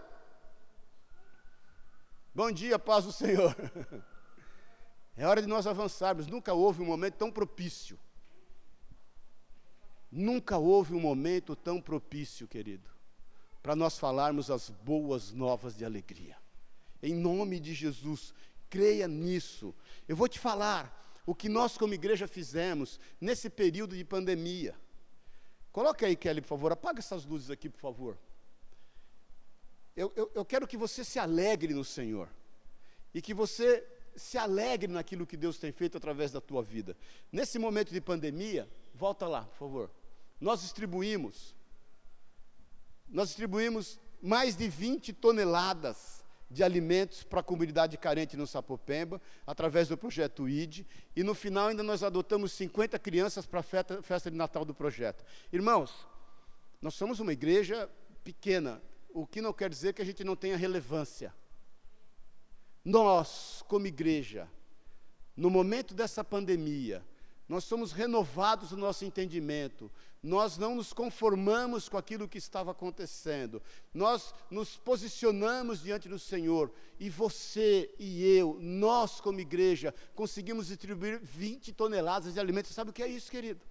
Bom 2.34 2.52
dia, 2.52 2.80
paz 2.80 3.06
do 3.06 3.12
Senhor. 3.12 3.56
É 5.18 5.26
hora 5.26 5.42
de 5.42 5.48
nós 5.48 5.66
avançarmos. 5.66 6.28
Nunca 6.28 6.54
houve 6.54 6.82
um 6.82 6.86
momento 6.86 7.16
tão 7.16 7.32
propício. 7.32 7.98
Nunca 10.12 10.58
houve 10.58 10.94
um 10.94 11.00
momento 11.00 11.56
tão 11.56 11.82
propício, 11.82 12.48
querido, 12.48 12.90
para 13.62 13.76
nós 13.76 13.98
falarmos 13.98 14.52
as 14.52 14.70
boas 14.70 15.32
novas 15.32 15.76
de 15.76 15.86
alegria. 15.86 16.38
Em 17.02 17.14
nome 17.14 17.60
de 17.60 17.74
Jesus, 17.74 18.34
creia 18.70 19.08
nisso. 19.08 19.74
Eu 20.08 20.16
vou 20.16 20.28
te 20.28 20.40
falar 20.40 20.94
o 21.26 21.34
que 21.34 21.50
nós, 21.50 21.78
como 21.78 21.94
igreja, 21.94 22.28
fizemos 22.28 23.00
nesse 23.20 23.50
período 23.50 23.96
de 23.96 24.04
pandemia. 24.04 24.76
Coloque 25.76 26.06
aí, 26.06 26.16
Kelly, 26.16 26.40
por 26.40 26.48
favor. 26.48 26.72
Apaga 26.72 27.00
essas 27.00 27.26
luzes 27.26 27.50
aqui, 27.50 27.68
por 27.68 27.82
favor. 27.82 28.18
Eu, 29.94 30.10
eu, 30.16 30.32
eu 30.34 30.46
quero 30.46 30.66
que 30.66 30.78
você 30.78 31.04
se 31.04 31.20
alegre 31.20 31.74
no 31.74 31.84
Senhor. 31.84 32.30
E 33.14 33.22
que 33.22 33.34
você 33.34 33.86
se 34.16 34.38
alegre 34.38 34.90
naquilo 34.90 35.28
que 35.28 35.36
Deus 35.36 35.58
tem 35.58 35.74
feito 35.74 35.98
através 35.98 36.32
da 36.32 36.40
tua 36.40 36.64
vida. 36.64 36.96
Nesse 37.30 37.60
momento 37.60 37.92
de 37.92 38.00
pandemia, 38.00 38.70
volta 38.94 39.28
lá, 39.28 39.44
por 39.44 39.58
favor. 39.58 39.92
Nós 40.40 40.62
distribuímos, 40.62 41.54
nós 43.10 43.28
distribuímos 43.28 44.00
mais 44.22 44.56
de 44.56 44.70
20 44.70 45.12
toneladas 45.12 46.24
de 46.50 46.64
alimentos 46.64 47.24
para 47.24 47.40
a 47.40 47.44
comunidade 47.44 47.98
carente 47.98 48.38
no 48.38 48.46
Sapopemba, 48.46 49.22
através 49.46 49.88
do 49.88 49.98
projeto 49.98 50.48
ID, 50.48 50.86
e 51.16 51.24
no 51.24 51.34
final 51.34 51.68
ainda 51.68 51.84
nós 51.84 52.04
adotamos 52.04 52.52
50 52.52 52.98
crianças 53.00 53.46
para 53.46 53.60
a 53.60 53.64
festa, 53.64 54.02
festa 54.02 54.30
de 54.30 54.38
Natal 54.38 54.64
do 54.64 54.74
projeto. 54.74 55.24
Irmãos, 55.52 56.08
nós 56.82 56.94
somos 56.94 57.20
uma 57.20 57.34
igreja 57.34 57.90
pequena, 58.24 58.82
o 59.10 59.26
que 59.26 59.42
não 59.42 59.54
quer 59.54 59.70
dizer 59.70 59.94
que 59.94 60.02
a 60.02 60.06
gente 60.06 60.24
não 60.24 60.36
tenha 60.36 60.58
relevância. 60.58 61.34
Nós, 62.84 63.64
como 63.68 63.88
igreja, 63.88 64.48
no 65.36 65.50
momento 65.50 65.94
dessa 65.94 66.24
pandemia, 66.24 67.04
nós 67.48 67.64
somos 67.64 67.92
renovados 67.92 68.72
no 68.72 68.78
nosso 68.78 69.06
entendimento, 69.06 69.92
nós 70.26 70.58
não 70.58 70.74
nos 70.74 70.92
conformamos 70.92 71.88
com 71.88 71.98
aquilo 71.98 72.28
que 72.28 72.40
estava 72.40 72.72
acontecendo, 72.72 73.62
nós 73.94 74.34
nos 74.50 74.76
posicionamos 74.76 75.84
diante 75.84 76.10
do 76.10 76.18
Senhor, 76.18 76.72
e 77.00 77.12
você 77.12 77.94
e 78.00 78.26
eu, 78.36 78.58
nós 78.60 79.22
como 79.22 79.40
igreja, 79.40 79.94
conseguimos 80.16 80.68
distribuir 80.68 81.20
20 81.22 81.72
toneladas 81.74 82.34
de 82.34 82.40
alimentos. 82.40 82.72
Sabe 82.72 82.90
o 82.90 82.94
que 82.94 83.04
é 83.04 83.08
isso, 83.08 83.30
querido? 83.30 83.62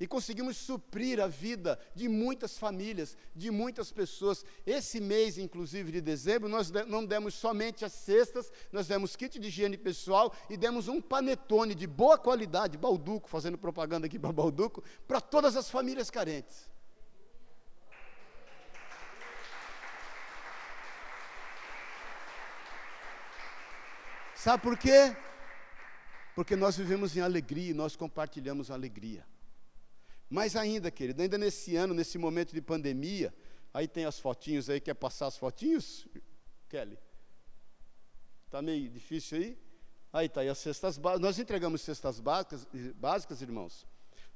E 0.00 0.06
conseguimos 0.06 0.56
suprir 0.56 1.20
a 1.20 1.26
vida 1.26 1.78
de 1.94 2.08
muitas 2.08 2.56
famílias, 2.56 3.18
de 3.36 3.50
muitas 3.50 3.92
pessoas. 3.92 4.42
Esse 4.66 4.98
mês, 4.98 5.36
inclusive 5.36 5.92
de 5.92 6.00
dezembro, 6.00 6.48
nós 6.48 6.70
não 6.88 7.04
demos 7.04 7.34
somente 7.34 7.84
as 7.84 7.92
cestas, 7.92 8.50
nós 8.72 8.88
demos 8.88 9.14
kit 9.14 9.38
de 9.38 9.48
higiene 9.48 9.76
pessoal 9.76 10.34
e 10.48 10.56
demos 10.56 10.88
um 10.88 11.02
panetone 11.02 11.74
de 11.74 11.86
boa 11.86 12.16
qualidade, 12.16 12.78
Balduco, 12.78 13.28
fazendo 13.28 13.58
propaganda 13.58 14.06
aqui 14.06 14.18
para 14.18 14.32
Balduco, 14.32 14.82
para 15.06 15.20
todas 15.20 15.54
as 15.54 15.68
famílias 15.68 16.10
carentes. 16.10 16.70
Sabe 24.34 24.62
por 24.62 24.78
quê? 24.78 25.14
Porque 26.34 26.56
nós 26.56 26.74
vivemos 26.74 27.14
em 27.14 27.20
alegria 27.20 27.72
e 27.72 27.74
nós 27.74 27.94
compartilhamos 27.94 28.70
a 28.70 28.74
alegria. 28.74 29.26
Mais 30.30 30.54
ainda, 30.54 30.92
querido, 30.92 31.20
ainda 31.20 31.36
nesse 31.36 31.74
ano, 31.74 31.92
nesse 31.92 32.16
momento 32.16 32.52
de 32.54 32.62
pandemia, 32.62 33.34
aí 33.74 33.88
tem 33.88 34.04
as 34.04 34.20
fotinhos 34.20 34.70
aí, 34.70 34.80
quer 34.80 34.94
passar 34.94 35.26
as 35.26 35.36
fotinhos, 35.36 36.06
Kelly? 36.68 36.96
Está 38.46 38.62
meio 38.62 38.88
difícil 38.88 39.38
aí? 39.38 39.58
Aí 40.12 40.26
está 40.26 40.42
aí 40.42 40.48
as 40.48 40.58
cestas 40.58 40.96
básicas. 40.96 41.20
Nós 41.20 41.38
entregamos 41.40 41.82
cestas 41.82 42.20
básicas, 42.20 42.66
básicas, 42.94 43.42
irmãos. 43.42 43.86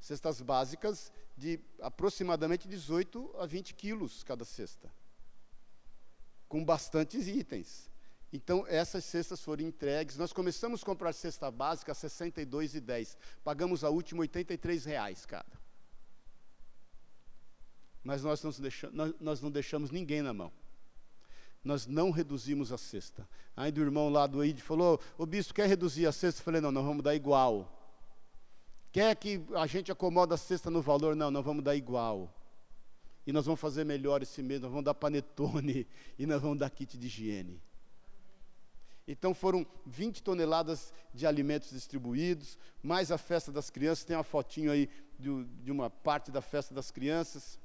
Cestas 0.01 0.41
básicas 0.41 1.13
de 1.37 1.61
aproximadamente 1.81 2.67
18 2.67 3.37
a 3.39 3.47
20 3.47 3.75
quilos 3.75 4.25
cada 4.25 4.45
cesta. 4.45 4.93
Com 6.49 6.65
bastantes 6.65 7.29
itens. 7.29 7.89
Então, 8.33 8.67
essas 8.67 9.05
cestas 9.05 9.41
foram 9.41 9.63
entregues. 9.63 10.17
Nós 10.17 10.33
começamos 10.33 10.83
a 10.83 10.87
comprar 10.87 11.13
cesta 11.13 11.51
básica 11.53 11.93
a 11.93 11.95
R$ 11.95 12.01
62,10. 12.01 13.17
Pagamos 13.45 13.85
a 13.85 13.91
última 13.91 14.25
R$ 14.25 14.31
reais 14.85 15.25
cada 15.25 15.64
mas 18.05 18.23
nós 18.23 18.43
não, 18.43 18.51
deixamos, 18.51 19.15
nós, 19.19 19.41
não 19.41 19.51
deixamos 19.51 19.91
ninguém 19.91 20.21
na 20.21 20.33
mão. 20.35 20.53
Nós 21.65 21.87
não 21.87 22.11
reduzimos 22.11 22.71
a 22.71 22.77
cesta. 22.77 23.27
Aí 23.57 23.73
do 23.73 23.81
irmão 23.81 24.11
lá 24.11 24.27
do 24.27 24.45
ID 24.45 24.59
falou: 24.59 25.01
O 25.17 25.25
bispo 25.25 25.55
quer 25.55 25.67
reduzir 25.67 26.07
a 26.07 26.13
cesta? 26.13 26.41
Eu 26.41 26.45
falei: 26.45 26.61
Não, 26.61 26.71
nós 26.71 26.85
vamos 26.85 27.03
dar 27.03 27.15
igual. 27.15 27.81
Quer 28.93 29.17
que 29.17 29.43
a 29.57 29.67
gente 29.67 29.91
acomoda 29.91 30.35
a 30.35 30.39
cesta 30.39 30.71
no 30.71 30.83
valor? 30.83 31.17
Não, 31.17 31.31
nós 31.31 31.45
vamos 31.45 31.65
dar 31.65 31.75
igual. 31.75 32.33
E 33.27 33.33
nós 33.33 33.47
vamos 33.47 33.61
fazer 33.61 33.85
melhor 33.85 34.23
esse 34.23 34.43
mês, 34.43 34.61
nós 34.61 34.71
vamos 34.71 34.85
dar 34.85 34.95
panetone 34.95 35.87
e 36.19 36.27
nós 36.27 36.43
vamos 36.43 36.59
dar 36.59 36.69
kit 36.69 36.99
de 36.99 37.07
higiene. 37.07 37.61
Então 39.09 39.35
foram 39.35 39.67
20 39.87 40.23
toneladas 40.23 40.93
de 41.13 41.27
alimentos 41.27 41.71
distribuídos, 41.71 42.59
mais 42.83 43.11
a 43.11 43.19
festa 43.19 43.51
das 43.51 43.71
crianças. 43.71 44.05
Tem 44.05 44.17
uma 44.17 44.23
fotinho 44.23 44.71
aí 44.71 44.89
de, 45.19 45.45
de 45.63 45.73
uma 45.73 45.89
parte 45.89 46.31
da 46.31 46.43
festa 46.43 46.75
das 46.75 46.91
crianças. 46.91 47.59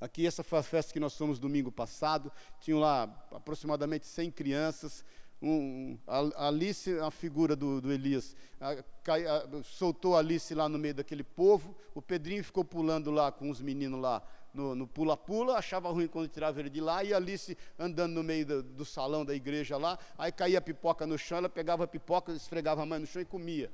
Aqui, 0.00 0.26
essa 0.26 0.42
foi 0.42 0.58
a 0.58 0.62
festa 0.62 0.92
que 0.92 1.00
nós 1.00 1.16
fomos 1.16 1.38
domingo 1.38 1.70
passado. 1.70 2.32
Tinham 2.60 2.80
lá 2.80 3.04
aproximadamente 3.30 4.06
100 4.06 4.30
crianças. 4.30 5.04
Um, 5.42 5.98
a, 6.06 6.48
Alice, 6.48 6.98
a 6.98 7.10
figura 7.10 7.56
do, 7.56 7.80
do 7.80 7.90
Elias, 7.90 8.36
a, 8.60 8.72
a, 8.72 9.62
soltou 9.62 10.14
a 10.14 10.18
Alice 10.18 10.54
lá 10.54 10.68
no 10.68 10.78
meio 10.78 10.94
daquele 10.94 11.24
povo. 11.24 11.76
O 11.94 12.02
Pedrinho 12.02 12.44
ficou 12.44 12.64
pulando 12.64 13.10
lá 13.10 13.30
com 13.32 13.50
os 13.50 13.60
meninos 13.60 14.00
lá 14.00 14.22
no 14.52 14.86
pula-pula, 14.86 15.56
achava 15.56 15.90
ruim 15.90 16.08
quando 16.08 16.28
tirava 16.28 16.58
ele 16.58 16.68
de 16.68 16.80
lá, 16.80 17.04
e 17.04 17.14
a 17.14 17.16
Alice 17.16 17.56
andando 17.78 18.14
no 18.14 18.22
meio 18.22 18.44
do, 18.44 18.62
do, 18.62 18.84
salão 18.84 19.24
da 19.24 19.34
igreja 19.34 19.76
lá, 19.76 19.98
aí 20.18 20.32
caía 20.32 20.58
a 20.58 20.60
pipoca 20.60 21.06
no 21.06 21.16
chão, 21.16 21.38
ela 21.38 21.48
pegava 21.48 21.84
a 21.84 21.86
pipoca, 21.86 22.32
esfregava 22.32 22.82
a 22.82 22.86
mão 22.86 22.98
no 22.98 23.06
chão 23.06 23.22
e 23.22 23.24
comia. 23.24 23.70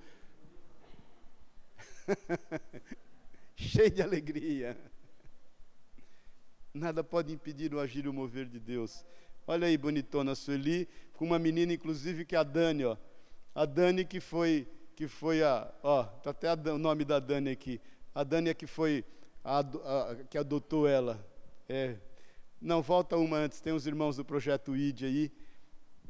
Cheio 3.56 3.90
de 3.90 4.02
alegria. 4.02 4.76
Nada 6.76 7.02
pode 7.02 7.32
impedir 7.32 7.72
o 7.74 7.80
agir 7.80 8.04
e 8.04 8.08
o 8.08 8.12
mover 8.12 8.46
de 8.46 8.60
Deus. 8.60 9.04
Olha 9.46 9.66
aí, 9.66 9.78
bonitona 9.78 10.34
Sueli, 10.34 10.86
com 11.14 11.24
uma 11.24 11.38
menina, 11.38 11.72
inclusive, 11.72 12.24
que 12.26 12.36
é 12.36 12.38
a 12.38 12.42
Dani, 12.42 12.84
ó. 12.84 12.96
A 13.54 13.64
Dani 13.64 14.04
que 14.04 14.20
foi, 14.20 14.68
que 14.94 15.08
foi 15.08 15.42
a, 15.42 15.72
ó, 15.82 16.04
tá 16.04 16.30
até 16.30 16.72
o 16.72 16.78
nome 16.78 17.04
da 17.04 17.18
Dani 17.18 17.50
aqui. 17.50 17.80
A 18.14 18.22
Dani 18.22 18.50
é 18.50 18.54
que 18.54 18.66
foi, 18.66 19.04
a, 19.42 19.60
a, 19.60 20.16
que 20.28 20.36
adotou 20.36 20.86
ela. 20.86 21.26
É. 21.66 21.96
Não, 22.60 22.82
volta 22.82 23.16
uma 23.16 23.38
antes, 23.38 23.60
tem 23.60 23.72
os 23.72 23.86
irmãos 23.86 24.16
do 24.16 24.24
Projeto 24.24 24.76
ID 24.76 25.04
aí. 25.04 25.32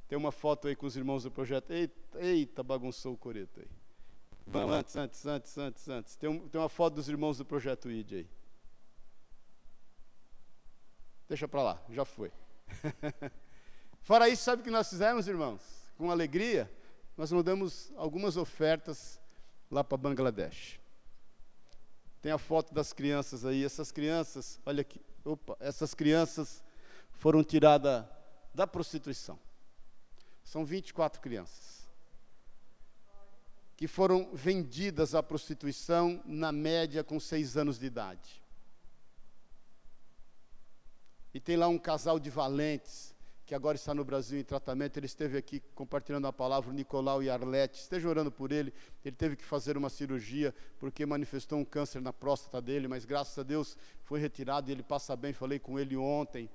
Tem 0.09 0.19
uma 0.19 0.33
foto 0.33 0.67
aí 0.67 0.75
com 0.75 0.87
os 0.87 0.97
irmãos 0.97 1.23
do 1.23 1.31
Projeto. 1.31 1.71
Eita, 1.71 1.95
eita 2.21 2.63
bagunçou 2.65 3.13
o 3.13 3.17
coreto 3.17 3.61
aí. 3.61 3.69
Vamos, 4.47 4.75
antes, 4.75 4.97
antes, 4.97 5.27
antes, 5.27 5.59
antes, 5.59 5.89
antes. 5.89 6.17
Tem, 6.17 6.29
um, 6.29 6.49
tem 6.49 6.61
uma 6.61 6.69
foto 6.69 6.95
dos 6.95 7.09
irmãos 7.09 7.39
do 7.39 7.45
Projeto 7.45 7.89
ID 7.89 8.13
aí. 8.13 8.29
Deixa 11.29 11.49
para 11.49 11.63
lá, 11.63 11.83
já 11.91 12.05
foi. 12.05 12.33
Fora 14.03 14.29
isso, 14.29 14.45
sabe 14.45 14.63
o 14.63 14.65
que 14.65 14.71
nós 14.71 14.89
fizemos, 14.89 15.27
irmãos? 15.27 15.61
Com 15.97 16.11
alegria, 16.11 16.71
nós 17.17 17.33
mandamos 17.33 17.93
algumas 17.97 18.37
ofertas 18.37 19.21
lá 19.71 19.83
para 19.83 19.97
Bangladesh. 19.97 20.79
Tem 22.23 22.33
a 22.33 22.39
foto 22.39 22.73
das 22.73 22.93
crianças 22.93 23.45
aí. 23.45 23.65
Essas 23.65 23.91
crianças, 23.91 24.61
olha 24.65 24.83
aqui, 24.83 25.01
opa, 25.25 25.57
essas 25.59 25.95
crianças 25.95 26.63
foram 27.13 27.43
tiradas 27.43 28.05
da 28.55 28.67
prostituição. 28.67 29.39
São 30.45 30.65
24 30.65 31.21
crianças 31.21 31.77
que 33.77 33.87
foram 33.87 34.31
vendidas 34.33 35.15
à 35.15 35.23
prostituição 35.23 36.23
na 36.25 36.51
média 36.51 37.05
com 37.05 37.21
seis 37.21 37.57
anos 37.57 37.79
de 37.79 37.87
idade. 37.87 38.43
E 41.37 41.41
tem 41.41 41.55
lá 41.55 41.69
um 41.69 41.77
casal 41.77 42.19
de 42.19 42.31
valentes, 42.31 43.15
que 43.45 43.55
agora 43.55 43.77
está 43.77 43.93
no 43.93 44.03
Brasil 44.03 44.41
em 44.41 44.43
tratamento. 44.43 44.99
Ele 44.99 45.05
esteve 45.05 45.37
aqui 45.37 45.61
compartilhando 45.75 46.27
a 46.27 46.33
palavra, 46.33 46.73
Nicolau 46.73 47.23
e 47.23 47.29
Arlete. 47.29 47.79
Esteja 47.79 48.09
orando 48.09 48.33
por 48.33 48.51
ele. 48.51 48.73
Ele 49.05 49.15
teve 49.15 49.37
que 49.37 49.45
fazer 49.45 49.77
uma 49.77 49.91
cirurgia 49.91 50.55
porque 50.79 51.05
manifestou 51.05 51.59
um 51.59 51.65
câncer 51.65 52.01
na 52.01 52.11
próstata 52.11 52.63
dele, 52.63 52.89
mas 52.89 53.05
graças 53.05 53.37
a 53.39 53.43
Deus 53.43 53.77
foi 54.03 54.19
retirado 54.19 54.71
e 54.71 54.73
ele 54.73 54.83
passa 54.83 55.15
bem. 55.15 55.35
Falei 55.35 55.59
com 55.59 55.79
ele 55.79 55.95
ontem. 55.95 56.49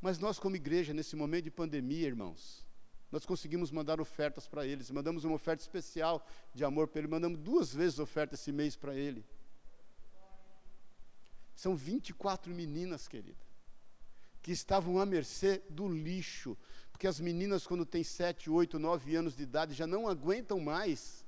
Mas 0.00 0.20
nós, 0.20 0.38
como 0.38 0.54
igreja, 0.54 0.94
nesse 0.94 1.16
momento 1.16 1.46
de 1.46 1.50
pandemia, 1.50 2.06
irmãos, 2.06 2.64
nós 3.10 3.26
conseguimos 3.26 3.72
mandar 3.72 4.00
ofertas 4.00 4.46
para 4.46 4.64
eles. 4.64 4.92
Mandamos 4.92 5.24
uma 5.24 5.34
oferta 5.34 5.60
especial 5.60 6.24
de 6.54 6.64
amor 6.64 6.86
para 6.86 7.00
ele. 7.00 7.08
Mandamos 7.08 7.40
duas 7.40 7.74
vezes 7.74 7.98
oferta 7.98 8.36
esse 8.36 8.52
mês 8.52 8.76
para 8.76 8.94
ele. 8.94 9.26
São 11.56 11.74
24 11.74 12.54
meninas, 12.54 13.08
querida 13.08 13.47
que 14.48 14.52
estavam 14.52 14.98
à 14.98 15.04
mercê 15.04 15.62
do 15.68 15.86
lixo, 15.86 16.56
porque 16.90 17.06
as 17.06 17.20
meninas, 17.20 17.66
quando 17.66 17.84
têm 17.84 18.02
7, 18.02 18.48
8, 18.48 18.78
9 18.78 19.14
anos 19.14 19.36
de 19.36 19.42
idade, 19.42 19.74
já 19.74 19.86
não 19.86 20.08
aguentam 20.08 20.58
mais. 20.58 21.22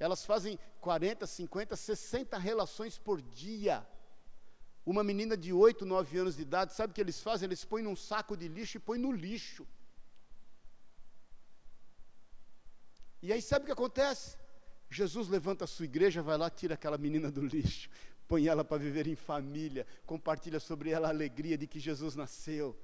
Elas 0.00 0.24
fazem 0.26 0.58
40, 0.80 1.28
50, 1.28 1.76
60 1.76 2.36
relações 2.36 2.98
por 2.98 3.22
dia. 3.22 3.86
Uma 4.84 5.04
menina 5.04 5.36
de 5.36 5.52
8, 5.52 5.86
9 5.86 6.18
anos 6.18 6.34
de 6.34 6.42
idade, 6.42 6.72
sabe 6.72 6.90
o 6.90 6.94
que 6.94 7.00
eles 7.00 7.20
fazem? 7.20 7.46
Eles 7.46 7.64
põem 7.64 7.84
num 7.84 7.94
saco 7.94 8.36
de 8.36 8.48
lixo 8.48 8.78
e 8.78 8.80
põem 8.80 8.98
no 8.98 9.12
lixo. 9.12 9.64
E 13.22 13.32
aí 13.32 13.40
sabe 13.40 13.62
o 13.62 13.66
que 13.66 13.72
acontece? 13.78 14.36
Jesus 14.90 15.28
levanta 15.28 15.62
a 15.62 15.68
sua 15.68 15.84
igreja, 15.84 16.20
vai 16.20 16.36
lá, 16.36 16.50
tira 16.50 16.74
aquela 16.74 16.98
menina 16.98 17.30
do 17.30 17.42
lixo, 17.46 17.88
põe 18.28 18.46
ela 18.46 18.64
para 18.64 18.78
viver 18.78 19.06
em 19.06 19.14
família, 19.16 19.86
compartilha 20.04 20.58
sobre 20.60 20.90
ela 20.90 21.08
a 21.08 21.10
alegria 21.10 21.56
de 21.56 21.66
que 21.66 21.78
Jesus 21.78 22.14
nasceu. 22.14 22.76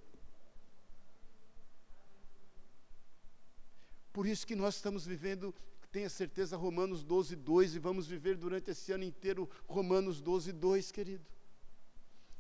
Por 4.13 4.27
isso 4.27 4.47
que 4.47 4.55
nós 4.55 4.77
estamos 4.77 5.07
vivendo, 5.07 5.55
tenha 5.91 6.09
certeza, 6.09 6.57
Romanos 6.57 7.03
12, 7.03 7.35
2, 7.37 7.77
e 7.77 7.79
vamos 7.79 8.07
viver 8.07 8.37
durante 8.37 8.71
esse 8.71 8.93
ano 8.93 9.05
inteiro 9.05 9.49
Romanos 9.67 10.21
12, 10.21 10.53
2, 10.53 10.93
querido. 10.93 11.25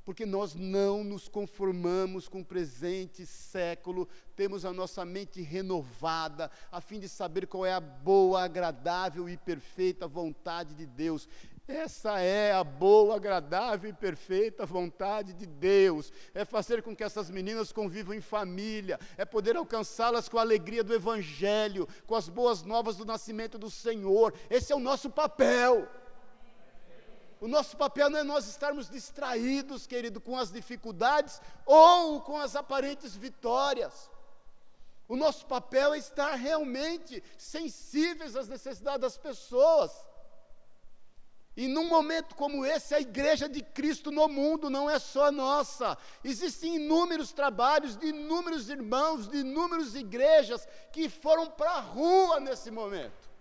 porque 0.04 0.26
nós 0.26 0.54
não 0.54 1.04
nos 1.04 1.28
conformamos 1.28 2.26
com 2.28 2.40
o 2.40 2.44
presente 2.44 3.24
século, 3.24 4.08
temos 4.34 4.64
a 4.64 4.72
nossa 4.72 5.04
mente 5.04 5.40
renovada, 5.40 6.50
a 6.72 6.80
fim 6.80 6.98
de 6.98 7.08
saber 7.08 7.46
qual 7.46 7.64
é 7.64 7.72
a 7.72 7.80
boa, 7.80 8.42
agradável 8.42 9.28
e 9.28 9.36
perfeita 9.36 10.08
vontade 10.08 10.74
de 10.74 10.86
Deus. 10.86 11.28
Essa 11.72 12.20
é 12.20 12.52
a 12.52 12.62
boa, 12.62 13.16
agradável 13.16 13.88
e 13.88 13.94
perfeita 13.94 14.66
vontade 14.66 15.32
de 15.32 15.46
Deus. 15.46 16.12
É 16.34 16.44
fazer 16.44 16.82
com 16.82 16.94
que 16.94 17.02
essas 17.02 17.30
meninas 17.30 17.72
convivam 17.72 18.14
em 18.14 18.20
família, 18.20 19.00
é 19.16 19.24
poder 19.24 19.56
alcançá-las 19.56 20.28
com 20.28 20.36
a 20.36 20.42
alegria 20.42 20.84
do 20.84 20.92
Evangelho, 20.92 21.88
com 22.06 22.14
as 22.14 22.28
boas 22.28 22.62
novas 22.62 22.96
do 22.96 23.06
nascimento 23.06 23.58
do 23.58 23.70
Senhor. 23.70 24.34
Esse 24.50 24.70
é 24.70 24.76
o 24.76 24.80
nosso 24.80 25.08
papel. 25.08 25.88
O 27.40 27.48
nosso 27.48 27.74
papel 27.74 28.10
não 28.10 28.18
é 28.18 28.22
nós 28.22 28.46
estarmos 28.46 28.90
distraídos, 28.90 29.86
querido, 29.86 30.20
com 30.20 30.36
as 30.36 30.52
dificuldades 30.52 31.40
ou 31.64 32.20
com 32.20 32.36
as 32.36 32.54
aparentes 32.54 33.16
vitórias. 33.16 34.10
O 35.08 35.16
nosso 35.16 35.46
papel 35.46 35.94
é 35.94 35.98
estar 35.98 36.34
realmente 36.34 37.22
sensíveis 37.38 38.36
às 38.36 38.46
necessidades 38.46 39.00
das 39.00 39.16
pessoas. 39.16 40.11
E 41.54 41.68
num 41.68 41.86
momento 41.86 42.34
como 42.34 42.64
esse, 42.64 42.94
a 42.94 43.00
igreja 43.00 43.46
de 43.46 43.62
Cristo 43.62 44.10
no 44.10 44.26
mundo 44.26 44.70
não 44.70 44.88
é 44.88 44.98
só 44.98 45.30
nossa. 45.30 45.98
Existem 46.24 46.76
inúmeros 46.76 47.32
trabalhos 47.32 47.96
de 47.96 48.06
inúmeros 48.06 48.70
irmãos, 48.70 49.28
de 49.28 49.38
inúmeras 49.38 49.94
igrejas 49.94 50.66
que 50.92 51.10
foram 51.10 51.50
para 51.50 51.72
a 51.72 51.80
rua 51.80 52.40
nesse 52.40 52.70
momento. 52.70 53.32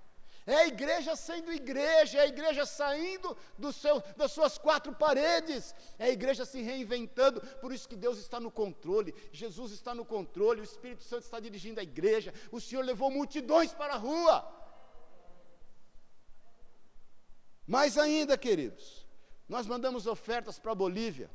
É 0.46 0.56
a 0.56 0.68
igreja 0.68 1.16
sendo 1.16 1.54
igreja, 1.54 2.18
é 2.18 2.22
a 2.22 2.28
igreja 2.28 2.66
saindo 2.66 3.38
do 3.58 3.72
seu, 3.72 4.02
das 4.18 4.32
suas 4.32 4.58
quatro 4.58 4.94
paredes, 4.94 5.74
é 6.00 6.06
a 6.06 6.10
igreja 6.10 6.46
se 6.46 6.62
reinventando, 6.62 7.40
por 7.62 7.72
isso 7.72 7.88
que 7.88 7.96
Deus 7.96 8.18
está 8.18 8.40
no 8.40 8.50
controle, 8.50 9.14
Jesus 9.32 9.72
está 9.72 9.94
no 9.94 10.04
controle, 10.04 10.62
o 10.62 10.64
Espírito 10.64 11.04
Santo 11.04 11.24
está 11.24 11.40
dirigindo 11.40 11.80
a 11.80 11.84
igreja, 11.84 12.34
o 12.52 12.60
Senhor 12.60 12.84
levou 12.84 13.12
multidões 13.12 13.72
para 13.72 13.94
a 13.94 13.98
rua. 13.98 14.61
Mais 17.72 17.98
ainda, 17.98 18.38
queridos, 18.38 19.08
nós 19.48 19.66
mandamos 19.66 20.06
ofertas 20.06 20.60
para 20.60 20.74
a 20.74 20.76
Bolívia, 20.76 21.32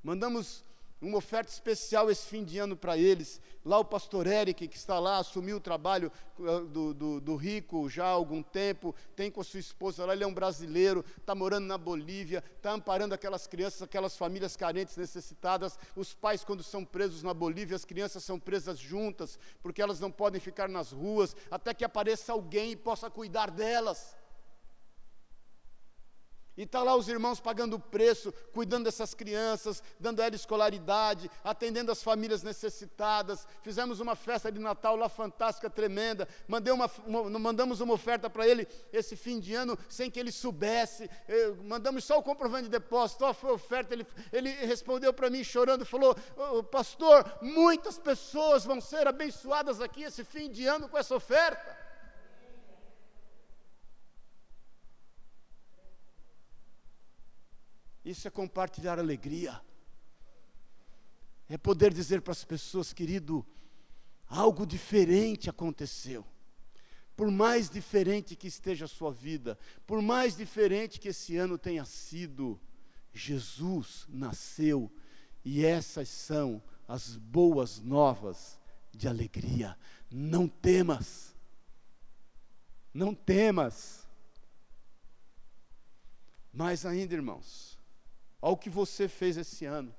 mandamos 0.00 0.62
uma 1.02 1.18
oferta 1.18 1.50
especial 1.50 2.08
esse 2.08 2.24
fim 2.24 2.44
de 2.44 2.56
ano 2.60 2.76
para 2.76 2.96
eles. 2.96 3.40
Lá 3.64 3.80
o 3.80 3.84
pastor 3.84 4.28
Eric, 4.28 4.68
que 4.68 4.76
está 4.76 5.00
lá, 5.00 5.18
assumiu 5.18 5.56
o 5.56 5.60
trabalho 5.60 6.12
uh, 6.38 6.60
do, 6.66 6.94
do, 6.94 7.20
do, 7.20 7.34
Rico 7.34 7.90
já 7.90 8.04
há 8.04 8.10
algum 8.10 8.44
tempo, 8.44 8.94
tem 9.16 9.28
com 9.28 9.40
a 9.40 9.44
sua 9.44 9.58
esposa 9.58 10.06
lá, 10.06 10.12
ele 10.12 10.22
é 10.22 10.26
um 10.26 10.32
brasileiro, 10.32 11.04
está 11.18 11.34
morando 11.34 11.66
na 11.66 11.76
Bolívia, 11.76 12.44
está 12.56 12.70
amparando 12.70 13.12
aquelas 13.12 13.44
crianças, 13.48 13.82
aquelas 13.82 14.16
famílias 14.16 14.54
carentes, 14.54 14.96
necessitadas. 14.96 15.76
Os 15.96 16.14
pais, 16.14 16.44
quando 16.44 16.62
são 16.62 16.84
presos 16.84 17.24
na 17.24 17.34
Bolívia, 17.34 17.74
as 17.74 17.84
crianças 17.84 18.22
são 18.22 18.38
presas 18.38 18.78
juntas, 18.78 19.36
porque 19.60 19.82
elas 19.82 19.98
não 19.98 20.12
podem 20.12 20.40
ficar 20.40 20.68
nas 20.68 20.92
ruas, 20.92 21.34
até 21.50 21.74
que 21.74 21.84
apareça 21.84 22.32
alguém 22.32 22.70
e 22.70 22.76
possa 22.76 23.10
cuidar 23.10 23.50
delas. 23.50 24.14
E 26.56 26.62
está 26.62 26.82
lá 26.82 26.96
os 26.96 27.06
irmãos 27.06 27.38
pagando 27.38 27.76
o 27.76 27.80
preço, 27.80 28.32
cuidando 28.52 28.84
dessas 28.84 29.12
crianças, 29.12 29.82
dando 30.00 30.22
a 30.22 30.28
escolaridade, 30.28 31.30
atendendo 31.44 31.92
as 31.92 32.02
famílias 32.02 32.42
necessitadas. 32.42 33.46
Fizemos 33.62 34.00
uma 34.00 34.16
festa 34.16 34.50
de 34.50 34.58
Natal 34.58 34.96
lá 34.96 35.08
fantástica, 35.08 35.68
tremenda. 35.68 36.26
Mandei 36.48 36.72
uma, 36.72 36.90
uma 37.06 37.38
mandamos 37.38 37.80
uma 37.80 37.92
oferta 37.92 38.30
para 38.30 38.48
ele 38.48 38.66
esse 38.90 39.16
fim 39.16 39.38
de 39.38 39.54
ano, 39.54 39.78
sem 39.88 40.10
que 40.10 40.18
ele 40.18 40.32
soubesse. 40.32 41.10
Eu, 41.28 41.56
mandamos 41.56 42.04
só 42.04 42.18
o 42.18 42.22
comprovante 42.22 42.64
de 42.64 42.70
depósito, 42.70 43.24
ó, 43.26 43.34
foi 43.34 43.52
oferta. 43.52 43.92
Ele, 43.92 44.06
ele 44.32 44.50
respondeu 44.50 45.12
para 45.12 45.28
mim 45.28 45.44
chorando, 45.44 45.84
falou: 45.84 46.16
oh, 46.36 46.62
Pastor, 46.62 47.38
muitas 47.42 47.98
pessoas 47.98 48.64
vão 48.64 48.80
ser 48.80 49.06
abençoadas 49.06 49.80
aqui 49.80 50.04
esse 50.04 50.24
fim 50.24 50.50
de 50.50 50.66
ano 50.66 50.88
com 50.88 50.96
essa 50.96 51.14
oferta. 51.14 51.85
Isso 58.06 58.28
é 58.28 58.30
compartilhar 58.30 59.00
alegria. 59.00 59.60
É 61.48 61.58
poder 61.58 61.92
dizer 61.92 62.22
para 62.22 62.30
as 62.30 62.44
pessoas, 62.44 62.92
querido, 62.92 63.44
algo 64.28 64.64
diferente 64.64 65.50
aconteceu. 65.50 66.24
Por 67.16 67.32
mais 67.32 67.68
diferente 67.68 68.36
que 68.36 68.46
esteja 68.46 68.84
a 68.84 68.88
sua 68.88 69.10
vida, 69.10 69.58
por 69.84 70.00
mais 70.00 70.36
diferente 70.36 71.00
que 71.00 71.08
esse 71.08 71.36
ano 71.36 71.58
tenha 71.58 71.84
sido, 71.84 72.60
Jesus 73.12 74.06
nasceu 74.08 74.88
e 75.44 75.64
essas 75.64 76.08
são 76.08 76.62
as 76.86 77.16
boas 77.16 77.80
novas 77.80 78.56
de 78.92 79.08
alegria. 79.08 79.76
Não 80.08 80.46
temas, 80.46 81.34
não 82.94 83.12
temas. 83.12 84.06
Mais 86.52 86.86
ainda, 86.86 87.12
irmãos, 87.12 87.75
ao 88.46 88.56
que 88.56 88.70
você 88.70 89.08
fez 89.08 89.36
esse 89.36 89.64
ano. 89.64 89.92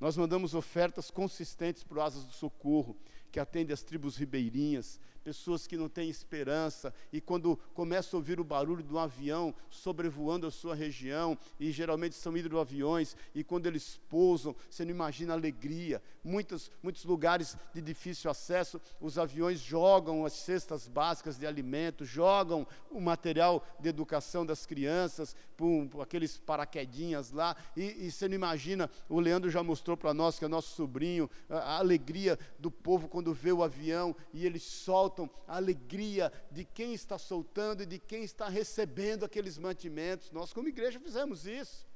Nós 0.00 0.16
mandamos 0.16 0.54
ofertas 0.54 1.10
consistentes 1.10 1.84
para 1.84 1.98
o 1.98 2.00
Asas 2.00 2.24
do 2.24 2.32
Socorro, 2.32 2.96
que 3.30 3.38
atende 3.38 3.74
as 3.74 3.82
tribos 3.82 4.16
ribeirinhas, 4.16 4.98
pessoas 5.24 5.66
que 5.66 5.76
não 5.76 5.88
têm 5.88 6.10
esperança, 6.10 6.92
e 7.10 7.20
quando 7.20 7.56
começa 7.72 8.14
a 8.14 8.18
ouvir 8.18 8.38
o 8.38 8.44
barulho 8.44 8.82
de 8.82 8.92
um 8.92 8.98
avião 8.98 9.54
sobrevoando 9.70 10.46
a 10.46 10.50
sua 10.50 10.74
região, 10.74 11.36
e 11.58 11.72
geralmente 11.72 12.14
são 12.14 12.36
hidroaviões, 12.36 13.16
e 13.34 13.42
quando 13.42 13.66
eles 13.66 13.98
pousam, 14.08 14.54
você 14.68 14.84
não 14.84 14.90
imagina 14.90 15.32
a 15.32 15.36
alegria. 15.36 16.02
Muitos, 16.22 16.70
muitos 16.82 17.04
lugares 17.04 17.56
de 17.72 17.80
difícil 17.80 18.30
acesso, 18.30 18.80
os 19.00 19.18
aviões 19.18 19.60
jogam 19.60 20.26
as 20.26 20.34
cestas 20.34 20.86
básicas 20.86 21.38
de 21.38 21.46
alimento, 21.46 22.04
jogam 22.04 22.66
o 22.90 23.00
material 23.00 23.66
de 23.80 23.88
educação 23.88 24.44
das 24.44 24.66
crianças, 24.66 25.34
por 25.56 26.02
aqueles 26.02 26.36
paraquedinhas 26.36 27.30
lá, 27.30 27.56
e, 27.76 28.06
e 28.06 28.10
você 28.10 28.28
não 28.28 28.34
imagina, 28.34 28.90
o 29.08 29.20
Leandro 29.20 29.50
já 29.50 29.62
mostrou 29.62 29.96
para 29.96 30.12
nós, 30.12 30.38
que 30.38 30.44
é 30.44 30.48
nosso 30.48 30.74
sobrinho, 30.74 31.30
a, 31.48 31.58
a 31.58 31.78
alegria 31.78 32.38
do 32.58 32.70
povo 32.70 33.08
quando 33.08 33.32
vê 33.32 33.52
o 33.52 33.62
avião, 33.62 34.14
e 34.32 34.44
eles 34.44 34.62
soltam 34.62 35.13
soltam 35.14 35.30
a 35.46 35.56
alegria 35.56 36.32
de 36.50 36.64
quem 36.64 36.92
está 36.92 37.16
soltando 37.16 37.82
e 37.82 37.86
de 37.86 37.98
quem 37.98 38.24
está 38.24 38.48
recebendo 38.48 39.24
aqueles 39.24 39.56
mantimentos. 39.56 40.30
Nós, 40.32 40.52
como 40.52 40.68
igreja, 40.68 40.98
fizemos 40.98 41.46
isso. 41.46 41.86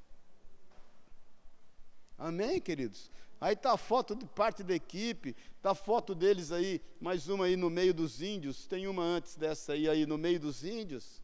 Amém, 2.16 2.61
queridos? 2.61 3.11
Aí 3.41 3.55
está 3.55 3.73
a 3.73 3.77
foto 3.77 4.14
de 4.16 4.27
parte 4.27 4.62
da 4.62 4.75
equipe, 4.75 5.37
está 5.57 5.71
a 5.73 5.75
foto 5.75 6.14
deles 6.14 6.51
aí, 6.51 6.81
mais 7.01 7.29
uma 7.29 7.45
aí 7.45 7.57
no 7.57 7.71
meio 7.71 7.95
dos 7.95 8.21
índios, 8.21 8.66
tem 8.66 8.89
uma 8.89 9.03
antes 9.03 9.37
dessa 9.37 9.73
aí, 9.73 9.89
aí 9.89 10.07
no 10.07 10.19
meio 10.19 10.41
dos 10.41 10.64
índios. 10.64 11.23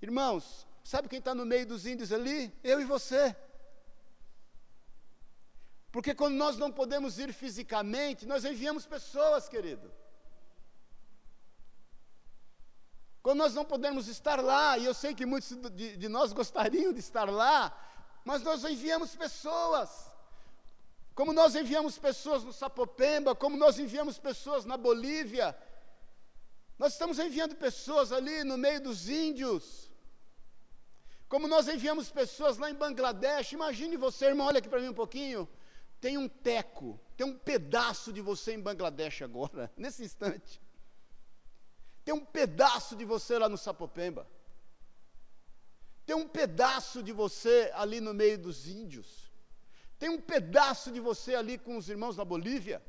Irmãos, 0.00 0.66
sabe 0.82 1.08
quem 1.08 1.18
está 1.18 1.34
no 1.34 1.44
meio 1.44 1.66
dos 1.66 1.84
índios 1.84 2.10
ali? 2.12 2.52
Eu 2.62 2.80
e 2.80 2.84
você. 2.84 3.36
Porque 5.92 6.14
quando 6.14 6.34
nós 6.34 6.56
não 6.56 6.72
podemos 6.72 7.18
ir 7.18 7.32
fisicamente, 7.32 8.26
nós 8.26 8.44
enviamos 8.44 8.86
pessoas, 8.86 9.46
querido. 9.46 9.92
Quando 13.24 13.38
nós 13.38 13.54
não 13.54 13.64
podemos 13.64 14.06
estar 14.06 14.38
lá, 14.44 14.76
e 14.76 14.84
eu 14.84 14.92
sei 14.92 15.14
que 15.14 15.24
muitos 15.24 15.56
de, 15.72 15.96
de 15.96 16.08
nós 16.10 16.34
gostariam 16.34 16.92
de 16.92 17.00
estar 17.00 17.24
lá, 17.24 17.74
mas 18.22 18.42
nós 18.42 18.62
enviamos 18.64 19.16
pessoas. 19.16 20.12
Como 21.14 21.32
nós 21.32 21.54
enviamos 21.54 21.96
pessoas 21.96 22.44
no 22.44 22.52
Sapopemba, 22.52 23.34
como 23.34 23.56
nós 23.56 23.78
enviamos 23.78 24.18
pessoas 24.18 24.66
na 24.66 24.76
Bolívia, 24.76 25.56
nós 26.78 26.92
estamos 26.92 27.18
enviando 27.18 27.56
pessoas 27.56 28.12
ali 28.12 28.44
no 28.44 28.58
meio 28.58 28.82
dos 28.82 29.08
índios. 29.08 29.90
Como 31.26 31.48
nós 31.48 31.66
enviamos 31.66 32.10
pessoas 32.10 32.58
lá 32.58 32.70
em 32.70 32.74
Bangladesh, 32.74 33.52
imagine 33.52 33.96
você, 33.96 34.26
irmão, 34.26 34.48
olha 34.48 34.58
aqui 34.58 34.68
para 34.68 34.80
mim 34.80 34.88
um 34.88 35.00
pouquinho. 35.02 35.48
Tem 35.98 36.18
um 36.18 36.28
teco, 36.28 37.00
tem 37.16 37.26
um 37.26 37.38
pedaço 37.38 38.12
de 38.12 38.20
você 38.20 38.52
em 38.52 38.60
Bangladesh 38.60 39.22
agora, 39.22 39.72
nesse 39.78 40.04
instante. 40.04 40.60
Tem 42.04 42.12
um 42.14 42.24
pedaço 42.24 42.94
de 42.94 43.04
você 43.04 43.38
lá 43.38 43.48
no 43.48 43.56
Sapopemba. 43.56 44.28
Tem 46.04 46.14
um 46.14 46.28
pedaço 46.28 47.02
de 47.02 47.12
você 47.12 47.70
ali 47.74 48.00
no 48.00 48.12
meio 48.12 48.38
dos 48.38 48.68
índios. 48.68 49.32
Tem 49.98 50.10
um 50.10 50.20
pedaço 50.20 50.92
de 50.92 51.00
você 51.00 51.34
ali 51.34 51.56
com 51.56 51.78
os 51.78 51.88
irmãos 51.88 52.16
na 52.16 52.24
Bolívia. 52.24 52.82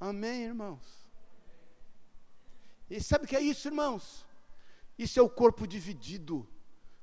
Amém, 0.00 0.44
irmãos? 0.44 1.08
E 2.88 3.02
sabe 3.02 3.24
o 3.24 3.28
que 3.28 3.36
é 3.36 3.40
isso, 3.40 3.68
irmãos? 3.68 4.24
Isso 4.96 5.18
é 5.18 5.22
o 5.22 5.28
corpo 5.28 5.66
dividido. 5.66 6.48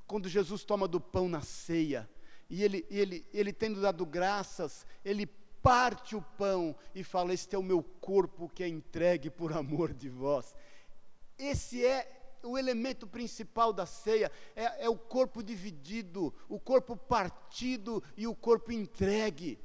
Quando 0.08 0.28
Jesus 0.28 0.64
toma 0.64 0.88
do 0.88 1.00
pão 1.00 1.28
na 1.30 1.42
ceia, 1.42 2.10
e 2.50 2.64
ele, 2.64 2.86
ele, 2.90 3.28
ele 3.34 3.54
tendo 3.54 3.82
dado 3.82 4.06
graças, 4.06 4.86
ele 5.04 5.28
parte 5.66 6.16
o 6.16 6.22
pão 6.22 6.76
e 6.94 7.04
fala: 7.04 7.34
Este 7.34 7.56
é 7.56 7.58
o 7.58 7.64
meu 7.64 7.82
corpo 7.82 8.48
que 8.48 8.64
é 8.64 8.68
entregue 8.68 9.32
por 9.32 9.52
amor 9.52 9.92
de 9.92 10.08
vós. 10.08 10.54
Esse 11.40 11.84
é 11.84 12.12
o 12.44 12.56
elemento 12.56 13.08
principal 13.08 13.74
da 13.74 13.88
ceia 13.88 14.32
é, 14.56 14.86
é 14.86 14.90
o 14.90 14.96
corpo 14.96 15.42
dividido, 15.42 16.32
o 16.48 16.60
corpo 16.60 16.96
partido 16.96 18.04
e 18.16 18.28
o 18.28 18.36
corpo 18.36 18.72
entregue. 18.72 19.60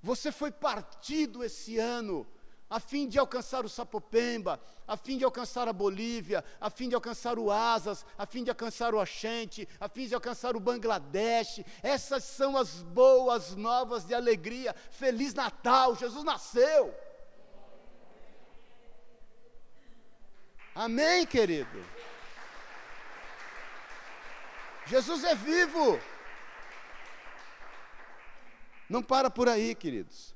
Você 0.00 0.32
foi 0.32 0.50
partido 0.50 1.44
esse 1.44 1.78
ano 1.78 2.26
a 2.74 2.80
fim 2.80 3.06
de 3.06 3.20
alcançar 3.20 3.64
o 3.64 3.68
Sapopemba, 3.68 4.60
a 4.84 4.96
fim 4.96 5.16
de 5.16 5.22
alcançar 5.24 5.68
a 5.68 5.72
Bolívia, 5.72 6.44
a 6.60 6.68
fim 6.68 6.88
de 6.88 6.96
alcançar 6.96 7.38
o 7.38 7.48
Asas, 7.48 8.04
a 8.18 8.26
fim 8.26 8.42
de 8.42 8.50
alcançar 8.50 8.92
o 8.92 8.98
Axente, 8.98 9.68
a 9.78 9.88
fim 9.88 10.08
de 10.08 10.14
alcançar 10.16 10.56
o 10.56 10.60
Bangladesh. 10.60 11.60
Essas 11.84 12.24
são 12.24 12.56
as 12.56 12.82
boas 12.82 13.54
novas 13.54 14.04
de 14.04 14.12
alegria. 14.12 14.74
Feliz 14.90 15.32
Natal, 15.34 15.94
Jesus 15.94 16.24
nasceu. 16.24 16.92
Amém, 20.74 21.24
querido? 21.24 21.86
Jesus 24.86 25.22
é 25.22 25.36
vivo. 25.36 26.00
Não 28.88 29.00
para 29.00 29.30
por 29.30 29.48
aí, 29.48 29.76
queridos. 29.76 30.33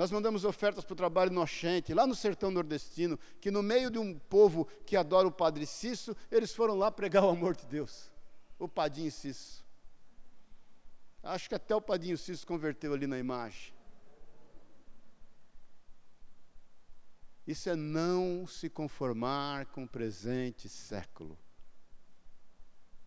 Nós 0.00 0.10
mandamos 0.10 0.46
ofertas 0.46 0.82
para 0.82 0.94
o 0.94 0.96
trabalho 0.96 1.30
no 1.30 1.42
Oxente, 1.42 1.92
lá 1.92 2.06
no 2.06 2.14
sertão 2.14 2.50
nordestino, 2.50 3.18
que 3.38 3.50
no 3.50 3.62
meio 3.62 3.90
de 3.90 3.98
um 3.98 4.18
povo 4.18 4.66
que 4.86 4.96
adora 4.96 5.28
o 5.28 5.30
Padre 5.30 5.66
Cício, 5.66 6.16
eles 6.30 6.54
foram 6.54 6.74
lá 6.74 6.90
pregar 6.90 7.22
o 7.22 7.28
amor 7.28 7.54
de 7.54 7.66
Deus. 7.66 8.10
O 8.58 8.66
Padinho 8.66 9.12
Cício. 9.12 9.62
Acho 11.22 11.50
que 11.50 11.54
até 11.54 11.76
o 11.76 11.82
Padinho 11.82 12.16
Cício 12.16 12.46
converteu 12.46 12.94
ali 12.94 13.06
na 13.06 13.18
imagem. 13.18 13.74
Isso 17.46 17.68
é 17.68 17.76
não 17.76 18.46
se 18.46 18.70
conformar 18.70 19.66
com 19.66 19.84
o 19.84 19.88
presente 19.88 20.66
século. 20.66 21.38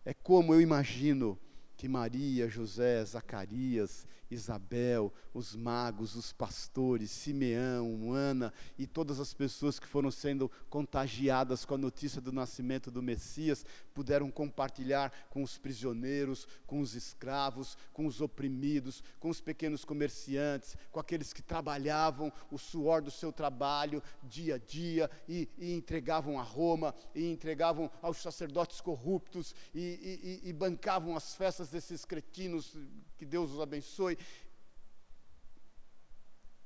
É 0.04 0.14
como 0.14 0.54
eu 0.54 0.60
imagino 0.60 1.36
que 1.76 1.88
Maria, 1.88 2.48
José, 2.48 3.04
Zacarias, 3.04 4.06
Isabel, 4.34 5.12
os 5.32 5.56
magos, 5.56 6.14
os 6.14 6.32
pastores, 6.32 7.10
Simeão, 7.10 8.12
Ana 8.12 8.52
e 8.78 8.86
todas 8.86 9.18
as 9.18 9.32
pessoas 9.32 9.78
que 9.78 9.86
foram 9.86 10.10
sendo 10.10 10.50
contagiadas 10.68 11.64
com 11.64 11.74
a 11.74 11.78
notícia 11.78 12.20
do 12.20 12.32
nascimento 12.32 12.90
do 12.90 13.02
Messias, 13.02 13.64
puderam 13.94 14.30
compartilhar 14.30 15.12
com 15.30 15.42
os 15.42 15.56
prisioneiros, 15.58 16.46
com 16.66 16.80
os 16.80 16.94
escravos, 16.94 17.76
com 17.92 18.06
os 18.06 18.20
oprimidos, 18.20 19.02
com 19.18 19.28
os 19.28 19.40
pequenos 19.40 19.84
comerciantes, 19.84 20.76
com 20.92 21.00
aqueles 21.00 21.32
que 21.32 21.42
trabalhavam 21.42 22.32
o 22.50 22.58
suor 22.58 23.02
do 23.02 23.10
seu 23.10 23.32
trabalho 23.32 24.02
dia 24.22 24.56
a 24.56 24.58
dia 24.58 25.10
e, 25.28 25.48
e 25.56 25.72
entregavam 25.72 26.38
a 26.38 26.42
Roma, 26.42 26.94
e 27.14 27.30
entregavam 27.30 27.90
aos 28.02 28.18
sacerdotes 28.18 28.80
corruptos 28.80 29.54
e, 29.74 30.40
e, 30.44 30.48
e 30.48 30.52
bancavam 30.52 31.16
as 31.16 31.34
festas 31.34 31.70
desses 31.70 32.04
cretinos 32.04 32.76
que 33.16 33.24
Deus 33.24 33.52
os 33.52 33.60
abençoe. 33.60 34.18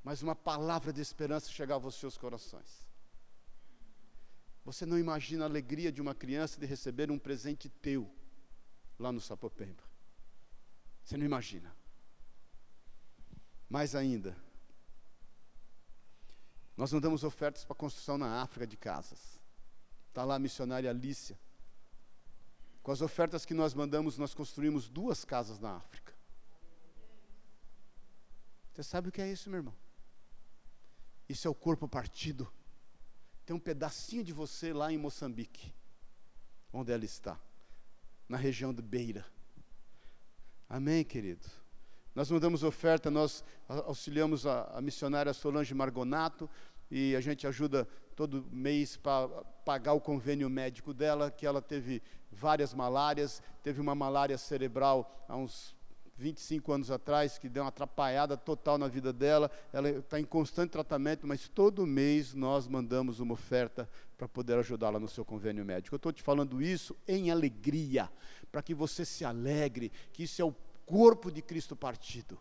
Mas 0.08 0.22
uma 0.22 0.34
palavra 0.34 0.90
de 0.90 1.02
esperança 1.02 1.50
chegava 1.50 1.86
aos 1.86 1.96
seus 1.96 2.16
corações. 2.16 2.88
Você 4.64 4.86
não 4.86 4.98
imagina 4.98 5.44
a 5.44 5.46
alegria 5.46 5.92
de 5.92 6.00
uma 6.00 6.14
criança 6.14 6.58
de 6.58 6.64
receber 6.64 7.10
um 7.10 7.18
presente 7.18 7.68
teu 7.68 8.10
lá 8.98 9.12
no 9.12 9.20
Sapopemba. 9.20 9.82
Você 11.04 11.18
não 11.18 11.26
imagina. 11.26 11.76
Mais 13.68 13.94
ainda, 13.94 14.34
nós 16.74 16.90
mandamos 16.90 17.22
ofertas 17.22 17.66
para 17.66 17.76
construção 17.76 18.16
na 18.16 18.40
África 18.40 18.66
de 18.66 18.78
casas. 18.78 19.38
Está 20.08 20.24
lá 20.24 20.36
a 20.36 20.38
missionária 20.38 20.88
Alícia. 20.88 21.38
Com 22.82 22.92
as 22.92 23.02
ofertas 23.02 23.44
que 23.44 23.52
nós 23.52 23.74
mandamos, 23.74 24.16
nós 24.16 24.32
construímos 24.32 24.88
duas 24.88 25.22
casas 25.22 25.58
na 25.58 25.76
África. 25.76 26.14
Você 28.72 28.82
sabe 28.82 29.10
o 29.10 29.12
que 29.12 29.20
é 29.20 29.30
isso, 29.30 29.50
meu 29.50 29.58
irmão? 29.58 29.87
Isso 31.28 31.46
é 31.46 31.50
o 31.50 31.54
corpo 31.54 31.86
partido. 31.86 32.50
Tem 33.44 33.54
um 33.54 33.60
pedacinho 33.60 34.24
de 34.24 34.32
você 34.32 34.72
lá 34.72 34.92
em 34.92 34.98
Moçambique, 34.98 35.74
onde 36.72 36.92
ela 36.92 37.04
está, 37.04 37.38
na 38.28 38.36
região 38.36 38.72
de 38.72 38.82
Beira. 38.82 39.24
Amém, 40.68 41.04
querido? 41.04 41.46
Nós 42.14 42.30
mandamos 42.30 42.62
oferta, 42.62 43.10
nós 43.10 43.44
auxiliamos 43.68 44.46
a, 44.46 44.64
a 44.76 44.80
missionária 44.80 45.32
Solange 45.32 45.72
Margonato 45.74 46.48
e 46.90 47.14
a 47.14 47.20
gente 47.20 47.46
ajuda 47.46 47.86
todo 48.16 48.46
mês 48.50 48.96
para 48.96 49.28
pagar 49.64 49.92
o 49.92 50.00
convênio 50.00 50.50
médico 50.50 50.92
dela, 50.92 51.30
que 51.30 51.46
ela 51.46 51.62
teve 51.62 52.02
várias 52.32 52.74
malárias, 52.74 53.42
teve 53.62 53.80
uma 53.80 53.94
malária 53.94 54.36
cerebral 54.36 55.24
há 55.28 55.36
uns 55.36 55.76
25 56.18 56.72
anos 56.72 56.90
atrás, 56.90 57.38
que 57.38 57.48
deu 57.48 57.62
uma 57.62 57.68
atrapalhada 57.68 58.36
total 58.36 58.76
na 58.76 58.88
vida 58.88 59.12
dela. 59.12 59.50
Ela 59.72 59.90
está 59.90 60.18
em 60.18 60.24
constante 60.24 60.70
tratamento, 60.70 61.26
mas 61.26 61.48
todo 61.48 61.86
mês 61.86 62.34
nós 62.34 62.66
mandamos 62.66 63.20
uma 63.20 63.34
oferta 63.34 63.88
para 64.16 64.28
poder 64.28 64.58
ajudá-la 64.58 64.98
no 64.98 65.08
seu 65.08 65.24
convênio 65.24 65.64
médico. 65.64 65.94
Eu 65.94 65.98
estou 65.98 66.12
te 66.12 66.22
falando 66.22 66.60
isso 66.60 66.96
em 67.06 67.30
alegria, 67.30 68.10
para 68.50 68.62
que 68.62 68.74
você 68.74 69.04
se 69.04 69.24
alegre, 69.24 69.92
que 70.12 70.24
isso 70.24 70.42
é 70.42 70.44
o 70.44 70.54
corpo 70.84 71.30
de 71.30 71.40
Cristo 71.40 71.76
partido. 71.76 72.36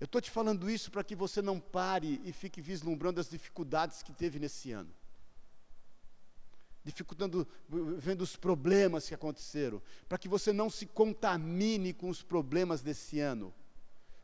Eu 0.00 0.06
estou 0.06 0.20
te 0.20 0.30
falando 0.30 0.70
isso 0.70 0.90
para 0.90 1.04
que 1.04 1.14
você 1.14 1.40
não 1.42 1.60
pare 1.60 2.20
e 2.24 2.32
fique 2.32 2.60
vislumbrando 2.60 3.20
as 3.20 3.28
dificuldades 3.28 4.02
que 4.02 4.12
teve 4.12 4.38
nesse 4.38 4.72
ano 4.72 4.92
dificultando, 6.86 7.46
vendo 7.98 8.22
os 8.22 8.36
problemas 8.36 9.08
que 9.08 9.14
aconteceram, 9.14 9.82
para 10.08 10.16
que 10.16 10.28
você 10.28 10.52
não 10.52 10.70
se 10.70 10.86
contamine 10.86 11.92
com 11.92 12.08
os 12.08 12.22
problemas 12.22 12.80
desse 12.80 13.18
ano, 13.18 13.52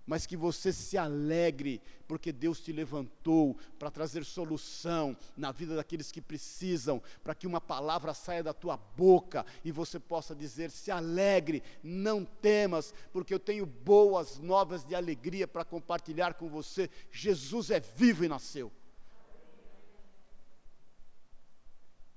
mas 0.07 0.27
que 0.27 0.37
você 0.37 0.73
se 0.73 0.97
alegre, 0.97 1.83
porque 2.07 2.31
Deus 2.31 2.61
te 2.61 2.73
levantou 2.73 3.57
para 3.81 3.91
trazer 3.91 4.25
solução 4.25 5.17
na 5.37 5.51
vida 5.51 5.75
daqueles 5.75 6.13
que 6.13 6.23
precisam, 6.23 7.03
para 7.25 7.35
que 7.35 7.49
uma 7.49 7.61
palavra 7.61 8.15
saia 8.15 8.45
da 8.45 8.53
tua 8.53 8.77
boca 8.77 9.45
e 9.65 9.73
você 9.73 9.99
possa 9.99 10.33
dizer: 10.33 10.71
se 10.71 10.93
alegre, 10.93 11.65
não 11.83 12.25
temas, 12.25 12.95
porque 13.13 13.35
eu 13.35 13.41
tenho 13.41 13.67
boas 13.67 14.39
novas 14.39 14.85
de 14.85 14.95
alegria 14.95 15.49
para 15.49 15.65
compartilhar 15.65 16.35
com 16.35 16.49
você. 16.49 16.89
Jesus 17.11 17.73
é 17.73 17.81
vivo 17.81 18.25
e 18.25 18.29
nasceu. 18.29 18.71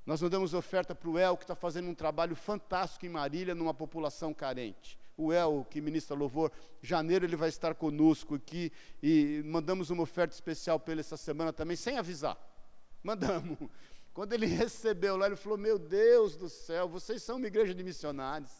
Nós 0.05 0.21
mandamos 0.21 0.53
oferta 0.53 0.93
para 0.93 1.09
o 1.09 1.17
El, 1.17 1.35
que 1.35 1.43
está 1.43 1.55
fazendo 1.55 1.89
um 1.89 1.95
trabalho 1.95 2.35
fantástico 2.35 3.05
em 3.07 3.09
Marília, 3.09 3.55
numa 3.55 3.73
população 3.73 4.33
carente. 4.33 4.99
O 5.17 5.33
El, 5.33 5.65
que 5.67 5.81
ministra 5.81 6.15
louvor, 6.15 6.51
janeiro 6.79 7.25
ele 7.25 7.35
vai 7.35 7.49
estar 7.49 7.73
conosco 7.73 8.35
aqui 8.35 8.71
e 9.01 9.41
mandamos 9.45 9.89
uma 9.89 10.03
oferta 10.03 10.35
especial 10.35 10.79
para 10.79 10.91
ele 10.91 11.01
essa 11.01 11.17
semana 11.17 11.51
também, 11.51 11.75
sem 11.75 11.97
avisar. 11.97 12.37
Mandamos. 13.01 13.57
Quando 14.13 14.33
ele 14.33 14.45
recebeu 14.47 15.17
lá, 15.17 15.25
ele 15.25 15.35
falou: 15.35 15.57
Meu 15.57 15.79
Deus 15.79 16.35
do 16.35 16.49
céu, 16.49 16.87
vocês 16.87 17.23
são 17.23 17.37
uma 17.37 17.47
igreja 17.47 17.73
de 17.73 17.83
missionários. 17.83 18.51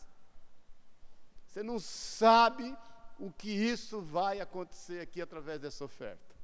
Você 1.46 1.62
não 1.62 1.80
sabe 1.80 2.76
o 3.20 3.32
que 3.32 3.50
isso 3.50 4.02
vai 4.02 4.40
acontecer 4.40 5.00
aqui 5.00 5.22
através 5.22 5.60
dessa 5.60 5.86
oferta 5.86 6.35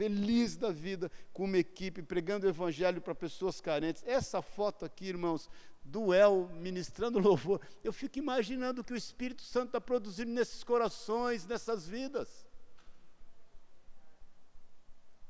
feliz 0.00 0.56
da 0.56 0.72
vida 0.72 1.12
com 1.30 1.44
uma 1.44 1.58
equipe 1.58 2.02
pregando 2.02 2.46
o 2.46 2.48
evangelho 2.48 3.02
para 3.02 3.14
pessoas 3.14 3.60
carentes. 3.60 4.02
Essa 4.06 4.40
foto 4.40 4.82
aqui, 4.86 5.04
irmãos, 5.04 5.50
do 5.84 6.14
El 6.14 6.48
ministrando 6.54 7.18
louvor, 7.28 7.60
eu 7.84 7.92
fico 7.92 8.18
imaginando 8.18 8.80
o 8.80 8.84
que 8.84 8.94
o 8.94 8.96
Espírito 8.96 9.42
Santo 9.42 9.66
está 9.66 9.80
produzindo 9.80 10.32
nesses 10.32 10.64
corações, 10.64 11.46
nessas 11.46 11.86
vidas. 11.86 12.46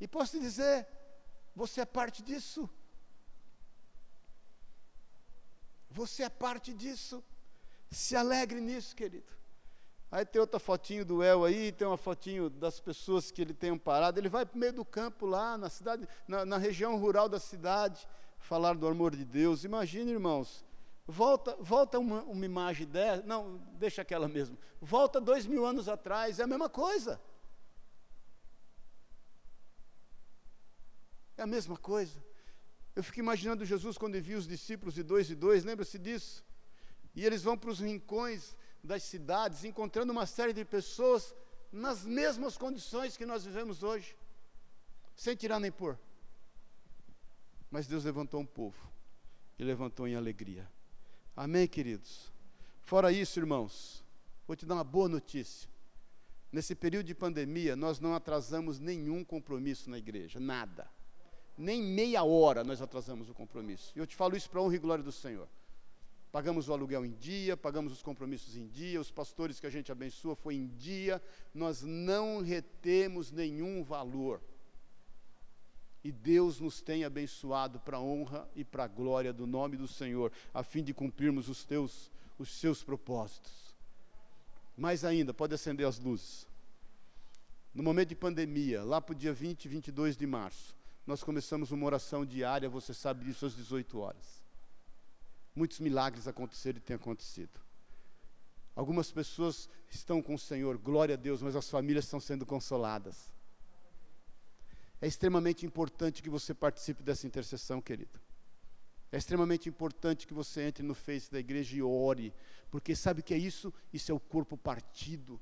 E 0.01 0.07
posso 0.07 0.37
te 0.37 0.41
dizer, 0.41 0.87
você 1.53 1.81
é 1.81 1.85
parte 1.85 2.23
disso. 2.23 2.71
Você 5.91 6.23
é 6.23 6.29
parte 6.29 6.73
disso. 6.73 7.25
Se 7.91 8.15
alegre 8.15 8.61
nisso, 8.61 8.95
querido. 8.95 9.40
Aí 10.11 10.25
tem 10.25 10.41
outra 10.41 10.59
fotinho 10.59 11.05
do 11.05 11.23
El 11.23 11.45
aí, 11.45 11.71
tem 11.71 11.87
uma 11.87 11.97
fotinho 11.97 12.51
das 12.51 12.81
pessoas 12.81 13.31
que 13.31 13.41
ele 13.41 13.55
tem 13.55 13.77
parado. 13.79 14.19
Ele 14.19 14.29
vai 14.29 14.45
para 14.45 14.57
o 14.57 14.59
meio 14.59 14.73
do 14.73 14.85
campo 14.85 15.25
lá, 15.25 15.57
na 15.57 15.71
cidade, 15.71 16.09
na, 16.27 16.45
na, 16.45 16.59
região 16.59 16.99
rural 16.99 17.29
da 17.29 17.39
cidade, 17.39 18.09
falar 18.39 18.75
do 18.75 18.89
amor 18.89 19.15
de 19.15 19.25
Deus. 19.25 19.63
Imagina, 19.63 20.11
irmãos, 20.11 20.65
volta, 21.07 21.57
volta 21.61 21.97
uma, 22.01 22.25
uma 22.25 22.45
imagem 22.45 22.89
dessa, 22.89 23.23
não, 23.23 23.59
deixa 23.75 24.03
aquela 24.03 24.27
mesmo. 24.27 24.59
Volta 24.81 25.21
dois 25.21 25.47
mil 25.47 25.65
anos 25.65 25.89
atrás, 25.89 26.41
é 26.41 26.43
a 26.43 26.47
mesma 26.47 26.69
coisa. 26.69 27.21
É 31.37 31.43
a 31.43 31.47
mesma 31.47 31.77
coisa. 31.77 32.21
Eu 32.97 33.05
fico 33.05 33.21
imaginando 33.21 33.65
Jesus 33.65 33.97
quando 33.97 34.17
envia 34.17 34.37
os 34.37 34.49
discípulos 34.49 34.93
de 34.93 35.05
dois 35.05 35.31
e 35.31 35.37
dois, 35.37 35.63
lembra-se 35.63 36.01
disso? 36.01 36.45
E 37.15 37.25
eles 37.25 37.45
vão 37.45 37.57
para 37.57 37.71
os 37.71 37.79
rincões 37.79 38.57
das 38.83 39.03
cidades, 39.03 39.65
encontrando 39.65 40.13
uma 40.13 40.27
série 40.27 40.53
de 40.53 40.65
pessoas 40.65 41.35
nas 41.73 42.05
mesmas 42.05 42.57
condições 42.57 43.17
que 43.17 43.27
nós 43.27 43.45
vivemos 43.45 43.83
hoje. 43.83 44.17
sem 45.15 45.37
tirar 45.37 45.61
nem 45.61 45.71
pôr. 45.71 45.99
Mas 47.71 47.87
Deus 47.87 48.05
levantou 48.05 48.41
um 48.41 48.47
povo 48.47 48.91
e 49.59 49.63
levantou 49.63 50.09
em 50.09 50.15
alegria. 50.15 50.67
Amém, 51.37 51.69
queridos? 51.69 52.33
Fora 52.81 53.13
isso, 53.13 53.39
irmãos, 53.39 54.03
vou 54.47 54.57
te 54.57 54.65
dar 54.65 54.75
uma 54.75 54.85
boa 54.85 55.09
notícia. 55.09 55.69
Nesse 56.51 56.75
período 56.75 57.07
de 57.07 57.15
pandemia, 57.15 57.77
nós 57.77 58.01
não 58.01 58.15
atrasamos 58.15 58.81
nenhum 58.81 59.23
compromisso 59.23 59.91
na 59.91 59.99
igreja, 59.99 60.41
nada. 60.41 60.91
Nem 61.57 61.83
meia 61.83 62.25
hora 62.25 62.65
nós 62.65 62.81
atrasamos 62.81 63.29
o 63.29 63.35
compromisso. 63.35 63.93
E 63.95 63.99
eu 63.99 64.07
te 64.07 64.17
falo 64.17 64.37
isso 64.37 64.49
para 64.49 64.63
honra 64.63 64.77
e 64.77 64.79
glória 64.79 65.05
do 65.05 65.13
Senhor. 65.13 65.49
Pagamos 66.33 66.69
o 66.69 66.73
aluguel 66.73 67.05
em 67.05 67.13
dia, 67.13 67.57
pagamos 67.57 67.93
os 67.93 68.03
compromissos 68.03 68.57
em 68.57 68.67
dia, 68.69 69.01
os 69.01 69.11
pastores 69.11 69.59
que 69.59 69.67
a 69.67 69.71
gente 69.71 69.91
abençoa 69.91 70.37
foi 70.37 70.55
em 70.55 70.69
dia, 70.69 71.21
nós 71.53 71.83
não 71.83 72.41
retemos 72.41 73.33
nenhum 73.33 73.83
valor. 73.83 74.41
E 76.05 76.13
Deus 76.13 76.61
nos 76.61 76.81
tem 76.81 77.05
abençoado 77.05 77.81
para 77.81 77.97
a 77.97 78.01
honra 78.01 78.49
e 78.55 78.65
para 78.65 78.85
a 78.85 78.89
glória 78.89 79.33
do 79.33 79.47
nome 79.47 79.77
do 79.77 79.89
Senhor, 79.89 80.33
a 80.55 80.63
fim 80.63 80.83
de 80.83 80.95
cumprirmos 80.95 81.49
os 81.49 81.65
teus 81.65 82.11
os 82.41 82.51
seus 82.59 82.83
propósitos. 82.83 83.77
Mais 84.77 85.05
ainda, 85.05 85.35
pode 85.35 85.55
acender 85.55 85.87
as 85.87 85.99
luzes. 85.99 86.47
No 87.75 87.83
momento 87.83 88.09
de 88.09 88.15
pandemia, 88.17 88.83
lá 88.83 89.01
para 89.01 89.13
o 89.13 89.15
dia 89.15 89.33
20 89.33 89.67
e 89.67 89.69
22 89.69 90.17
de 90.17 90.27
março, 90.27 90.75
nós 91.07 91.23
começamos 91.23 91.71
uma 91.71 91.85
oração 91.85 92.25
diária, 92.25 92.69
você 92.69 92.95
sabe 92.95 93.27
disso, 93.27 93.45
às 93.45 93.55
18 93.55 93.99
horas. 93.99 94.40
Muitos 95.55 95.81
milagres 95.81 96.29
aconteceram 96.29 96.79
e 96.79 96.81
têm 96.81 96.97
acontecido. 96.97 97.61
Algumas 98.75 99.11
pessoas 99.11 99.69
estão 99.91 100.23
com 100.23 100.35
o 100.35 100.39
Senhor, 100.39 100.79
glória 100.79 101.15
a 101.15 101.19
Deus, 101.19 101.43
mas 101.43 101.57
as 101.57 101.69
famílias 101.69 102.05
estão 102.05 102.21
sendo 102.21 102.47
consoladas. 102.47 103.31
É 105.01 105.07
extremamente 105.07 105.67
importante 105.67 106.23
que 106.23 106.31
você 106.31 106.55
participe 106.55 107.03
dessa 107.03 107.27
intercessão, 107.27 107.81
querido. 107.81 108.21
É 109.13 109.19
extremamente 109.19 109.69
importante 109.69 110.27
que 110.27 110.35
você 110.35 110.63
entre 110.63 110.85
no 110.85 110.95
Face 110.95 111.31
da 111.31 111.41
igreja 111.41 111.77
e 111.77 111.83
ore, 111.83 112.33
porque 112.71 112.95
sabe 112.95 113.21
o 113.21 113.23
que 113.25 113.35
é 113.35 113.39
isso? 113.39 113.73
Isso 113.93 114.13
é 114.13 114.15
o 114.15 114.21
corpo 114.21 114.57
partido. 114.57 115.41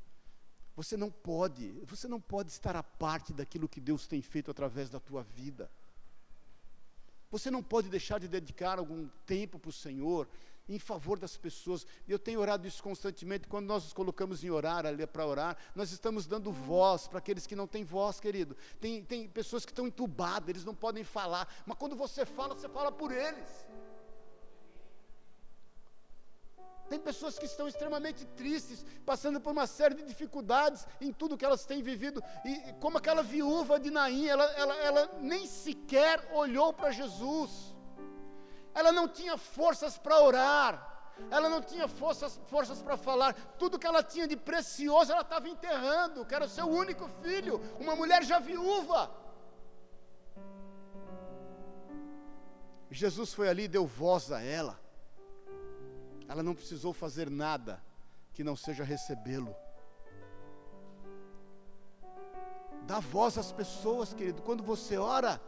Você 0.75 0.97
não 0.97 1.11
pode, 1.11 1.73
você 1.85 2.09
não 2.09 2.21
pode 2.21 2.51
estar 2.51 2.77
à 2.77 2.83
parte 2.83 3.33
daquilo 3.33 3.69
que 3.69 3.81
Deus 3.81 4.07
tem 4.07 4.23
feito 4.23 4.51
através 4.51 4.89
da 4.89 4.99
tua 4.99 5.23
vida. 5.23 5.71
Você 7.31 7.51
não 7.51 7.63
pode 7.63 7.89
deixar 7.89 8.19
de 8.19 8.29
dedicar 8.29 8.79
algum 8.79 9.09
tempo 9.27 9.59
para 9.59 9.69
o 9.69 9.73
Senhor 9.73 10.29
em 10.69 10.79
favor 10.79 11.19
das 11.19 11.37
pessoas. 11.37 11.87
Eu 12.07 12.19
tenho 12.19 12.41
orado 12.41 12.67
isso 12.67 12.83
constantemente. 12.83 13.49
Quando 13.49 13.67
nós 13.67 13.85
nos 13.85 13.93
colocamos 13.93 14.45
em 14.45 14.51
orar, 14.51 14.85
ali 14.87 15.07
para 15.07 15.27
orar, 15.27 15.57
nós 15.75 15.91
estamos 15.91 16.27
dando 16.27 16.53
voz 16.53 17.09
para 17.09 17.19
aqueles 17.19 17.47
que 17.47 17.57
não 17.57 17.67
têm 17.67 17.85
voz, 17.85 18.21
querido. 18.21 18.57
Tem, 18.81 19.03
tem 19.03 19.29
pessoas 19.29 19.65
que 19.65 19.73
estão 19.73 19.87
entubadas, 19.87 20.49
eles 20.49 20.65
não 20.65 20.75
podem 20.75 21.05
falar. 21.05 21.49
Mas 21.67 21.79
quando 21.79 21.97
você 21.97 22.27
fala, 22.27 22.55
você 22.55 22.69
fala 22.69 22.93
por 22.93 23.11
eles. 23.11 23.67
Tem 26.89 26.99
pessoas 26.99 27.39
que 27.39 27.45
estão 27.45 27.69
extremamente 27.69 28.25
tristes, 28.41 28.85
passando 29.05 29.41
por 29.41 29.53
uma 29.53 29.67
série 29.67 29.95
de 29.95 30.05
dificuldades 30.05 30.87
em 31.01 31.13
tudo 31.13 31.37
que 31.37 31.45
elas 31.45 31.65
têm 31.65 31.83
vivido. 31.83 32.23
E 32.45 32.73
como 32.81 32.99
aquela 32.99 33.23
viúva 33.23 33.79
de 33.79 33.91
Naim, 33.91 34.27
ela, 34.27 34.45
ela, 34.53 34.75
ela 34.77 35.11
nem 35.21 35.47
sequer 35.47 36.29
olhou 36.33 36.73
para 36.73 36.91
Jesus. 36.91 37.75
Ela 38.75 38.91
não 38.91 39.07
tinha 39.09 39.37
forças 39.37 39.99
para 39.99 40.21
orar. 40.21 40.89
Ela 41.31 41.49
não 41.49 41.61
tinha 41.61 41.87
forças, 41.89 42.41
forças 42.47 42.81
para 42.81 42.97
falar. 42.97 43.35
Tudo 43.59 43.79
que 43.79 43.87
ela 43.87 44.03
tinha 44.03 44.27
de 44.27 44.37
precioso, 44.37 45.13
ela 45.13 45.23
estava 45.23 45.49
enterrando, 45.49 46.25
que 46.25 46.35
era 46.35 46.45
o 46.47 46.49
seu 46.49 46.67
único 46.67 47.09
filho, 47.23 47.61
uma 47.79 47.95
mulher 47.95 48.23
já 48.25 48.39
viúva. 48.39 49.11
Jesus 52.91 53.35
foi 53.35 53.49
ali 53.49 53.65
e 53.65 53.69
deu 53.69 53.87
voz 53.87 54.33
a 54.33 54.41
ela. 54.41 54.88
Ela 56.29 56.43
não 56.43 56.55
precisou 56.55 56.93
fazer 56.93 57.31
nada 57.31 57.83
que 58.35 58.45
não 58.45 58.55
seja 58.55 58.85
recebê-lo. 58.85 59.57
Dá 62.87 63.01
voz 63.01 63.37
às 63.39 63.51
pessoas, 63.51 64.13
querido. 64.15 64.43
Quando 64.43 64.63
você 64.63 64.97
ora, 64.97 65.41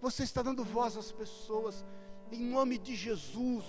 você 0.00 0.24
está 0.24 0.42
dando 0.42 0.64
voz 0.64 0.96
às 0.96 1.12
pessoas. 1.12 1.84
Em 2.30 2.44
nome 2.44 2.76
de 2.76 2.94
Jesus, 2.94 3.64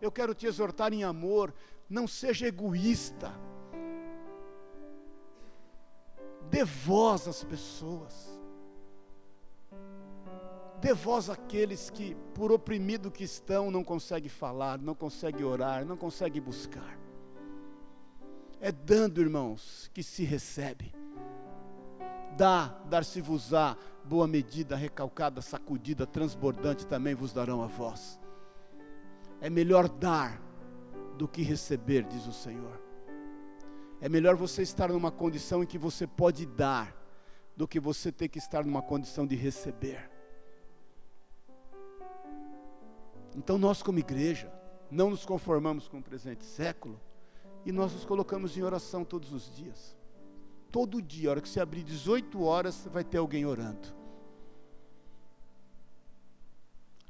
eu 0.00 0.12
quero 0.12 0.34
te 0.34 0.46
exortar 0.46 0.92
em 0.92 1.04
amor. 1.04 1.54
Não 1.88 2.06
seja 2.06 2.46
egoísta. 2.46 3.32
Dê 6.50 6.64
voz 6.64 7.26
às 7.26 7.42
pessoas. 7.44 8.37
Dê 10.80 10.94
voz 10.94 11.28
àqueles 11.28 11.90
que, 11.90 12.14
por 12.34 12.52
oprimido 12.52 13.10
que 13.10 13.24
estão, 13.24 13.70
não 13.70 13.82
conseguem 13.82 14.28
falar, 14.28 14.78
não 14.78 14.94
conseguem 14.94 15.44
orar, 15.44 15.84
não 15.84 15.96
conseguem 15.96 16.40
buscar. 16.40 16.96
É 18.60 18.70
dando, 18.70 19.20
irmãos, 19.20 19.90
que 19.92 20.02
se 20.02 20.22
recebe. 20.22 20.94
Dá, 22.36 22.66
dar-se-vos-á, 22.88 23.76
boa 24.04 24.28
medida, 24.28 24.76
recalcada, 24.76 25.42
sacudida, 25.42 26.06
transbordante 26.06 26.86
também 26.86 27.14
vos 27.14 27.32
darão 27.32 27.60
a 27.62 27.66
voz. 27.66 28.20
É 29.40 29.50
melhor 29.50 29.88
dar 29.88 30.40
do 31.16 31.26
que 31.26 31.42
receber, 31.42 32.04
diz 32.04 32.26
o 32.26 32.32
Senhor. 32.32 32.80
É 34.00 34.08
melhor 34.08 34.36
você 34.36 34.62
estar 34.62 34.90
numa 34.90 35.10
condição 35.10 35.64
em 35.64 35.66
que 35.66 35.76
você 35.76 36.06
pode 36.06 36.46
dar, 36.46 36.96
do 37.56 37.66
que 37.66 37.80
você 37.80 38.12
ter 38.12 38.28
que 38.28 38.38
estar 38.38 38.64
numa 38.64 38.80
condição 38.80 39.26
de 39.26 39.34
receber. 39.34 40.17
Então 43.38 43.56
nós, 43.56 43.84
como 43.84 44.00
igreja, 44.00 44.52
não 44.90 45.10
nos 45.10 45.24
conformamos 45.24 45.86
com 45.86 45.98
o 45.98 46.02
presente 46.02 46.44
século 46.44 47.00
e 47.64 47.70
nós 47.70 47.92
nos 47.92 48.04
colocamos 48.04 48.56
em 48.56 48.62
oração 48.62 49.04
todos 49.04 49.32
os 49.32 49.54
dias. 49.54 49.96
Todo 50.72 51.00
dia, 51.00 51.28
a 51.28 51.30
hora 51.30 51.40
que 51.40 51.48
você 51.48 51.60
abrir 51.60 51.84
18 51.84 52.42
horas, 52.42 52.88
vai 52.92 53.04
ter 53.04 53.18
alguém 53.18 53.46
orando. 53.46 53.94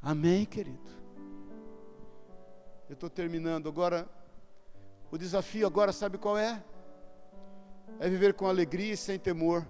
Amém, 0.02 0.44
querido? 0.44 0.90
Eu 2.90 2.92
estou 2.92 3.08
terminando 3.08 3.66
agora. 3.66 4.06
O 5.10 5.16
desafio 5.16 5.66
agora, 5.66 5.94
sabe 5.94 6.18
qual 6.18 6.36
é? 6.36 6.62
É 7.98 8.06
viver 8.06 8.34
com 8.34 8.46
alegria 8.46 8.92
e 8.92 8.96
sem 8.98 9.18
temor, 9.18 9.66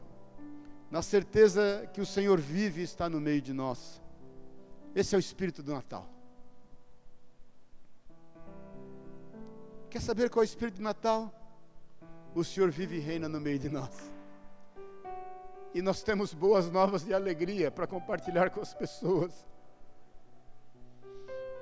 na 0.90 1.02
certeza 1.02 1.88
que 1.94 2.00
o 2.00 2.06
Senhor 2.06 2.40
vive 2.40 2.80
e 2.80 2.84
está 2.84 3.08
no 3.08 3.20
meio 3.20 3.40
de 3.40 3.52
nós. 3.52 4.02
Esse 4.92 5.14
é 5.14 5.18
o 5.18 5.20
espírito 5.20 5.62
do 5.62 5.72
Natal. 5.72 6.17
Quer 9.90 10.02
saber 10.02 10.28
qual 10.28 10.42
é 10.42 10.44
o 10.44 10.50
Espírito 10.50 10.76
de 10.76 10.82
Natal? 10.82 11.32
O 12.34 12.44
Senhor 12.44 12.70
vive 12.70 12.96
e 12.96 13.00
reina 13.00 13.28
no 13.28 13.40
meio 13.40 13.58
de 13.58 13.70
nós. 13.70 14.12
E 15.72 15.80
nós 15.80 16.02
temos 16.02 16.34
boas 16.34 16.70
novas 16.70 17.04
de 17.04 17.14
alegria 17.14 17.70
para 17.70 17.86
compartilhar 17.86 18.50
com 18.50 18.60
as 18.60 18.74
pessoas. 18.74 19.46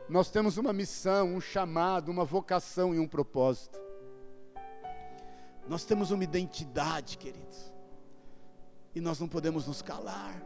Nós 0.09 0.31
temos 0.31 0.57
uma 0.57 0.73
missão, 0.73 1.35
um 1.35 1.41
chamado, 1.41 2.11
uma 2.11 2.25
vocação 2.25 2.95
e 2.95 2.99
um 2.99 3.07
propósito. 3.07 3.79
Nós 5.69 5.85
temos 5.85 6.11
uma 6.11 6.25
identidade, 6.25 7.19
queridos. 7.19 7.73
E 8.95 9.01
nós 9.01 9.21
não 9.21 9.29
podemos 9.29 9.67
nos 9.67 9.83
calar. 9.83 10.41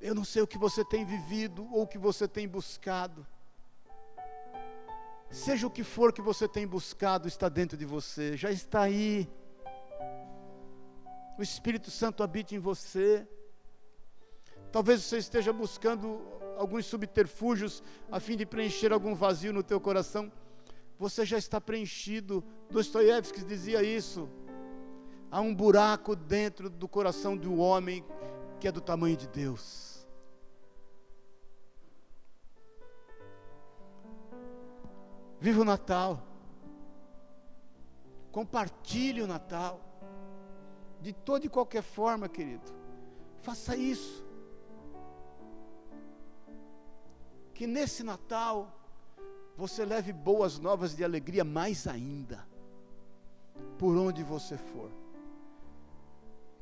Eu 0.00 0.14
não 0.14 0.24
sei 0.24 0.40
o 0.40 0.46
que 0.46 0.56
você 0.56 0.82
tem 0.82 1.04
vivido 1.04 1.66
ou 1.72 1.82
o 1.82 1.86
que 1.86 1.98
você 1.98 2.26
tem 2.26 2.48
buscado. 2.48 3.26
Seja 5.30 5.66
o 5.66 5.70
que 5.70 5.84
for 5.84 6.12
que 6.12 6.20
você 6.20 6.48
tem 6.48 6.66
buscado, 6.66 7.28
está 7.28 7.48
dentro 7.48 7.78
de 7.78 7.84
você, 7.84 8.36
já 8.36 8.50
está 8.50 8.82
aí. 8.82 9.30
O 11.38 11.42
Espírito 11.42 11.88
Santo 11.88 12.24
habita 12.24 12.54
em 12.54 12.58
você. 12.58 13.26
Talvez 14.72 15.02
você 15.02 15.18
esteja 15.18 15.52
buscando 15.52 16.20
alguns 16.56 16.84
subterfúgios 16.86 17.82
a 18.10 18.18
fim 18.18 18.36
de 18.36 18.44
preencher 18.44 18.92
algum 18.92 19.14
vazio 19.14 19.52
no 19.52 19.62
teu 19.62 19.80
coração. 19.80 20.30
Você 20.98 21.24
já 21.24 21.38
está 21.38 21.60
preenchido. 21.60 22.44
Dostoiévski 22.68 23.44
dizia 23.44 23.82
isso. 23.84 24.28
Há 25.30 25.40
um 25.40 25.54
buraco 25.54 26.16
dentro 26.16 26.68
do 26.68 26.88
coração 26.88 27.36
do 27.36 27.56
homem 27.56 28.04
que 28.58 28.66
é 28.66 28.72
do 28.72 28.80
tamanho 28.80 29.16
de 29.16 29.28
Deus. 29.28 29.89
Viva 35.40 35.62
o 35.62 35.64
Natal. 35.64 36.22
Compartilhe 38.30 39.22
o 39.22 39.26
Natal. 39.26 39.80
De 41.00 41.12
toda 41.12 41.46
e 41.46 41.48
qualquer 41.48 41.82
forma, 41.82 42.28
querido. 42.28 42.70
Faça 43.40 43.74
isso. 43.74 44.22
Que 47.54 47.66
nesse 47.66 48.02
Natal 48.02 48.76
você 49.56 49.84
leve 49.84 50.12
boas 50.12 50.58
novas 50.58 50.94
de 50.94 51.02
alegria 51.02 51.42
mais 51.42 51.86
ainda. 51.86 52.46
Por 53.78 53.96
onde 53.96 54.22
você 54.22 54.56
for. 54.56 54.90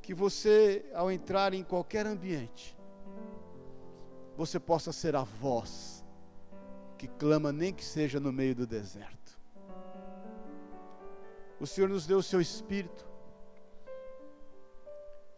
que 0.00 0.14
você, 0.14 0.90
ao 0.94 1.10
entrar 1.10 1.52
em 1.52 1.62
qualquer 1.62 2.06
ambiente, 2.06 2.74
você 4.38 4.58
possa 4.58 4.90
ser 4.90 5.14
a 5.14 5.22
voz 5.22 5.97
que 6.98 7.06
clama, 7.06 7.52
nem 7.52 7.72
que 7.72 7.84
seja 7.84 8.18
no 8.18 8.32
meio 8.32 8.54
do 8.54 8.66
deserto. 8.66 9.38
O 11.60 11.66
Senhor 11.66 11.88
nos 11.88 12.06
deu 12.06 12.18
o 12.18 12.22
seu 12.22 12.40
Espírito, 12.40 13.06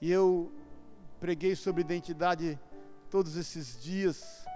e 0.01 0.11
eu 0.11 0.51
preguei 1.21 1.55
sobre 1.55 1.83
identidade 1.83 2.59
todos 3.11 3.37
esses 3.37 3.81
dias. 3.83 4.47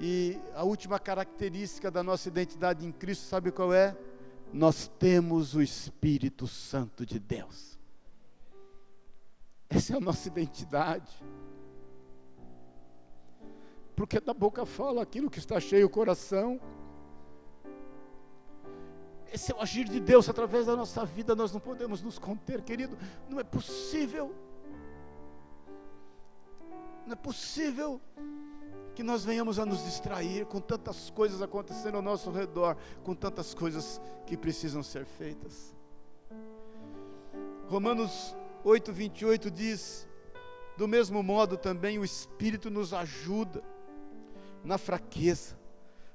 E 0.00 0.36
a 0.54 0.64
última 0.64 0.98
característica 0.98 1.90
da 1.90 2.02
nossa 2.02 2.28
identidade 2.28 2.84
em 2.84 2.90
Cristo, 2.90 3.26
sabe 3.26 3.52
qual 3.52 3.72
é? 3.72 3.96
Nós 4.52 4.88
temos 4.98 5.54
o 5.54 5.62
Espírito 5.62 6.48
Santo 6.48 7.06
de 7.06 7.20
Deus. 7.20 7.78
Essa 9.68 9.94
é 9.94 9.96
a 9.96 10.00
nossa 10.00 10.26
identidade. 10.28 11.24
Porque 13.94 14.20
da 14.20 14.34
boca 14.34 14.66
fala 14.66 15.02
aquilo 15.02 15.30
que 15.30 15.38
está 15.38 15.60
cheio 15.60 15.86
o 15.86 15.90
coração. 15.90 16.60
Esse 19.32 19.52
é 19.52 19.54
o 19.54 19.60
agir 19.60 19.88
de 19.88 20.00
Deus 20.00 20.28
através 20.28 20.66
da 20.66 20.76
nossa 20.76 21.04
vida, 21.04 21.34
nós 21.34 21.52
não 21.52 21.60
podemos 21.60 22.02
nos 22.02 22.18
conter, 22.18 22.62
querido, 22.62 22.96
não 23.28 23.40
é 23.40 23.44
possível. 23.44 24.34
Não 27.04 27.12
é 27.12 27.16
possível 27.16 28.00
que 28.94 29.02
nós 29.02 29.24
venhamos 29.24 29.58
a 29.58 29.66
nos 29.66 29.82
distrair 29.84 30.46
com 30.46 30.60
tantas 30.60 31.10
coisas 31.10 31.42
acontecendo 31.42 31.96
ao 31.96 32.02
nosso 32.02 32.30
redor, 32.30 32.76
com 33.02 33.14
tantas 33.14 33.52
coisas 33.52 34.00
que 34.24 34.36
precisam 34.36 34.82
ser 34.82 35.04
feitas. 35.04 35.74
Romanos 37.68 38.36
8, 38.62 38.92
28 38.92 39.50
diz: 39.50 40.08
do 40.76 40.86
mesmo 40.86 41.22
modo 41.22 41.56
também 41.56 41.98
o 41.98 42.04
Espírito 42.04 42.70
nos 42.70 42.92
ajuda 42.94 43.73
na 44.64 44.78
fraqueza, 44.78 45.58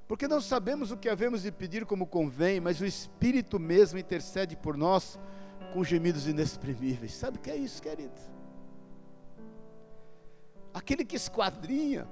porque 0.08 0.26
não 0.26 0.40
sabemos 0.40 0.90
o 0.90 0.96
que 0.96 1.08
havemos 1.08 1.42
de 1.42 1.52
pedir 1.52 1.86
como 1.86 2.06
convém, 2.06 2.60
mas 2.60 2.80
o 2.80 2.86
Espírito 2.86 3.58
mesmo 3.58 3.98
intercede 3.98 4.56
por 4.56 4.76
nós 4.76 5.18
com 5.72 5.84
gemidos 5.84 6.26
inexprimíveis. 6.26 7.14
Sabe 7.14 7.38
o 7.38 7.40
que 7.40 7.50
é 7.50 7.56
isso, 7.56 7.80
querido? 7.80 8.10
aquele 10.72 11.04
que 11.04 11.16
esquadrinha 11.16 12.06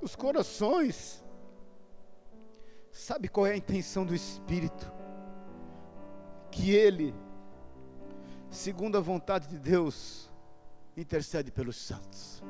os 0.00 0.14
corações, 0.14 1.24
sabe 2.92 3.28
qual 3.28 3.46
é 3.46 3.52
a 3.52 3.56
intenção 3.56 4.04
do 4.06 4.14
Espírito? 4.14 4.92
Que 6.50 6.70
Ele, 6.70 7.12
segundo 8.48 8.96
a 8.96 9.00
vontade 9.00 9.48
de 9.48 9.58
Deus, 9.58 10.30
intercede 10.96 11.50
pelos 11.50 11.76
santos. 11.76 12.42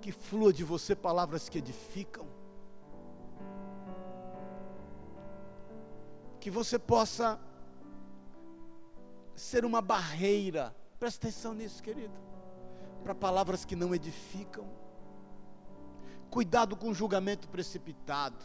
Que 0.00 0.12
flua 0.12 0.52
de 0.52 0.64
você 0.64 0.94
palavras 0.94 1.48
que 1.48 1.58
edificam 1.58 2.26
que 6.48 6.50
você 6.50 6.78
possa 6.78 7.38
ser 9.34 9.66
uma 9.66 9.82
barreira, 9.82 10.74
presta 10.98 11.26
atenção 11.26 11.52
nisso, 11.52 11.82
querido, 11.82 12.14
para 13.02 13.14
palavras 13.14 13.66
que 13.66 13.76
não 13.76 13.94
edificam. 13.94 14.66
Cuidado 16.30 16.74
com 16.74 16.94
julgamento 16.94 17.48
precipitado, 17.48 18.42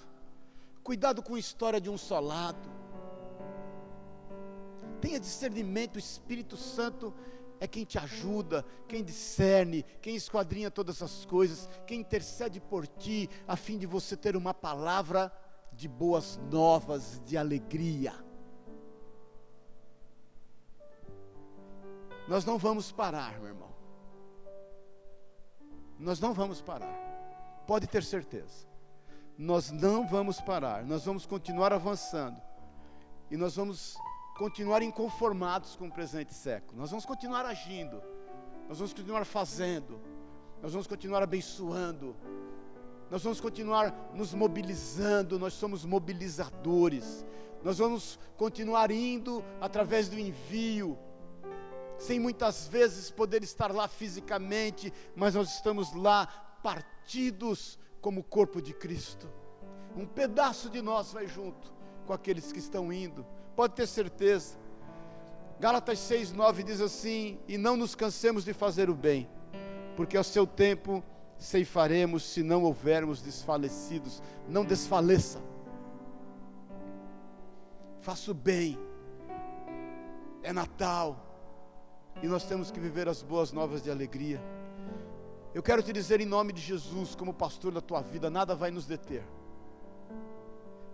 cuidado 0.84 1.24
com 1.24 1.36
a 1.36 1.40
história 1.40 1.80
de 1.80 1.90
um 1.90 1.98
só 1.98 2.20
lado. 2.20 2.70
Tenha 5.04 5.20
discernimento, 5.20 5.98
o 5.98 6.00
Espírito 6.00 6.56
Santo 6.56 7.14
é 7.60 7.68
quem 7.68 7.84
te 7.84 8.00
ajuda, 8.00 8.66
quem 8.88 9.04
discerne, 9.04 9.84
quem 10.02 10.16
esquadrinha 10.16 10.72
todas 10.72 11.02
as 11.02 11.26
coisas, 11.26 11.68
quem 11.86 12.00
intercede 12.00 12.62
por 12.62 12.88
ti, 12.88 13.30
a 13.46 13.58
fim 13.58 13.78
de 13.78 13.86
você 13.86 14.16
ter 14.16 14.38
uma 14.38 14.54
palavra 14.54 15.30
de 15.74 15.90
boas 15.90 16.40
novas, 16.50 17.22
de 17.26 17.38
alegria. 17.38 18.14
Nós 22.26 22.46
não 22.46 22.58
vamos 22.58 22.90
parar, 22.90 23.38
meu 23.42 23.50
irmão. 23.50 23.74
Nós 26.00 26.22
não 26.22 26.34
vamos 26.34 26.62
parar. 26.62 26.98
Pode 27.68 27.88
ter 27.88 28.06
certeza. 28.06 28.66
Nós 29.38 29.70
não 29.70 30.08
vamos 30.08 30.40
parar. 30.40 30.86
Nós 30.86 31.04
vamos 31.04 31.26
continuar 31.26 31.74
avançando. 31.74 32.42
E 33.30 33.36
nós 33.36 33.58
vamos 33.58 33.98
continuar 34.38 34.82
inconformados 34.82 35.76
com 35.76 35.88
o 35.88 35.92
presente 35.92 36.34
século. 36.34 36.80
Nós 36.80 36.90
vamos 36.90 37.06
continuar 37.06 37.46
agindo. 37.46 38.02
Nós 38.68 38.78
vamos 38.78 38.94
continuar 38.94 39.26
fazendo. 39.26 40.00
Nós 40.62 40.72
vamos 40.72 40.88
continuar 40.88 41.22
abençoando 41.22 42.16
nós 43.14 43.22
vamos 43.22 43.40
continuar 43.40 44.12
nos 44.16 44.34
mobilizando, 44.34 45.38
nós 45.38 45.54
somos 45.54 45.86
mobilizadores, 45.86 47.24
nós 47.64 47.78
vamos 47.78 48.18
continuar 48.36 48.90
indo 48.90 49.46
através 49.62 50.10
do 50.10 50.18
envio, 50.18 50.98
sem 51.96 52.20
muitas 52.20 52.68
vezes 52.68 53.12
poder 53.12 53.44
estar 53.44 53.72
lá 53.72 53.88
fisicamente, 53.88 54.92
mas 55.16 55.36
nós 55.36 55.54
estamos 55.54 55.94
lá 55.94 56.26
partidos 56.64 57.78
como 58.02 58.24
corpo 58.24 58.60
de 58.60 58.74
Cristo. 58.74 59.30
Um 59.96 60.08
pedaço 60.08 60.68
de 60.68 60.82
nós 60.82 61.14
vai 61.14 61.28
junto 61.28 61.72
com 62.08 62.14
aqueles 62.14 62.52
que 62.52 62.58
estão 62.58 62.92
indo, 62.92 63.24
pode 63.56 63.76
ter 63.76 63.88
certeza. 63.88 64.58
Gálatas 65.60 66.00
6,9 66.00 66.64
diz 66.64 66.82
assim: 66.82 67.40
E 67.48 67.58
não 67.58 67.78
nos 67.78 67.96
cansemos 67.96 68.44
de 68.44 68.54
fazer 68.54 68.90
o 68.90 68.96
bem, 68.96 69.30
porque 69.96 70.18
ao 70.18 70.24
seu 70.24 70.46
tempo 70.46 71.04
ceifaremos 71.38 72.24
se 72.24 72.42
não 72.42 72.64
houvermos 72.64 73.22
desfalecidos. 73.22 74.22
Não 74.48 74.66
desfaleça. 74.66 75.42
Faça 78.02 78.32
o 78.32 78.34
bem. 78.34 78.78
É 80.42 80.52
Natal. 80.52 81.18
E 82.22 82.28
nós 82.28 82.44
temos 82.44 82.72
que 82.72 82.80
viver 82.80 83.08
as 83.08 83.22
boas 83.22 83.52
novas 83.52 83.82
de 83.82 83.90
alegria. 83.90 84.42
Eu 85.54 85.62
quero 85.62 85.84
te 85.84 85.94
dizer 85.94 86.20
em 86.20 86.26
nome 86.26 86.52
de 86.52 86.62
Jesus, 86.62 87.16
como 87.16 87.34
pastor 87.34 87.72
da 87.72 87.82
tua 87.82 88.02
vida, 88.02 88.30
nada 88.30 88.56
vai 88.56 88.72
nos 88.72 88.86
deter. 88.86 89.24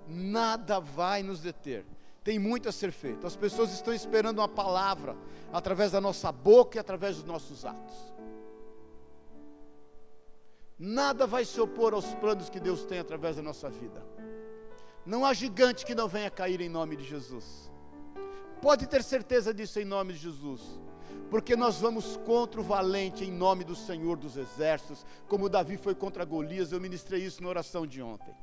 Nada 0.07 0.79
vai 0.79 1.23
nos 1.23 1.39
deter. 1.39 1.85
Tem 2.23 2.37
muito 2.37 2.67
a 2.69 2.71
ser 2.71 2.91
feito. 2.91 3.25
As 3.25 3.35
pessoas 3.35 3.71
estão 3.71 3.93
esperando 3.93 4.39
uma 4.39 4.47
palavra 4.47 5.15
através 5.51 5.91
da 5.91 6.01
nossa 6.01 6.31
boca 6.31 6.77
e 6.77 6.79
através 6.79 7.15
dos 7.15 7.25
nossos 7.25 7.65
atos 7.65 8.09
nada 10.79 11.27
vai 11.27 11.43
se 11.43 11.59
opor 11.59 11.93
aos 11.93 12.15
planos 12.15 12.49
que 12.49 12.59
Deus 12.59 12.85
tem 12.85 12.99
através 12.99 13.35
da 13.35 13.41
nossa 13.41 13.69
vida. 13.69 14.01
Não 15.05 15.25
há 15.25 15.33
gigante 15.33 15.85
que 15.85 15.93
não 15.93 16.07
venha 16.07 16.31
cair 16.31 16.61
em 16.61 16.69
nome 16.69 16.95
de 16.95 17.03
Jesus. 17.03 17.69
Pode 18.61 18.87
ter 18.87 19.03
certeza 19.03 19.53
disso 19.53 19.79
em 19.79 19.85
nome 19.85 20.13
de 20.13 20.19
Jesus. 20.19 20.61
Porque 21.29 21.55
nós 21.55 21.79
vamos 21.79 22.17
contra 22.17 22.61
o 22.61 22.63
valente 22.63 23.23
em 23.25 23.31
nome 23.31 23.63
do 23.63 23.75
Senhor 23.75 24.17
dos 24.17 24.37
Exércitos, 24.37 25.05
como 25.27 25.49
Davi 25.49 25.77
foi 25.77 25.93
contra 25.93 26.25
Golias, 26.25 26.71
eu 26.71 26.79
ministrei 26.79 27.23
isso 27.23 27.43
na 27.43 27.49
oração 27.49 27.85
de 27.85 28.01
ontem. 28.01 28.33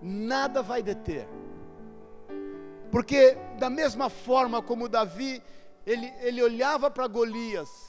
Nada 0.00 0.62
vai 0.62 0.82
deter. 0.82 1.28
Porque 2.90 3.36
da 3.58 3.68
mesma 3.68 4.08
forma 4.08 4.62
como 4.62 4.88
Davi, 4.88 5.42
ele, 5.86 6.12
ele 6.20 6.42
olhava 6.42 6.90
para 6.90 7.06
Golias, 7.06 7.88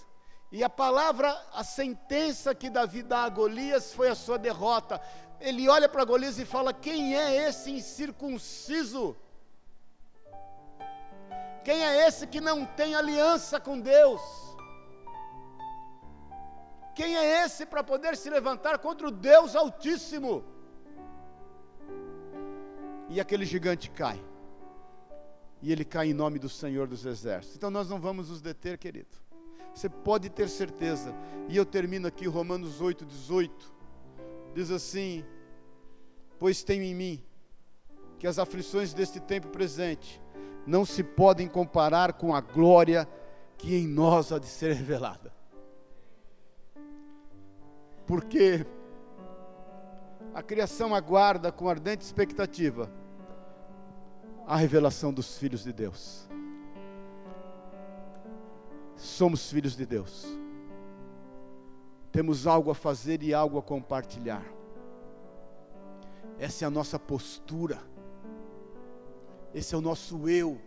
e 0.51 0.64
a 0.64 0.70
palavra, 0.70 1.30
a 1.53 1.64
sentença 1.64 2.55
que 2.55 2.70
Davi 2.70 3.03
dá 3.03 3.24
a 3.24 3.30
Golias 3.30 3.93
foi 3.93 4.10
a 4.10 4.16
sua 4.16 4.38
derrota. 4.38 4.99
Ele 5.39 5.70
olha 5.70 5.88
para 5.88 6.03
Golias 6.03 6.39
e 6.39 6.45
fala: 6.45 6.74
Quem 6.74 7.16
é 7.16 7.47
esse 7.47 7.72
incircunciso? 7.72 9.16
Quem 11.64 11.86
é 11.86 12.07
esse 12.07 12.26
que 12.26 12.41
não 12.41 12.66
tem 12.66 12.95
aliança 12.95 13.60
com 13.60 13.80
Deus? 13.80 14.22
Quem 16.95 17.16
é 17.16 17.43
esse 17.45 17.66
para 17.66 17.84
poder 17.84 18.18
se 18.18 18.30
levantar 18.30 18.80
contra 18.80 19.07
o 19.07 19.12
Deus 19.12 19.55
Altíssimo? 19.55 20.43
E 23.10 23.20
aquele 23.20 23.45
gigante 23.45 23.89
cai. 23.91 24.24
E 25.62 25.72
ele 25.72 25.84
cai 25.84 26.10
em 26.10 26.14
nome 26.14 26.39
do 26.39 26.47
Senhor 26.47 26.88
dos 26.88 27.05
Exércitos. 27.05 27.57
Então 27.57 27.70
nós 27.70 27.89
não 27.89 27.99
vamos 27.99 28.30
nos 28.30 28.41
deter, 28.41 28.78
querido 28.78 29.30
você 29.74 29.89
pode 29.89 30.30
ter 30.30 30.49
certeza. 30.49 31.16
E 31.47 31.55
eu 31.55 31.66
termino 31.66 32.07
aqui 32.07 32.28
Romanos 32.28 32.82
8, 32.82 33.05
18. 33.05 33.74
Diz 34.53 34.72
assim: 34.72 35.24
Pois 36.38 36.64
tenho 36.64 36.84
em 36.84 36.95
mim 36.95 37.24
que 38.18 38.28
as 38.28 38.38
aflições 38.38 38.93
deste 38.93 39.20
tempo 39.20 39.47
presente 39.47 40.22
não 40.68 40.86
se 40.86 41.03
podem 41.03 41.47
comparar 41.47 42.14
com 42.14 42.36
a 42.36 42.41
glória 42.41 43.07
que 43.57 43.76
em 43.76 43.88
nós 43.88 44.32
há 44.32 44.39
de 44.39 44.47
ser 44.47 44.74
revelada. 44.74 45.34
Porque 48.05 48.66
A 50.34 50.44
criação 50.44 50.94
aguarda 50.94 51.52
com 51.52 51.68
ardente 51.68 52.04
expectativa 52.04 52.90
a 54.46 54.56
revelação 54.56 55.14
dos 55.14 55.38
filhos 55.38 55.64
de 55.64 55.74
Deus. 55.74 56.28
Somos 58.96 59.50
filhos 59.52 59.76
de 59.76 59.86
Deus. 59.86 60.26
Temos 62.12 62.48
algo 62.48 62.72
a 62.72 62.76
fazer 62.76 63.22
e 63.22 63.34
algo 63.34 63.58
a 63.58 63.62
compartilhar. 63.62 64.44
Essa 66.38 66.66
é 66.66 66.68
a 66.68 66.72
nossa 66.72 66.98
postura. 66.98 67.80
Esse 69.54 69.76
é 69.76 69.78
o 69.78 69.82
nosso 69.82 70.28
eu. 70.28 70.60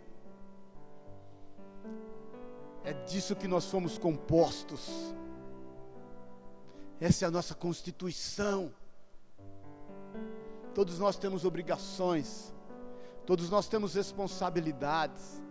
É 2.83 2.93
disso 2.93 3.35
que 3.35 3.47
nós 3.47 3.63
somos 3.63 3.97
compostos. 3.97 5.13
Essa 6.99 7.25
é 7.25 7.27
a 7.27 7.31
nossa 7.31 7.53
constituição. 7.53 8.71
Todos 10.73 10.97
nós 10.97 11.17
temos 11.17 11.45
obrigações, 11.45 12.53
todos 13.25 13.49
nós 13.49 13.67
temos 13.67 13.93
responsabilidades, 13.93 15.41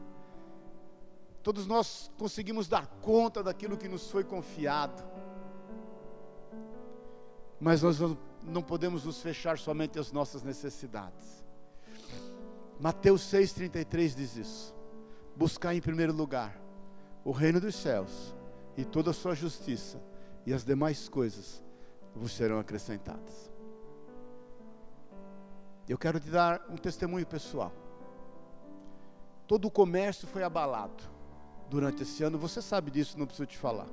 todos 1.42 1.66
nós 1.66 2.10
conseguimos 2.18 2.68
dar 2.68 2.86
conta 3.00 3.42
daquilo 3.42 3.76
que 3.76 3.88
nos 3.88 4.10
foi 4.10 4.24
confiado, 4.24 5.02
mas 7.60 7.82
nós 7.82 7.98
não 8.42 8.62
podemos 8.62 9.04
nos 9.04 9.22
fechar 9.22 9.58
somente 9.58 9.98
às 9.98 10.10
nossas 10.10 10.42
necessidades. 10.42 11.44
Mateus 12.80 13.22
6,33 13.22 14.14
diz 14.16 14.36
isso: 14.36 14.74
buscar 15.36 15.72
em 15.72 15.80
primeiro 15.80 16.12
lugar 16.12 16.60
o 17.24 17.30
reino 17.30 17.60
dos 17.60 17.76
céus 17.76 18.34
e 18.76 18.84
toda 18.84 19.12
a 19.12 19.14
sua 19.14 19.36
justiça, 19.36 20.02
e 20.44 20.52
as 20.52 20.64
demais 20.64 21.08
coisas 21.08 21.62
vos 22.12 22.32
serão 22.32 22.58
acrescentadas. 22.58 23.51
Eu 25.88 25.98
quero 25.98 26.20
te 26.20 26.30
dar 26.30 26.64
um 26.70 26.76
testemunho 26.76 27.26
pessoal. 27.26 27.72
Todo 29.46 29.66
o 29.66 29.70
comércio 29.70 30.26
foi 30.28 30.42
abalado 30.42 31.02
durante 31.68 32.02
esse 32.02 32.22
ano, 32.22 32.38
você 32.38 32.60
sabe 32.62 32.90
disso, 32.90 33.18
não 33.18 33.26
preciso 33.26 33.46
te 33.46 33.58
falar. 33.58 33.88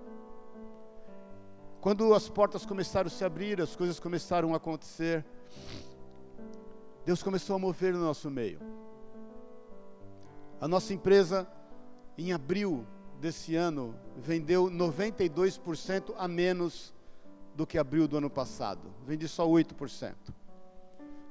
Quando 1.82 2.14
as 2.14 2.28
portas 2.30 2.66
começaram 2.66 3.08
a 3.08 3.10
se 3.10 3.24
abrir, 3.24 3.62
as 3.62 3.76
coisas 3.76 4.00
começaram 4.00 4.54
a 4.54 4.58
acontecer, 4.58 5.26
Deus 7.06 7.24
começou 7.24 7.56
a 7.56 7.60
mover 7.60 7.94
no 7.94 8.02
nosso 8.02 8.30
meio. 8.30 8.60
A 10.60 10.68
nossa 10.68 10.94
empresa, 10.94 11.48
em 12.18 12.34
abril 12.34 12.86
desse 13.20 13.56
ano, 13.56 13.96
vendeu 14.18 14.66
92% 14.66 16.14
a 16.18 16.28
menos 16.28 16.94
do 17.56 17.66
que 17.66 17.78
abril 17.78 18.08
do 18.08 18.18
ano 18.18 18.30
passado. 18.30 18.94
Vendi 19.06 19.28
só 19.28 19.48
8%. 19.48 20.16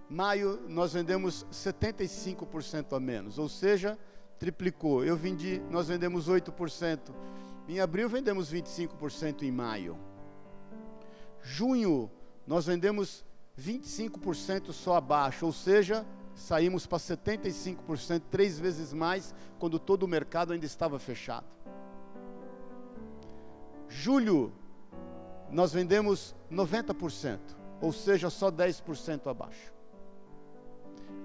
Maio 0.09 0.61
nós 0.69 0.95
vendemos 0.95 1.45
75% 1.53 2.97
a 2.97 3.01
menos, 3.01 3.39
ou 3.39 3.49
seja, 3.49 3.99
triplicou. 4.39 5.05
Eu 5.05 5.17
vendi, 5.17 5.61
nós 5.71 5.89
vendemos 5.89 6.29
8%. 6.29 6.99
Em 7.69 7.81
abril 7.81 8.09
vendemos 8.09 8.51
25% 8.51 9.43
em 9.43 9.53
maio. 9.53 9.99
Junho 11.43 12.11
nós 12.47 12.67
vendemos 12.67 13.25
25% 13.59 14.73
só 14.73 14.97
abaixo, 14.97 15.45
ou 15.45 15.53
seja, 15.53 16.07
saímos 16.35 16.87
para 16.87 16.99
75%, 16.99 18.23
três 18.31 18.59
vezes 18.59 18.93
mais, 18.93 19.35
quando 19.59 19.79
todo 19.79 20.05
o 20.05 20.09
mercado 20.09 20.53
ainda 20.53 20.65
estava 20.65 20.99
fechado. 20.99 21.47
Julho, 23.89 24.53
nós 25.51 25.73
vendemos 25.73 26.35
90%, 26.51 27.39
ou 27.81 27.93
seja, 27.93 28.31
só 28.31 28.51
10% 28.51 29.27
abaixo. 29.27 29.78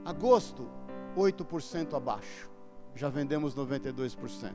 Agosto, 0.05 0.69
8% 1.15 1.95
abaixo, 1.95 2.49
já 2.95 3.09
vendemos 3.09 3.55
92%. 3.55 4.53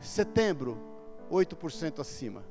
Setembro, 0.00 0.78
8% 1.30 2.00
acima. 2.00 2.44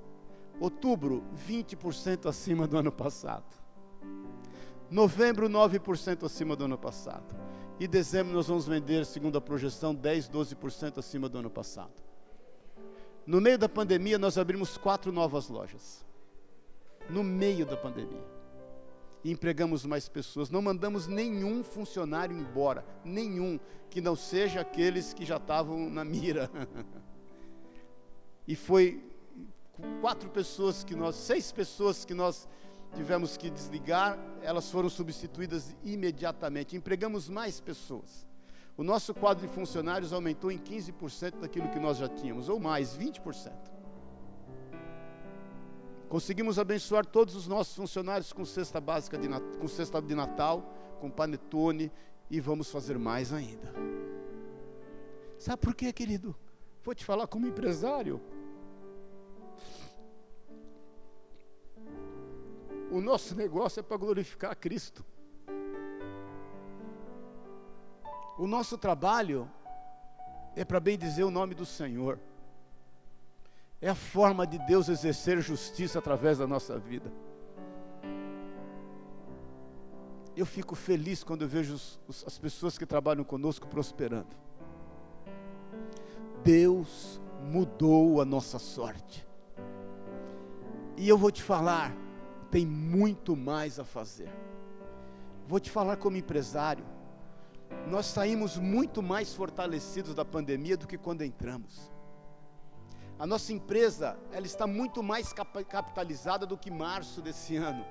Outubro, 0.59 1.23
20% 1.47 2.27
acima 2.27 2.65
do 2.67 2.77
ano 2.77 2.91
passado. 2.91 3.45
Novembro, 4.89 5.49
9% 5.49 6.25
acima 6.25 6.55
do 6.55 6.65
ano 6.65 6.77
passado. 6.77 7.35
E 7.79 7.87
dezembro 7.87 8.33
nós 8.33 8.47
vamos 8.47 8.65
vender, 8.65 9.05
segundo 9.05 9.37
a 9.37 9.41
projeção, 9.41 9.93
10, 9.93 10.29
12% 10.29 10.97
acima 10.97 11.29
do 11.29 11.37
ano 11.37 11.49
passado. 11.49 12.01
No 13.25 13.41
meio 13.41 13.57
da 13.57 13.67
pandemia, 13.67 14.17
nós 14.17 14.37
abrimos 14.37 14.77
quatro 14.77 15.11
novas 15.11 15.49
lojas. 15.49 16.05
No 17.09 17.23
meio 17.23 17.65
da 17.65 17.75
pandemia. 17.75 18.36
E 19.27 19.31
empregamos 19.31 19.85
mais 19.85 20.07
pessoas. 20.07 20.49
Não 20.49 20.61
mandamos 20.61 21.05
nenhum 21.05 21.61
funcionário 21.61 22.33
embora. 22.33 22.85
Nenhum. 23.03 23.59
Que 23.89 23.99
não 23.99 24.15
seja 24.15 24.61
aqueles 24.61 25.13
que 25.13 25.25
já 25.25 25.35
estavam 25.35 25.89
na 25.89 26.05
mira. 26.05 26.49
e 28.47 28.55
foi 28.55 29.03
quatro 29.99 30.29
pessoas 30.29 30.81
que 30.81 30.95
nós, 30.95 31.17
seis 31.17 31.51
pessoas 31.51 32.05
que 32.05 32.13
nós 32.13 32.47
tivemos 32.95 33.35
que 33.35 33.49
desligar, 33.49 34.17
elas 34.41 34.71
foram 34.71 34.89
substituídas 34.89 35.75
imediatamente. 35.83 36.77
Empregamos 36.77 37.27
mais 37.27 37.59
pessoas. 37.59 38.25
O 38.77 38.83
nosso 38.83 39.13
quadro 39.13 39.45
de 39.45 39.53
funcionários 39.53 40.13
aumentou 40.13 40.49
em 40.49 40.57
15% 40.57 41.41
daquilo 41.41 41.67
que 41.67 41.79
nós 41.79 41.97
já 41.97 42.07
tínhamos, 42.07 42.47
ou 42.47 42.61
mais, 42.61 42.97
20%. 42.97 43.76
Conseguimos 46.09 46.57
abençoar 46.57 47.05
todos 47.05 47.35
os 47.35 47.47
nossos 47.47 47.75
funcionários 47.75 48.31
com 48.31 48.45
cesta 48.45 48.79
básica 48.79 49.17
de, 49.17 49.27
com 49.59 49.67
cesta 49.67 50.01
de 50.01 50.15
Natal, 50.15 50.61
com 51.01 51.09
panetone 51.11 51.91
e 52.29 52.39
vamos 52.39 52.71
fazer 52.71 52.97
mais 52.97 53.33
ainda. 53.33 53.73
Sabe 55.37 55.61
por 55.61 55.75
quê, 55.75 55.91
querido? 55.91 56.35
Vou 56.83 56.95
te 56.95 57.03
falar 57.03 57.27
como 57.27 57.45
empresário. 57.45 58.21
O 62.89 63.01
nosso 63.01 63.35
negócio 63.35 63.81
é 63.81 63.83
para 63.83 63.97
glorificar 63.97 64.55
Cristo. 64.55 65.05
O 68.37 68.47
nosso 68.47 68.77
trabalho 68.77 69.49
é 70.55 70.63
para 70.63 70.79
bem 70.79 70.97
dizer 70.97 71.23
o 71.23 71.31
nome 71.31 71.53
do 71.53 71.65
Senhor. 71.65 72.17
É 73.81 73.89
a 73.89 73.95
forma 73.95 74.45
de 74.45 74.57
Deus 74.59 74.89
exercer 74.89 75.39
justiça 75.41 75.99
através 75.99 76.37
da 76.37 76.47
nossa 76.47 76.77
vida. 76.77 77.11
Eu 80.35 80.45
fico 80.45 80.75
feliz 80.75 81.23
quando 81.23 81.43
eu 81.43 81.47
vejo 81.47 81.73
os, 81.73 81.99
os, 82.07 82.23
as 82.25 82.37
pessoas 82.37 82.77
que 82.77 82.85
trabalham 82.85 83.23
conosco 83.23 83.67
prosperando. 83.67 84.35
Deus 86.43 87.21
mudou 87.43 88.21
a 88.21 88.25
nossa 88.25 88.59
sorte. 88.59 89.27
E 90.95 91.07
eu 91.07 91.17
vou 91.17 91.31
te 91.31 91.43
falar, 91.43 91.95
tem 92.49 92.65
muito 92.65 93.35
mais 93.35 93.79
a 93.79 93.83
fazer. 93.83 94.29
Vou 95.47 95.59
te 95.59 95.71
falar 95.71 95.97
como 95.97 96.17
empresário 96.17 96.85
nós 97.87 98.05
saímos 98.05 98.57
muito 98.57 99.01
mais 99.01 99.33
fortalecidos 99.33 100.13
da 100.13 100.25
pandemia 100.25 100.77
do 100.77 100.87
que 100.87 100.97
quando 100.97 101.23
entramos. 101.23 101.91
A 103.19 103.25
nossa 103.25 103.51
empresa, 103.51 104.17
ela 104.31 104.45
está 104.45 104.67
muito 104.67 105.01
mais 105.01 105.33
capitalizada 105.33 106.45
do 106.45 106.57
que 106.57 106.69
março 106.69 107.21
desse 107.21 107.55
ano. 107.55 107.85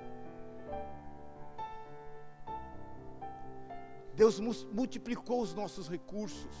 Deus 4.15 4.39
multiplicou 4.39 5.41
os 5.41 5.53
nossos 5.53 5.89
recursos. 5.89 6.55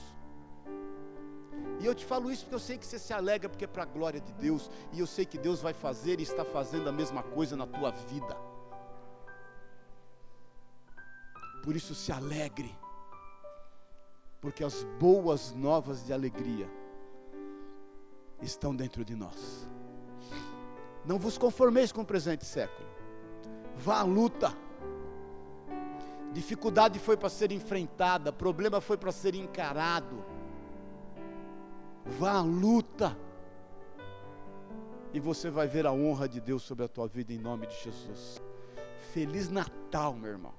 E 1.79 1.85
eu 1.85 1.95
te 1.95 2.05
falo 2.05 2.31
isso 2.31 2.43
porque 2.43 2.55
eu 2.55 2.59
sei 2.59 2.77
que 2.77 2.85
você 2.85 2.99
se 2.99 3.13
alegra, 3.13 3.49
porque 3.49 3.65
é 3.65 3.67
para 3.67 3.83
a 3.83 3.85
glória 3.85 4.19
de 4.19 4.33
Deus. 4.33 4.69
E 4.91 4.99
eu 4.99 5.07
sei 5.07 5.25
que 5.25 5.37
Deus 5.37 5.61
vai 5.61 5.73
fazer 5.73 6.19
e 6.19 6.23
está 6.23 6.43
fazendo 6.43 6.89
a 6.89 6.91
mesma 6.91 7.23
coisa 7.23 7.55
na 7.55 7.65
tua 7.65 7.91
vida. 7.91 8.35
Por 11.63 11.75
isso 11.75 11.95
se 11.95 12.11
alegre 12.11 12.77
porque 14.39 14.63
as 14.63 14.83
boas 14.99 15.51
novas 15.53 16.05
de 16.05 16.13
alegria 16.13 16.69
estão 18.41 18.75
dentro 18.75 19.03
de 19.03 19.15
nós. 19.15 19.67
Não 21.05 21.17
vos 21.17 21.37
conformeis 21.37 21.91
com 21.91 22.01
o 22.01 22.05
presente 22.05 22.45
século. 22.45 22.87
Vá 23.77 23.99
à 23.99 24.03
luta. 24.03 24.53
Dificuldade 26.33 26.99
foi 26.99 27.15
para 27.15 27.29
ser 27.29 27.51
enfrentada, 27.51 28.31
problema 28.33 28.81
foi 28.81 28.97
para 28.97 29.11
ser 29.11 29.33
encarado. 29.33 30.23
Vá 32.19 32.33
à 32.33 32.41
luta. 32.41 33.17
E 35.13 35.19
você 35.19 35.49
vai 35.49 35.67
ver 35.67 35.85
a 35.85 35.91
honra 35.91 36.27
de 36.27 36.41
Deus 36.41 36.63
sobre 36.63 36.85
a 36.85 36.87
tua 36.87 37.07
vida 37.07 37.33
em 37.33 37.39
nome 37.39 37.67
de 37.67 37.75
Jesus. 37.81 38.41
Feliz 39.13 39.49
Natal, 39.49 40.13
meu 40.13 40.31
irmão. 40.31 40.53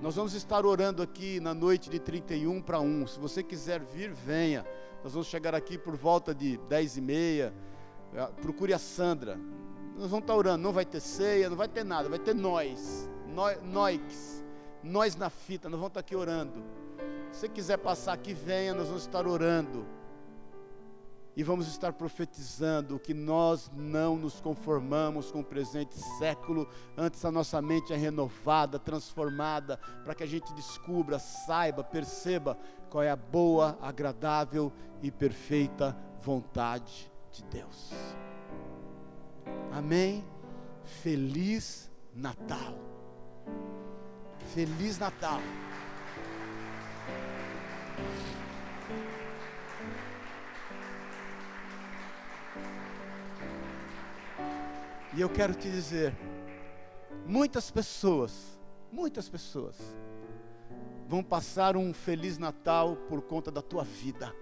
Nós 0.00 0.16
vamos 0.16 0.34
estar 0.34 0.66
orando 0.66 1.02
aqui 1.02 1.38
na 1.40 1.54
noite 1.54 1.88
de 1.88 1.98
31 1.98 2.60
para 2.60 2.80
1. 2.80 3.06
Se 3.06 3.18
você 3.18 3.42
quiser 3.42 3.80
vir, 3.80 4.12
venha. 4.12 4.66
Nós 5.04 5.12
vamos 5.12 5.28
chegar 5.28 5.54
aqui 5.54 5.76
por 5.76 5.94
volta 5.94 6.34
de 6.34 6.56
10 6.56 6.96
e 6.96 7.00
meia. 7.02 7.54
É, 8.14 8.24
procure 8.40 8.72
a 8.72 8.78
Sandra. 8.78 9.38
Nós 9.98 10.10
vamos 10.10 10.22
estar 10.22 10.34
orando. 10.34 10.62
Não 10.62 10.72
vai 10.72 10.86
ter 10.86 11.00
ceia, 11.00 11.50
não 11.50 11.58
vai 11.58 11.68
ter 11.68 11.84
nada. 11.84 12.08
Vai 12.08 12.18
ter 12.18 12.34
nós. 12.34 13.06
Noix, 13.62 14.42
nós 14.82 15.14
na 15.14 15.28
fita, 15.28 15.68
nós 15.68 15.78
vamos 15.78 15.90
estar 15.90 16.00
aqui 16.00 16.16
orando. 16.16 16.64
Se 17.30 17.40
você 17.40 17.48
quiser 17.50 17.76
passar 17.76 18.14
aqui, 18.14 18.32
venha, 18.32 18.72
nós 18.72 18.86
vamos 18.86 19.02
estar 19.02 19.26
orando. 19.26 19.84
E 21.36 21.42
vamos 21.42 21.66
estar 21.66 21.92
profetizando 21.92 22.98
que 22.98 23.12
nós 23.12 23.70
não 23.74 24.16
nos 24.16 24.40
conformamos 24.40 25.32
com 25.32 25.40
o 25.40 25.44
presente 25.44 25.98
século, 26.16 26.66
antes 26.96 27.24
a 27.24 27.30
nossa 27.32 27.60
mente 27.60 27.92
é 27.92 27.96
renovada, 27.96 28.78
transformada, 28.78 29.76
para 30.04 30.14
que 30.14 30.22
a 30.22 30.26
gente 30.28 30.54
descubra, 30.54 31.18
saiba, 31.18 31.82
perceba 31.82 32.56
qual 32.94 33.02
é 33.02 33.10
a 33.10 33.16
boa, 33.16 33.76
agradável 33.82 34.72
e 35.02 35.10
perfeita 35.10 35.96
vontade 36.22 37.10
de 37.32 37.42
Deus. 37.46 37.92
Amém? 39.72 40.24
Feliz 41.02 41.90
Natal. 42.14 42.78
Feliz 44.54 44.96
Natal. 44.96 45.40
E 55.16 55.20
eu 55.20 55.28
quero 55.30 55.52
te 55.52 55.68
dizer, 55.68 56.16
muitas 57.26 57.72
pessoas, 57.72 58.56
muitas 58.92 59.28
pessoas 59.28 59.76
vão 61.14 61.22
passar 61.22 61.76
um 61.76 61.94
feliz 61.94 62.38
Natal 62.38 62.96
por 63.08 63.22
conta 63.22 63.48
da 63.48 63.62
tua 63.62 63.84
vida, 63.84 64.34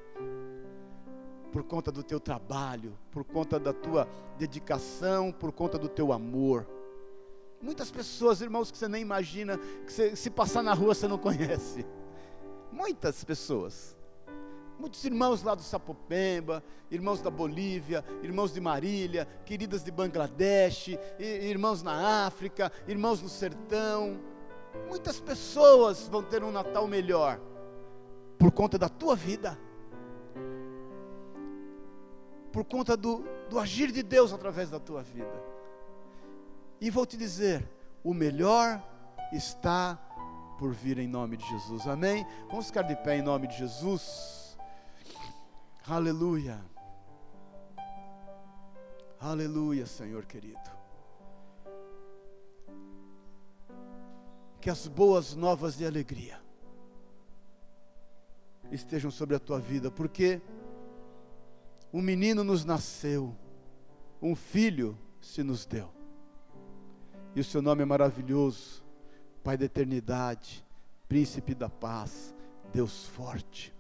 por 1.53 1.63
conta 1.65 1.93
do 1.93 2.03
teu 2.03 2.19
trabalho, 2.19 2.99
por 3.11 3.25
conta 3.25 3.61
da 3.61 3.75
tua 3.75 4.09
dedicação, 4.39 5.31
por 5.31 5.53
conta 5.53 5.77
do 5.77 5.87
teu 5.87 6.15
amor. 6.15 6.67
Muitas 7.61 7.91
pessoas, 7.91 8.41
irmãos, 8.41 8.71
que 8.71 8.79
você 8.79 8.89
nem 8.89 9.03
imagina, 9.03 9.59
que 9.59 9.93
você, 9.93 10.17
se 10.17 10.31
passar 10.31 10.63
na 10.63 10.73
rua 10.73 10.95
você 10.95 11.07
não 11.07 11.19
conhece. 11.19 11.85
Muitas 12.73 13.23
pessoas. 13.23 13.95
Muitos 14.79 15.05
irmãos 15.05 15.43
lá 15.43 15.55
do 15.55 15.63
Sapopemba, 15.63 16.65
irmãos 16.91 17.21
da 17.21 17.29
Bolívia, 17.29 18.03
irmãos 18.23 18.55
de 18.55 18.63
Marília, 18.63 19.29
queridas 19.45 19.85
de 19.85 19.91
Bangladesh, 19.91 20.97
irmãos 21.19 21.83
na 21.83 22.25
África, 22.27 22.73
irmãos 22.89 23.21
no 23.21 23.29
sertão. 23.29 24.32
Muitas 24.89 25.21
pessoas 25.21 26.09
vão 26.09 26.23
ter 26.23 26.43
um 26.43 26.51
Natal 26.51 26.87
melhor 26.87 27.41
por 28.39 28.51
conta 28.51 28.79
da 28.79 28.89
tua 28.89 29.15
vida, 29.15 29.59
por 32.53 32.65
conta 32.65 32.97
do, 32.97 33.25
do 33.49 33.59
agir 33.59 33.91
de 33.91 34.03
Deus 34.03 34.33
através 34.33 34.71
da 34.71 34.81
tua 34.81 35.03
vida. 35.03 35.43
E 36.81 36.91
vou 36.91 37.07
te 37.07 37.17
dizer: 37.17 37.69
o 38.03 38.13
melhor 38.13 38.83
está 39.33 39.99
por 40.59 40.73
vir 40.73 40.99
em 40.99 41.09
nome 41.09 41.37
de 41.37 41.49
Jesus. 41.49 41.87
Amém? 41.87 42.27
Vamos 42.49 42.67
ficar 42.67 42.83
de 42.83 42.97
pé 42.97 43.17
em 43.17 43.23
nome 43.23 43.47
de 43.47 43.57
Jesus. 43.57 44.57
Aleluia. 45.87 46.61
Aleluia, 49.21 49.87
Senhor 49.87 50.27
querido. 50.27 50.82
Que 54.63 54.71
as 54.71 54.87
boas 54.87 55.35
novas 55.35 55.77
de 55.77 55.85
alegria 55.85 56.41
estejam 58.71 59.11
sobre 59.11 59.35
a 59.35 59.41
tua 59.41 59.59
vida, 59.59 59.91
porque 59.91 60.41
um 61.93 62.01
menino 62.01 62.45
nos 62.45 62.65
nasceu, 62.65 63.37
um 64.23 64.37
filho 64.37 64.97
se 65.21 65.43
nos 65.43 65.67
deu. 65.67 65.93
E 67.35 67.41
o 67.41 67.45
seu 67.45 67.61
nome 67.61 67.83
é 67.83 67.85
maravilhoso, 67.85 68.85
Pai 69.43 69.57
da 69.57 69.65
eternidade, 69.65 70.65
Príncipe 71.09 71.57
da 71.57 71.69
paz, 71.69 72.33
Deus 72.73 73.05
forte. 73.09 73.75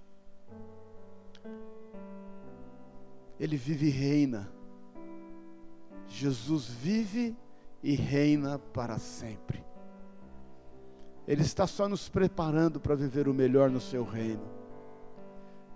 Ele 3.38 3.56
vive 3.56 3.86
e 3.86 3.90
reina. 3.90 4.52
Jesus 6.08 6.66
vive 6.66 7.36
e 7.82 7.94
reina 7.94 8.58
para 8.58 8.98
sempre. 8.98 9.71
Ele 11.26 11.42
está 11.42 11.66
só 11.66 11.88
nos 11.88 12.08
preparando 12.08 12.80
para 12.80 12.94
viver 12.94 13.28
o 13.28 13.34
melhor 13.34 13.70
no 13.70 13.80
seu 13.80 14.04
reino. 14.04 14.42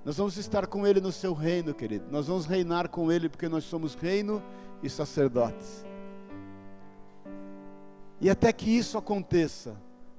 Nós 0.04 0.16
vamos 0.16 0.36
estar 0.36 0.66
com 0.66 0.86
Ele 0.86 1.00
no 1.00 1.12
seu 1.12 1.32
reino, 1.32 1.74
querido. 1.74 2.06
Nós 2.10 2.26
vamos 2.26 2.46
reinar 2.46 2.88
com 2.88 3.10
Ele 3.10 3.28
porque 3.28 3.48
nós 3.48 3.64
somos 3.64 3.94
reino 3.94 4.42
e 4.82 4.88
sacerdotes. 4.88 5.84
E 8.20 8.30
até 8.30 8.52
que 8.52 8.70
isso 8.70 8.96
aconteça, 8.96 9.76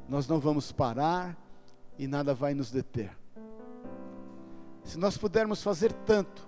nós 0.07 0.27
não 0.27 0.39
vamos 0.39 0.71
parar 0.71 1.37
e 1.97 2.07
nada 2.07 2.33
vai 2.33 2.53
nos 2.53 2.71
deter. 2.71 3.17
Se 4.83 4.97
nós 4.97 5.17
pudermos 5.17 5.63
fazer 5.63 5.91
tanto 5.91 6.47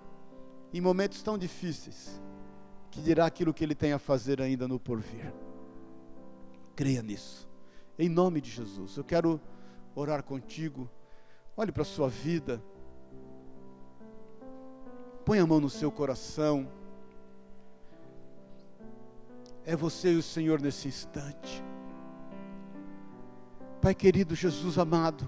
em 0.74 0.80
momentos 0.80 1.22
tão 1.22 1.38
difíceis, 1.38 2.22
que 2.92 3.02
dirá 3.02 3.26
aquilo 3.26 3.54
que 3.54 3.64
Ele 3.64 3.76
tem 3.76 3.94
a 3.94 4.00
fazer 4.00 4.42
ainda 4.42 4.68
no 4.68 4.80
porvir. 4.80 5.34
Creia 6.76 7.02
nisso. 7.02 7.49
Em 8.00 8.08
nome 8.08 8.40
de 8.40 8.50
Jesus. 8.50 8.96
Eu 8.96 9.04
quero 9.04 9.42
orar 9.94 10.24
contigo. 10.24 10.90
Olhe 11.58 11.70
para 11.70 11.82
a 11.82 11.86
sua 11.86 12.08
vida. 12.08 12.64
Põe 15.26 15.40
a 15.40 15.46
mão 15.46 15.60
no 15.60 15.70
seu 15.70 15.92
coração. 15.92 16.72
É 19.66 19.76
você 19.76 20.14
e 20.14 20.16
o 20.16 20.24
Senhor 20.24 20.62
nesse 20.62 20.88
instante. 20.88 21.62
Pai 23.82 23.94
querido, 23.94 24.34
Jesus 24.34 24.78
amado, 24.78 25.28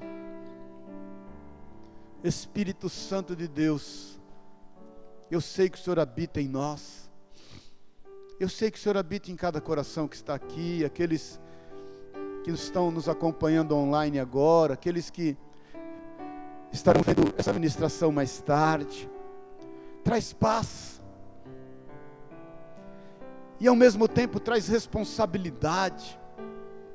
Espírito 2.24 2.90
Santo 2.90 3.36
de 3.36 3.48
Deus, 3.48 4.20
eu 5.30 5.40
sei 5.40 5.70
que 5.70 5.78
o 5.78 5.82
Senhor 5.82 5.98
habita 6.00 6.42
em 6.42 6.50
nós, 6.50 7.10
eu 8.42 8.50
sei 8.50 8.70
que 8.70 8.78
o 8.78 8.82
Senhor 8.82 8.98
habita 8.98 9.32
em 9.32 9.38
cada 9.38 9.62
coração 9.62 10.06
que 10.06 10.18
está 10.18 10.36
aqui, 10.36 10.84
aqueles 10.84 11.40
que 12.44 12.52
estão 12.52 12.92
nos 12.92 13.08
acompanhando 13.08 13.76
online 13.76 14.20
agora, 14.20 14.74
aqueles 14.74 15.10
que 15.10 15.38
estarão 16.72 17.02
vendo 17.02 17.34
essa 17.38 17.54
ministração 17.54 18.12
mais 18.12 18.42
tarde. 18.42 19.10
Traz 20.04 20.34
paz, 20.34 21.02
e 23.62 23.68
ao 23.68 23.76
mesmo 23.76 24.08
tempo 24.08 24.40
traz 24.40 24.68
responsabilidade, 24.68 26.20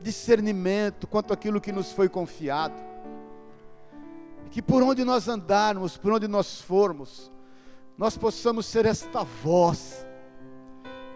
discernimento 0.01 1.07
quanto 1.07 1.33
àquilo 1.33 1.61
que 1.61 1.71
nos 1.71 1.93
foi 1.93 2.09
confiado. 2.09 2.75
Que 4.51 4.61
por 4.61 4.83
onde 4.83 5.05
nós 5.05 5.29
andarmos, 5.29 5.97
por 5.97 6.13
onde 6.13 6.27
nós 6.27 6.61
formos, 6.61 7.31
nós 7.97 8.17
possamos 8.19 8.67
ser 8.67 8.85
esta 8.85 9.23
voz 9.23 10.05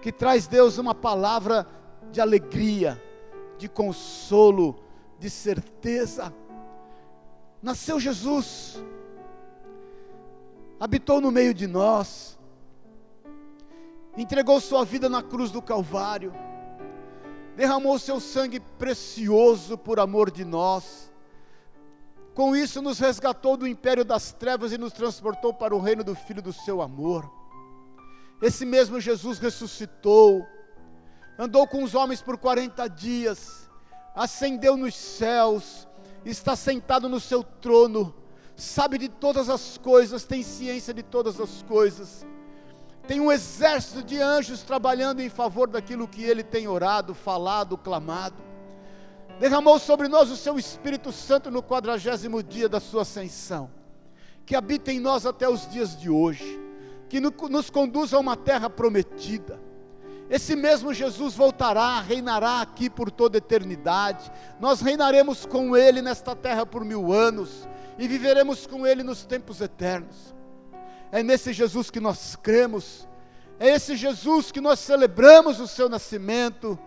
que 0.00 0.12
traz 0.12 0.46
Deus 0.46 0.78
uma 0.78 0.94
palavra 0.94 1.66
de 2.12 2.20
alegria, 2.20 3.02
de 3.60 3.68
consolo, 3.68 4.82
de 5.18 5.28
certeza. 5.28 6.34
Nasceu 7.62 8.00
Jesus, 8.00 8.82
habitou 10.80 11.20
no 11.20 11.30
meio 11.30 11.52
de 11.52 11.66
nós, 11.66 12.38
entregou 14.16 14.58
sua 14.60 14.82
vida 14.82 15.10
na 15.10 15.22
cruz 15.22 15.50
do 15.50 15.60
Calvário, 15.60 16.32
derramou 17.54 17.98
seu 17.98 18.18
sangue 18.18 18.60
precioso 18.78 19.76
por 19.76 20.00
amor 20.00 20.30
de 20.30 20.42
nós. 20.42 21.12
Com 22.34 22.56
isso, 22.56 22.80
nos 22.80 22.98
resgatou 22.98 23.58
do 23.58 23.66
império 23.66 24.06
das 24.06 24.32
trevas 24.32 24.72
e 24.72 24.78
nos 24.78 24.94
transportou 24.94 25.52
para 25.52 25.76
o 25.76 25.80
reino 25.80 26.02
do 26.02 26.14
Filho 26.14 26.40
do 26.40 26.52
seu 26.52 26.80
amor. 26.80 27.30
Esse 28.40 28.64
mesmo 28.64 28.98
Jesus 28.98 29.38
ressuscitou, 29.38 30.46
andou 31.40 31.66
com 31.66 31.82
os 31.82 31.94
homens 31.94 32.20
por 32.20 32.36
40 32.36 32.88
dias, 32.88 33.68
ascendeu 34.14 34.76
nos 34.76 34.94
céus, 34.94 35.88
está 36.24 36.54
sentado 36.54 37.08
no 37.08 37.18
seu 37.18 37.42
trono, 37.42 38.14
sabe 38.54 38.98
de 38.98 39.08
todas 39.08 39.48
as 39.48 39.78
coisas, 39.78 40.24
tem 40.24 40.42
ciência 40.42 40.92
de 40.92 41.02
todas 41.02 41.40
as 41.40 41.62
coisas 41.62 42.26
tem 43.10 43.18
um 43.18 43.32
exército 43.32 44.04
de 44.04 44.20
anjos 44.20 44.62
trabalhando 44.62 45.18
em 45.18 45.28
favor 45.28 45.68
daquilo 45.68 46.06
que 46.06 46.22
ele 46.22 46.44
tem 46.44 46.68
orado, 46.68 47.12
falado, 47.12 47.76
clamado. 47.76 48.40
Derramou 49.40 49.80
sobre 49.80 50.06
nós 50.06 50.30
o 50.30 50.36
seu 50.36 50.56
Espírito 50.56 51.10
Santo 51.10 51.50
no 51.50 51.60
quadragésimo 51.60 52.40
dia 52.40 52.68
da 52.68 52.78
sua 52.78 53.02
ascensão, 53.02 53.68
que 54.46 54.54
habita 54.54 54.92
em 54.92 55.00
nós 55.00 55.26
até 55.26 55.48
os 55.48 55.68
dias 55.68 55.98
de 55.98 56.08
hoje, 56.08 56.60
que 57.08 57.18
nos 57.18 57.68
conduz 57.68 58.14
a 58.14 58.18
uma 58.20 58.36
terra 58.36 58.70
prometida. 58.70 59.60
Esse 60.30 60.54
mesmo 60.54 60.94
Jesus 60.94 61.34
voltará, 61.34 62.00
reinará 62.00 62.60
aqui 62.60 62.88
por 62.88 63.10
toda 63.10 63.38
eternidade. 63.38 64.30
Nós 64.60 64.80
reinaremos 64.80 65.44
com 65.44 65.76
Ele 65.76 66.00
nesta 66.00 66.36
terra 66.36 66.64
por 66.64 66.84
mil 66.84 67.12
anos 67.12 67.68
e 67.98 68.06
viveremos 68.06 68.64
com 68.64 68.86
Ele 68.86 69.02
nos 69.02 69.26
tempos 69.26 69.60
eternos. 69.60 70.32
É 71.10 71.20
nesse 71.20 71.52
Jesus 71.52 71.90
que 71.90 71.98
nós 71.98 72.36
cremos, 72.36 73.08
é 73.58 73.70
esse 73.70 73.96
Jesus 73.96 74.52
que 74.52 74.60
nós 74.60 74.78
celebramos 74.78 75.58
o 75.58 75.66
seu 75.66 75.88
nascimento, 75.88 76.78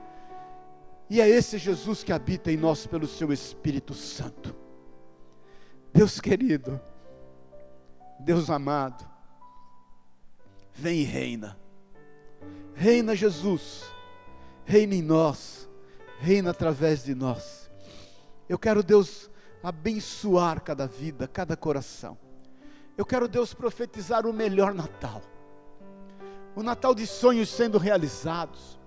E 1.09 1.21
é 1.21 1.29
esse 1.29 1.57
Jesus 1.57 2.03
que 2.03 2.11
habita 2.11 2.51
em 2.51 2.57
nós 2.57 2.87
pelo 2.87 3.07
seu 3.07 3.31
Espírito 3.31 3.93
Santo. 3.93 4.55
Deus 5.93 6.19
querido, 6.19 6.81
Deus 8.19 8.49
amado, 8.49 9.05
vem 10.73 11.01
e 11.01 11.03
reina. 11.03 11.62
Reina 12.75 13.15
Jesus, 13.15 13.83
reina 14.65 14.95
em 14.95 15.01
nós, 15.01 15.69
reina 16.19 16.51
através 16.51 17.03
de 17.03 17.13
nós. 17.13 17.69
Eu 18.49 18.57
quero, 18.57 18.83
Deus, 18.83 19.29
abençoar 19.61 20.61
cada 20.61 20.87
vida, 20.87 21.27
cada 21.27 21.55
coração. 21.55 22.17
Eu 22.97 23.05
quero, 23.05 23.27
Deus, 23.27 23.53
profetizar 23.53 24.25
o 24.25 24.33
melhor 24.33 24.73
Natal. 24.73 25.21
O 26.55 26.61
Natal 26.61 26.93
de 26.93 27.07
sonhos 27.07 27.49
sendo 27.49 27.77
realizados. 27.77 28.79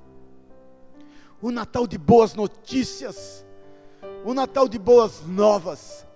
O 1.41 1.51
Natal 1.51 1.87
de 1.87 1.99
boas 1.99 2.35
notícias. 2.35 3.45
O 4.25 4.35
Natal 4.35 4.69
de 4.69 4.79
boas 4.79 5.23
novas. 5.27 6.07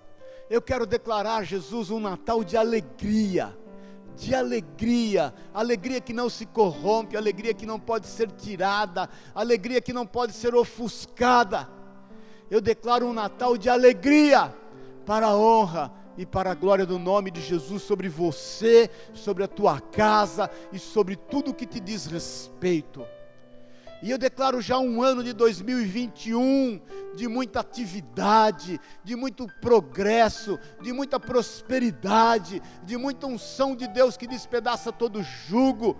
Eu 0.49 0.61
quero 0.61 0.85
declarar, 0.85 1.43
Jesus, 1.43 1.89
um 1.89 1.99
Natal 1.99 2.43
de 2.43 2.57
alegria 2.57 3.57
de 4.15 4.35
alegria, 4.35 5.33
alegria 5.53 6.01
que 6.01 6.13
não 6.13 6.29
se 6.29 6.45
corrompe, 6.45 7.17
alegria 7.17 7.53
que 7.53 7.65
não 7.65 7.79
pode 7.79 8.07
ser 8.07 8.31
tirada, 8.31 9.09
alegria 9.33 9.81
que 9.81 9.93
não 9.93 10.05
pode 10.05 10.33
ser 10.33 10.53
ofuscada. 10.53 11.67
Eu 12.49 12.61
declaro 12.61 13.07
um 13.07 13.13
Natal 13.13 13.57
de 13.57 13.69
alegria, 13.69 14.53
para 15.05 15.27
a 15.27 15.35
honra 15.35 15.91
e 16.17 16.25
para 16.25 16.51
a 16.51 16.55
glória 16.55 16.85
do 16.85 16.99
nome 16.99 17.31
de 17.31 17.41
Jesus 17.41 17.81
sobre 17.81 18.07
você, 18.07 18.89
sobre 19.13 19.43
a 19.43 19.47
tua 19.47 19.79
casa 19.79 20.49
e 20.71 20.79
sobre 20.79 21.15
tudo 21.15 21.53
que 21.53 21.65
te 21.65 21.79
diz 21.79 22.05
respeito. 22.05 23.05
E 24.01 24.09
eu 24.09 24.17
declaro 24.17 24.61
já 24.61 24.79
um 24.79 25.03
ano 25.03 25.23
de 25.23 25.31
2021 25.31 26.81
de 27.15 27.27
muita 27.27 27.59
atividade, 27.59 28.79
de 29.03 29.15
muito 29.15 29.47
progresso, 29.61 30.57
de 30.81 30.91
muita 30.91 31.19
prosperidade, 31.19 32.61
de 32.83 32.97
muita 32.97 33.27
unção 33.27 33.75
de 33.75 33.87
Deus 33.87 34.17
que 34.17 34.25
despedaça 34.25 34.91
todo 34.91 35.21
jugo, 35.21 35.97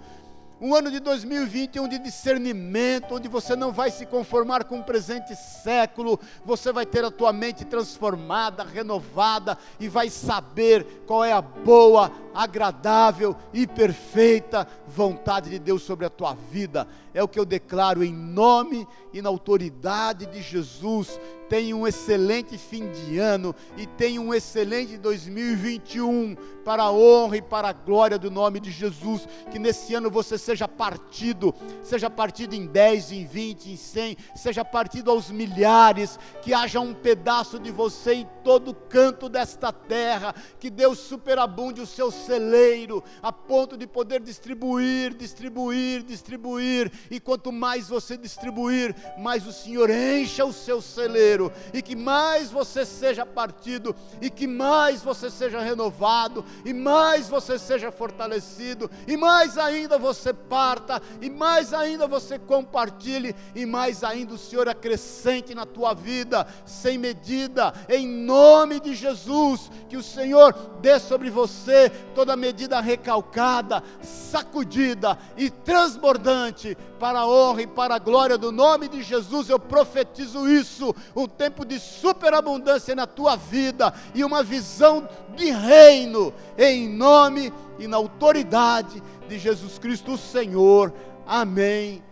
um 0.62 0.76
ano 0.76 0.92
de 0.92 1.00
2020 1.00 1.88
de 1.90 1.98
discernimento, 1.98 3.16
onde 3.16 3.28
você 3.28 3.56
não 3.56 3.72
vai 3.72 3.90
se 3.90 4.06
conformar 4.06 4.66
com 4.66 4.80
o 4.80 4.84
presente 4.84 5.36
século, 5.36 6.20
você 6.46 6.72
vai 6.72 6.86
ter 6.86 7.04
a 7.04 7.10
tua 7.10 7.34
mente 7.34 7.66
transformada, 7.66 8.64
renovada 8.64 9.58
e 9.80 9.90
vai 9.90 10.08
saber 10.08 10.86
qual 11.08 11.26
é 11.26 11.32
a 11.32 11.42
boa, 11.42 12.12
agradável 12.32 13.36
e 13.52 13.66
perfeita 13.66 14.68
vontade 14.88 15.50
de 15.50 15.58
Deus 15.58 15.82
sobre 15.82 16.06
a 16.06 16.12
tua 16.12 16.36
vida. 16.52 16.88
É 17.14 17.22
o 17.22 17.28
que 17.28 17.40
eu 17.40 17.46
declaro 17.46 18.04
em 18.04 18.14
nome 18.14 18.88
e 19.14 19.22
na 19.22 19.30
autoridade 19.30 20.26
de 20.26 20.42
Jesus. 20.42 21.20
Tenha 21.50 21.76
um 21.76 21.86
excelente 21.86 22.58
fim 22.58 22.90
de 22.90 23.20
ano 23.20 23.54
e 23.76 23.86
tenha 23.86 24.22
um 24.22 24.34
excelente 24.34 24.98
2021 24.98 26.38
para 26.64 26.84
a 26.84 26.92
honra 26.94 27.36
e 27.36 27.42
para 27.42 27.68
a 27.68 27.74
glória 27.74 28.18
do 28.18 28.32
nome 28.32 28.62
de 28.62 28.72
Jesus. 28.72 29.28
Que 29.52 29.60
nesse 29.60 29.94
ano 29.94 30.10
você 30.10 30.38
seja 30.38 30.66
partido, 30.66 31.54
seja 31.84 32.10
partido 32.10 32.56
em 32.56 32.66
10, 32.66 33.12
em 33.12 33.26
20, 33.26 33.70
em 33.70 33.76
100, 33.76 34.18
seja 34.34 34.64
partido 34.64 35.12
aos 35.12 35.30
milhares, 35.30 36.18
que 36.42 36.54
haja 36.54 36.80
um 36.80 36.94
pedaço 36.94 37.60
de 37.60 37.70
você 37.70 38.14
em 38.14 38.28
todo 38.46 38.74
canto 38.74 39.28
desta 39.28 39.74
terra, 39.74 40.34
que 40.58 40.70
Deus 40.70 41.00
superabunde 41.00 41.82
o 41.82 41.86
seu 41.86 42.12
celeiro, 42.12 43.04
a 43.22 43.34
ponto 43.34 43.76
de 43.76 43.86
poder 43.86 44.22
distribuir, 44.22 45.14
distribuir, 45.14 46.02
distribuir, 46.04 46.90
e 47.10 47.20
quanto 47.20 47.52
mais 47.52 47.88
você 47.88 48.18
distribuir, 48.18 48.96
mais 49.18 49.46
o 49.48 49.52
Senhor 49.52 49.90
encha 49.90 50.46
o 50.46 50.54
seu 50.54 50.82
celeiro. 50.82 51.52
E 51.74 51.82
que 51.82 51.96
mais 51.96 52.52
você 52.52 52.86
seja 52.86 53.26
partido, 53.26 53.96
e 54.22 54.30
que 54.30 54.48
mais 54.48 55.02
você 55.02 55.30
seja 55.30 55.62
renovado, 55.62 56.46
e 56.66 56.74
mais 56.74 57.28
você 57.28 57.58
seja 57.58 57.92
fortalecido, 57.92 58.90
e 59.08 59.18
mais 59.18 59.58
ainda 59.58 59.98
você 59.98 60.34
parta, 60.34 61.02
e 61.22 61.30
mais 61.30 61.74
ainda 61.74 62.08
você 62.08 62.38
compartilhe, 62.38 63.36
e 63.56 63.66
mais 63.66 64.04
ainda 64.04 64.34
o 64.34 64.38
Senhor 64.38 64.68
acrescente 64.68 65.56
na 65.56 65.66
tua 65.66 65.94
vida, 65.94 66.46
sem 66.66 66.98
medida, 66.98 67.74
em 67.90 68.08
nome 68.08 68.80
de 68.80 68.94
Jesus, 68.94 69.70
que 69.90 69.98
o 69.98 70.04
Senhor 70.04 70.54
dê 70.82 71.00
sobre 71.00 71.30
você 71.30 71.90
toda 72.14 72.36
medida 72.36 72.80
recalcada, 72.80 73.84
sacudida 74.02 75.18
e 75.38 75.50
transbordante, 75.50 76.78
para 77.02 77.22
a 77.22 77.28
honra 77.28 77.64
e 77.64 77.68
para 77.68 77.96
a 77.96 78.00
glória 78.00 78.38
do 78.38 78.52
nome 78.52 78.88
de 78.88 79.02
Jesus, 79.02 79.50
eu 79.50 79.58
profetizo 79.58 80.48
isso, 80.48 80.96
um 81.16 81.26
tempo 81.26 81.66
de 81.66 81.80
superabundância 81.80 82.94
na 82.94 83.08
tua 83.08 83.36
vida 83.36 83.92
e 84.14 84.24
uma 84.24 84.44
visão 84.44 85.10
de 85.36 85.50
reino, 85.50 86.32
em 86.56 86.88
nome 86.88 87.52
e 87.80 87.88
na 87.88 87.98
autoridade 87.98 89.02
de 89.28 89.40
Jesus 89.40 89.80
Cristo, 89.80 90.12
o 90.12 90.18
Senhor. 90.18 90.94
Amém 91.26 92.04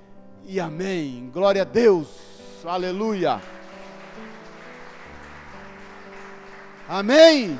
e 0.47 0.59
amém. 0.59 1.29
Glória 1.31 1.61
a 1.61 1.65
Deus, 1.65 2.07
aleluia. 2.65 3.39
Amém. 6.87 7.59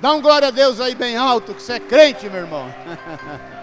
Dá 0.00 0.12
um 0.12 0.20
glória 0.20 0.48
a 0.48 0.50
Deus 0.50 0.80
aí 0.80 0.96
bem 0.96 1.16
alto, 1.16 1.54
que 1.54 1.62
você 1.62 1.74
é 1.74 1.80
crente, 1.80 2.28
meu 2.28 2.40
irmão. 2.40 2.66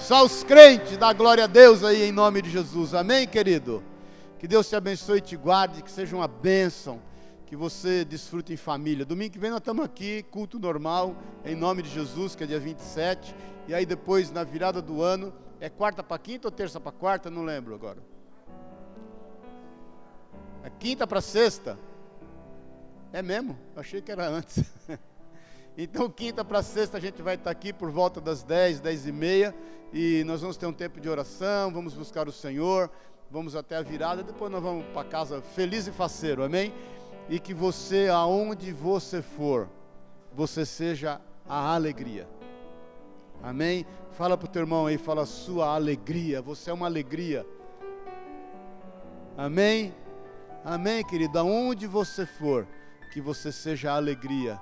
Só 0.00 0.24
os 0.24 0.42
crentes, 0.42 0.96
dá 0.96 1.12
glória 1.12 1.44
a 1.44 1.46
Deus 1.46 1.84
aí 1.84 2.02
em 2.02 2.10
nome 2.10 2.40
de 2.40 2.50
Jesus. 2.50 2.94
Amém, 2.94 3.28
querido? 3.28 3.82
Que 4.38 4.48
Deus 4.48 4.68
te 4.68 4.74
abençoe 4.74 5.18
e 5.18 5.20
te 5.20 5.36
guarde, 5.36 5.82
que 5.82 5.90
seja 5.90 6.16
uma 6.16 6.26
bênção, 6.26 7.00
que 7.46 7.54
você 7.54 8.04
desfrute 8.04 8.52
em 8.52 8.56
família. 8.56 9.04
Domingo 9.04 9.32
que 9.32 9.38
vem 9.38 9.50
nós 9.50 9.60
estamos 9.60 9.84
aqui, 9.84 10.24
culto 10.30 10.58
normal, 10.58 11.14
em 11.44 11.54
nome 11.54 11.82
de 11.82 11.90
Jesus, 11.90 12.34
que 12.34 12.42
é 12.42 12.46
dia 12.46 12.58
27. 12.58 13.34
E 13.68 13.74
aí 13.74 13.84
depois, 13.84 14.32
na 14.32 14.42
virada 14.42 14.80
do 14.80 15.02
ano, 15.02 15.32
é 15.60 15.68
quarta 15.68 16.02
para 16.02 16.18
quinta 16.18 16.48
ou 16.48 16.52
terça 16.52 16.80
para 16.80 16.92
quarta? 16.92 17.30
Não 17.30 17.44
lembro 17.44 17.74
agora. 17.74 17.98
É 20.64 20.70
quinta 20.70 21.06
para 21.06 21.20
sexta? 21.20 21.78
É 23.12 23.20
mesmo? 23.20 23.56
Eu 23.74 23.80
achei 23.80 24.00
que 24.00 24.10
era 24.10 24.26
antes. 24.26 24.64
então, 25.82 26.10
quinta 26.10 26.44
para 26.44 26.62
sexta 26.62 26.98
a 26.98 27.00
gente 27.00 27.22
vai 27.22 27.36
estar 27.36 27.50
aqui 27.50 27.72
por 27.72 27.90
volta 27.90 28.20
das 28.20 28.42
10, 28.42 28.80
10 28.80 29.06
e 29.06 29.12
meia. 29.12 29.54
E 29.92 30.22
nós 30.24 30.40
vamos 30.40 30.56
ter 30.56 30.66
um 30.66 30.72
tempo 30.72 31.00
de 31.00 31.08
oração, 31.08 31.72
vamos 31.72 31.94
buscar 31.94 32.28
o 32.28 32.32
Senhor 32.32 32.90
vamos 33.30 33.54
até 33.54 33.76
a 33.76 33.82
virada, 33.82 34.22
depois 34.22 34.50
nós 34.50 34.62
vamos 34.62 34.84
para 34.86 35.08
casa 35.08 35.40
feliz 35.40 35.86
e 35.86 35.92
faceiro, 35.92 36.42
amém? 36.42 36.74
E 37.28 37.38
que 37.38 37.54
você, 37.54 38.08
aonde 38.08 38.72
você 38.72 39.22
for, 39.22 39.68
você 40.34 40.66
seja 40.66 41.20
a 41.48 41.74
alegria, 41.74 42.28
amém? 43.42 43.86
Fala 44.10 44.36
para 44.36 44.46
o 44.46 44.50
teu 44.50 44.62
irmão 44.62 44.86
aí, 44.86 44.98
fala 44.98 45.24
sua 45.24 45.74
alegria, 45.74 46.42
você 46.42 46.70
é 46.70 46.72
uma 46.72 46.86
alegria, 46.86 47.46
amém? 49.38 49.94
Amém, 50.64 51.04
querido, 51.04 51.38
aonde 51.38 51.86
você 51.86 52.26
for, 52.26 52.66
que 53.12 53.20
você 53.20 53.52
seja 53.52 53.92
a 53.92 53.96
alegria, 53.96 54.60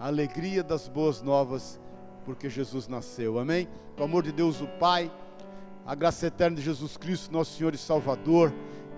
a 0.00 0.08
alegria 0.08 0.64
das 0.64 0.88
boas 0.88 1.22
novas, 1.22 1.78
porque 2.24 2.50
Jesus 2.50 2.88
nasceu, 2.88 3.38
amém? 3.38 3.68
Com 3.94 4.02
o 4.02 4.04
amor 4.06 4.24
de 4.24 4.32
Deus, 4.32 4.60
o 4.60 4.66
Pai 4.66 5.10
a 5.90 5.94
graça 5.96 6.26
eterna 6.26 6.56
de 6.56 6.62
Jesus 6.62 6.96
Cristo, 6.96 7.32
nosso 7.32 7.56
Senhor 7.56 7.74
e 7.74 7.78
Salvador, 7.78 8.52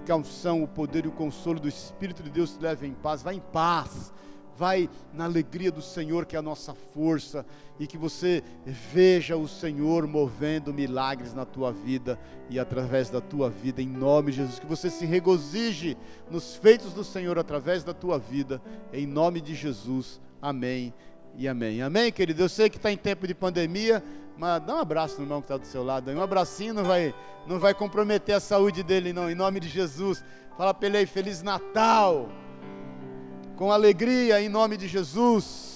que 0.04 0.12
a 0.12 0.16
unção, 0.16 0.62
o 0.62 0.68
poder 0.68 1.04
e 1.04 1.08
o 1.08 1.12
consolo 1.12 1.60
do 1.60 1.68
Espírito 1.68 2.22
de 2.22 2.30
Deus 2.30 2.54
te 2.54 2.62
leve 2.62 2.86
em 2.86 2.92
paz. 2.92 3.22
Vai 3.22 3.36
em 3.36 3.42
paz, 3.52 4.12
vai 4.58 4.90
na 5.12 5.24
alegria 5.24 5.70
do 5.70 5.80
Senhor, 5.80 6.26
que 6.26 6.36
é 6.36 6.38
a 6.38 6.42
nossa 6.42 6.74
força, 6.74 7.46
e 7.78 7.86
que 7.86 7.96
você 7.96 8.42
veja 8.66 9.36
o 9.36 9.48
Senhor 9.48 10.06
movendo 10.06 10.74
milagres 10.74 11.32
na 11.32 11.44
tua 11.44 11.72
vida 11.72 12.18
e 12.50 12.58
através 12.58 13.08
da 13.08 13.20
tua 13.20 13.48
vida, 13.48 13.80
em 13.80 13.88
nome 13.88 14.32
de 14.32 14.38
Jesus. 14.38 14.58
Que 14.58 14.66
você 14.66 14.90
se 14.90 15.06
regozije 15.06 15.96
nos 16.30 16.56
feitos 16.56 16.92
do 16.92 17.04
Senhor 17.04 17.38
através 17.38 17.82
da 17.82 17.94
tua 17.94 18.18
vida, 18.18 18.60
em 18.92 19.06
nome 19.06 19.40
de 19.40 19.54
Jesus. 19.54 20.20
Amém 20.42 20.92
e 21.36 21.46
amém. 21.46 21.80
Amém, 21.80 22.10
querido? 22.10 22.42
Eu 22.42 22.48
sei 22.48 22.68
que 22.68 22.76
está 22.76 22.90
em 22.90 22.96
tempo 22.96 23.28
de 23.28 23.34
pandemia. 23.34 24.02
Mas 24.36 24.60
dá 24.62 24.74
um 24.74 24.78
abraço 24.78 25.18
no 25.18 25.22
irmão 25.22 25.40
que 25.40 25.44
está 25.44 25.56
do 25.56 25.64
seu 25.64 25.84
lado. 25.84 26.10
Um 26.10 26.20
abracinho 26.20 26.74
não 26.74 26.82
vai, 26.82 27.14
não 27.46 27.60
vai 27.60 27.72
comprometer 27.72 28.34
a 28.34 28.40
saúde 28.40 28.82
dele, 28.82 29.12
não. 29.12 29.30
Em 29.30 29.36
nome 29.36 29.60
de 29.60 29.68
Jesus. 29.68 30.24
Fala 30.56 30.74
para 30.74 30.88
ele 30.88 30.96
aí, 30.96 31.06
Feliz 31.06 31.42
Natal. 31.42 32.28
Com 33.56 33.70
alegria, 33.70 34.40
em 34.42 34.48
nome 34.48 34.76
de 34.76 34.88
Jesus. 34.88 35.71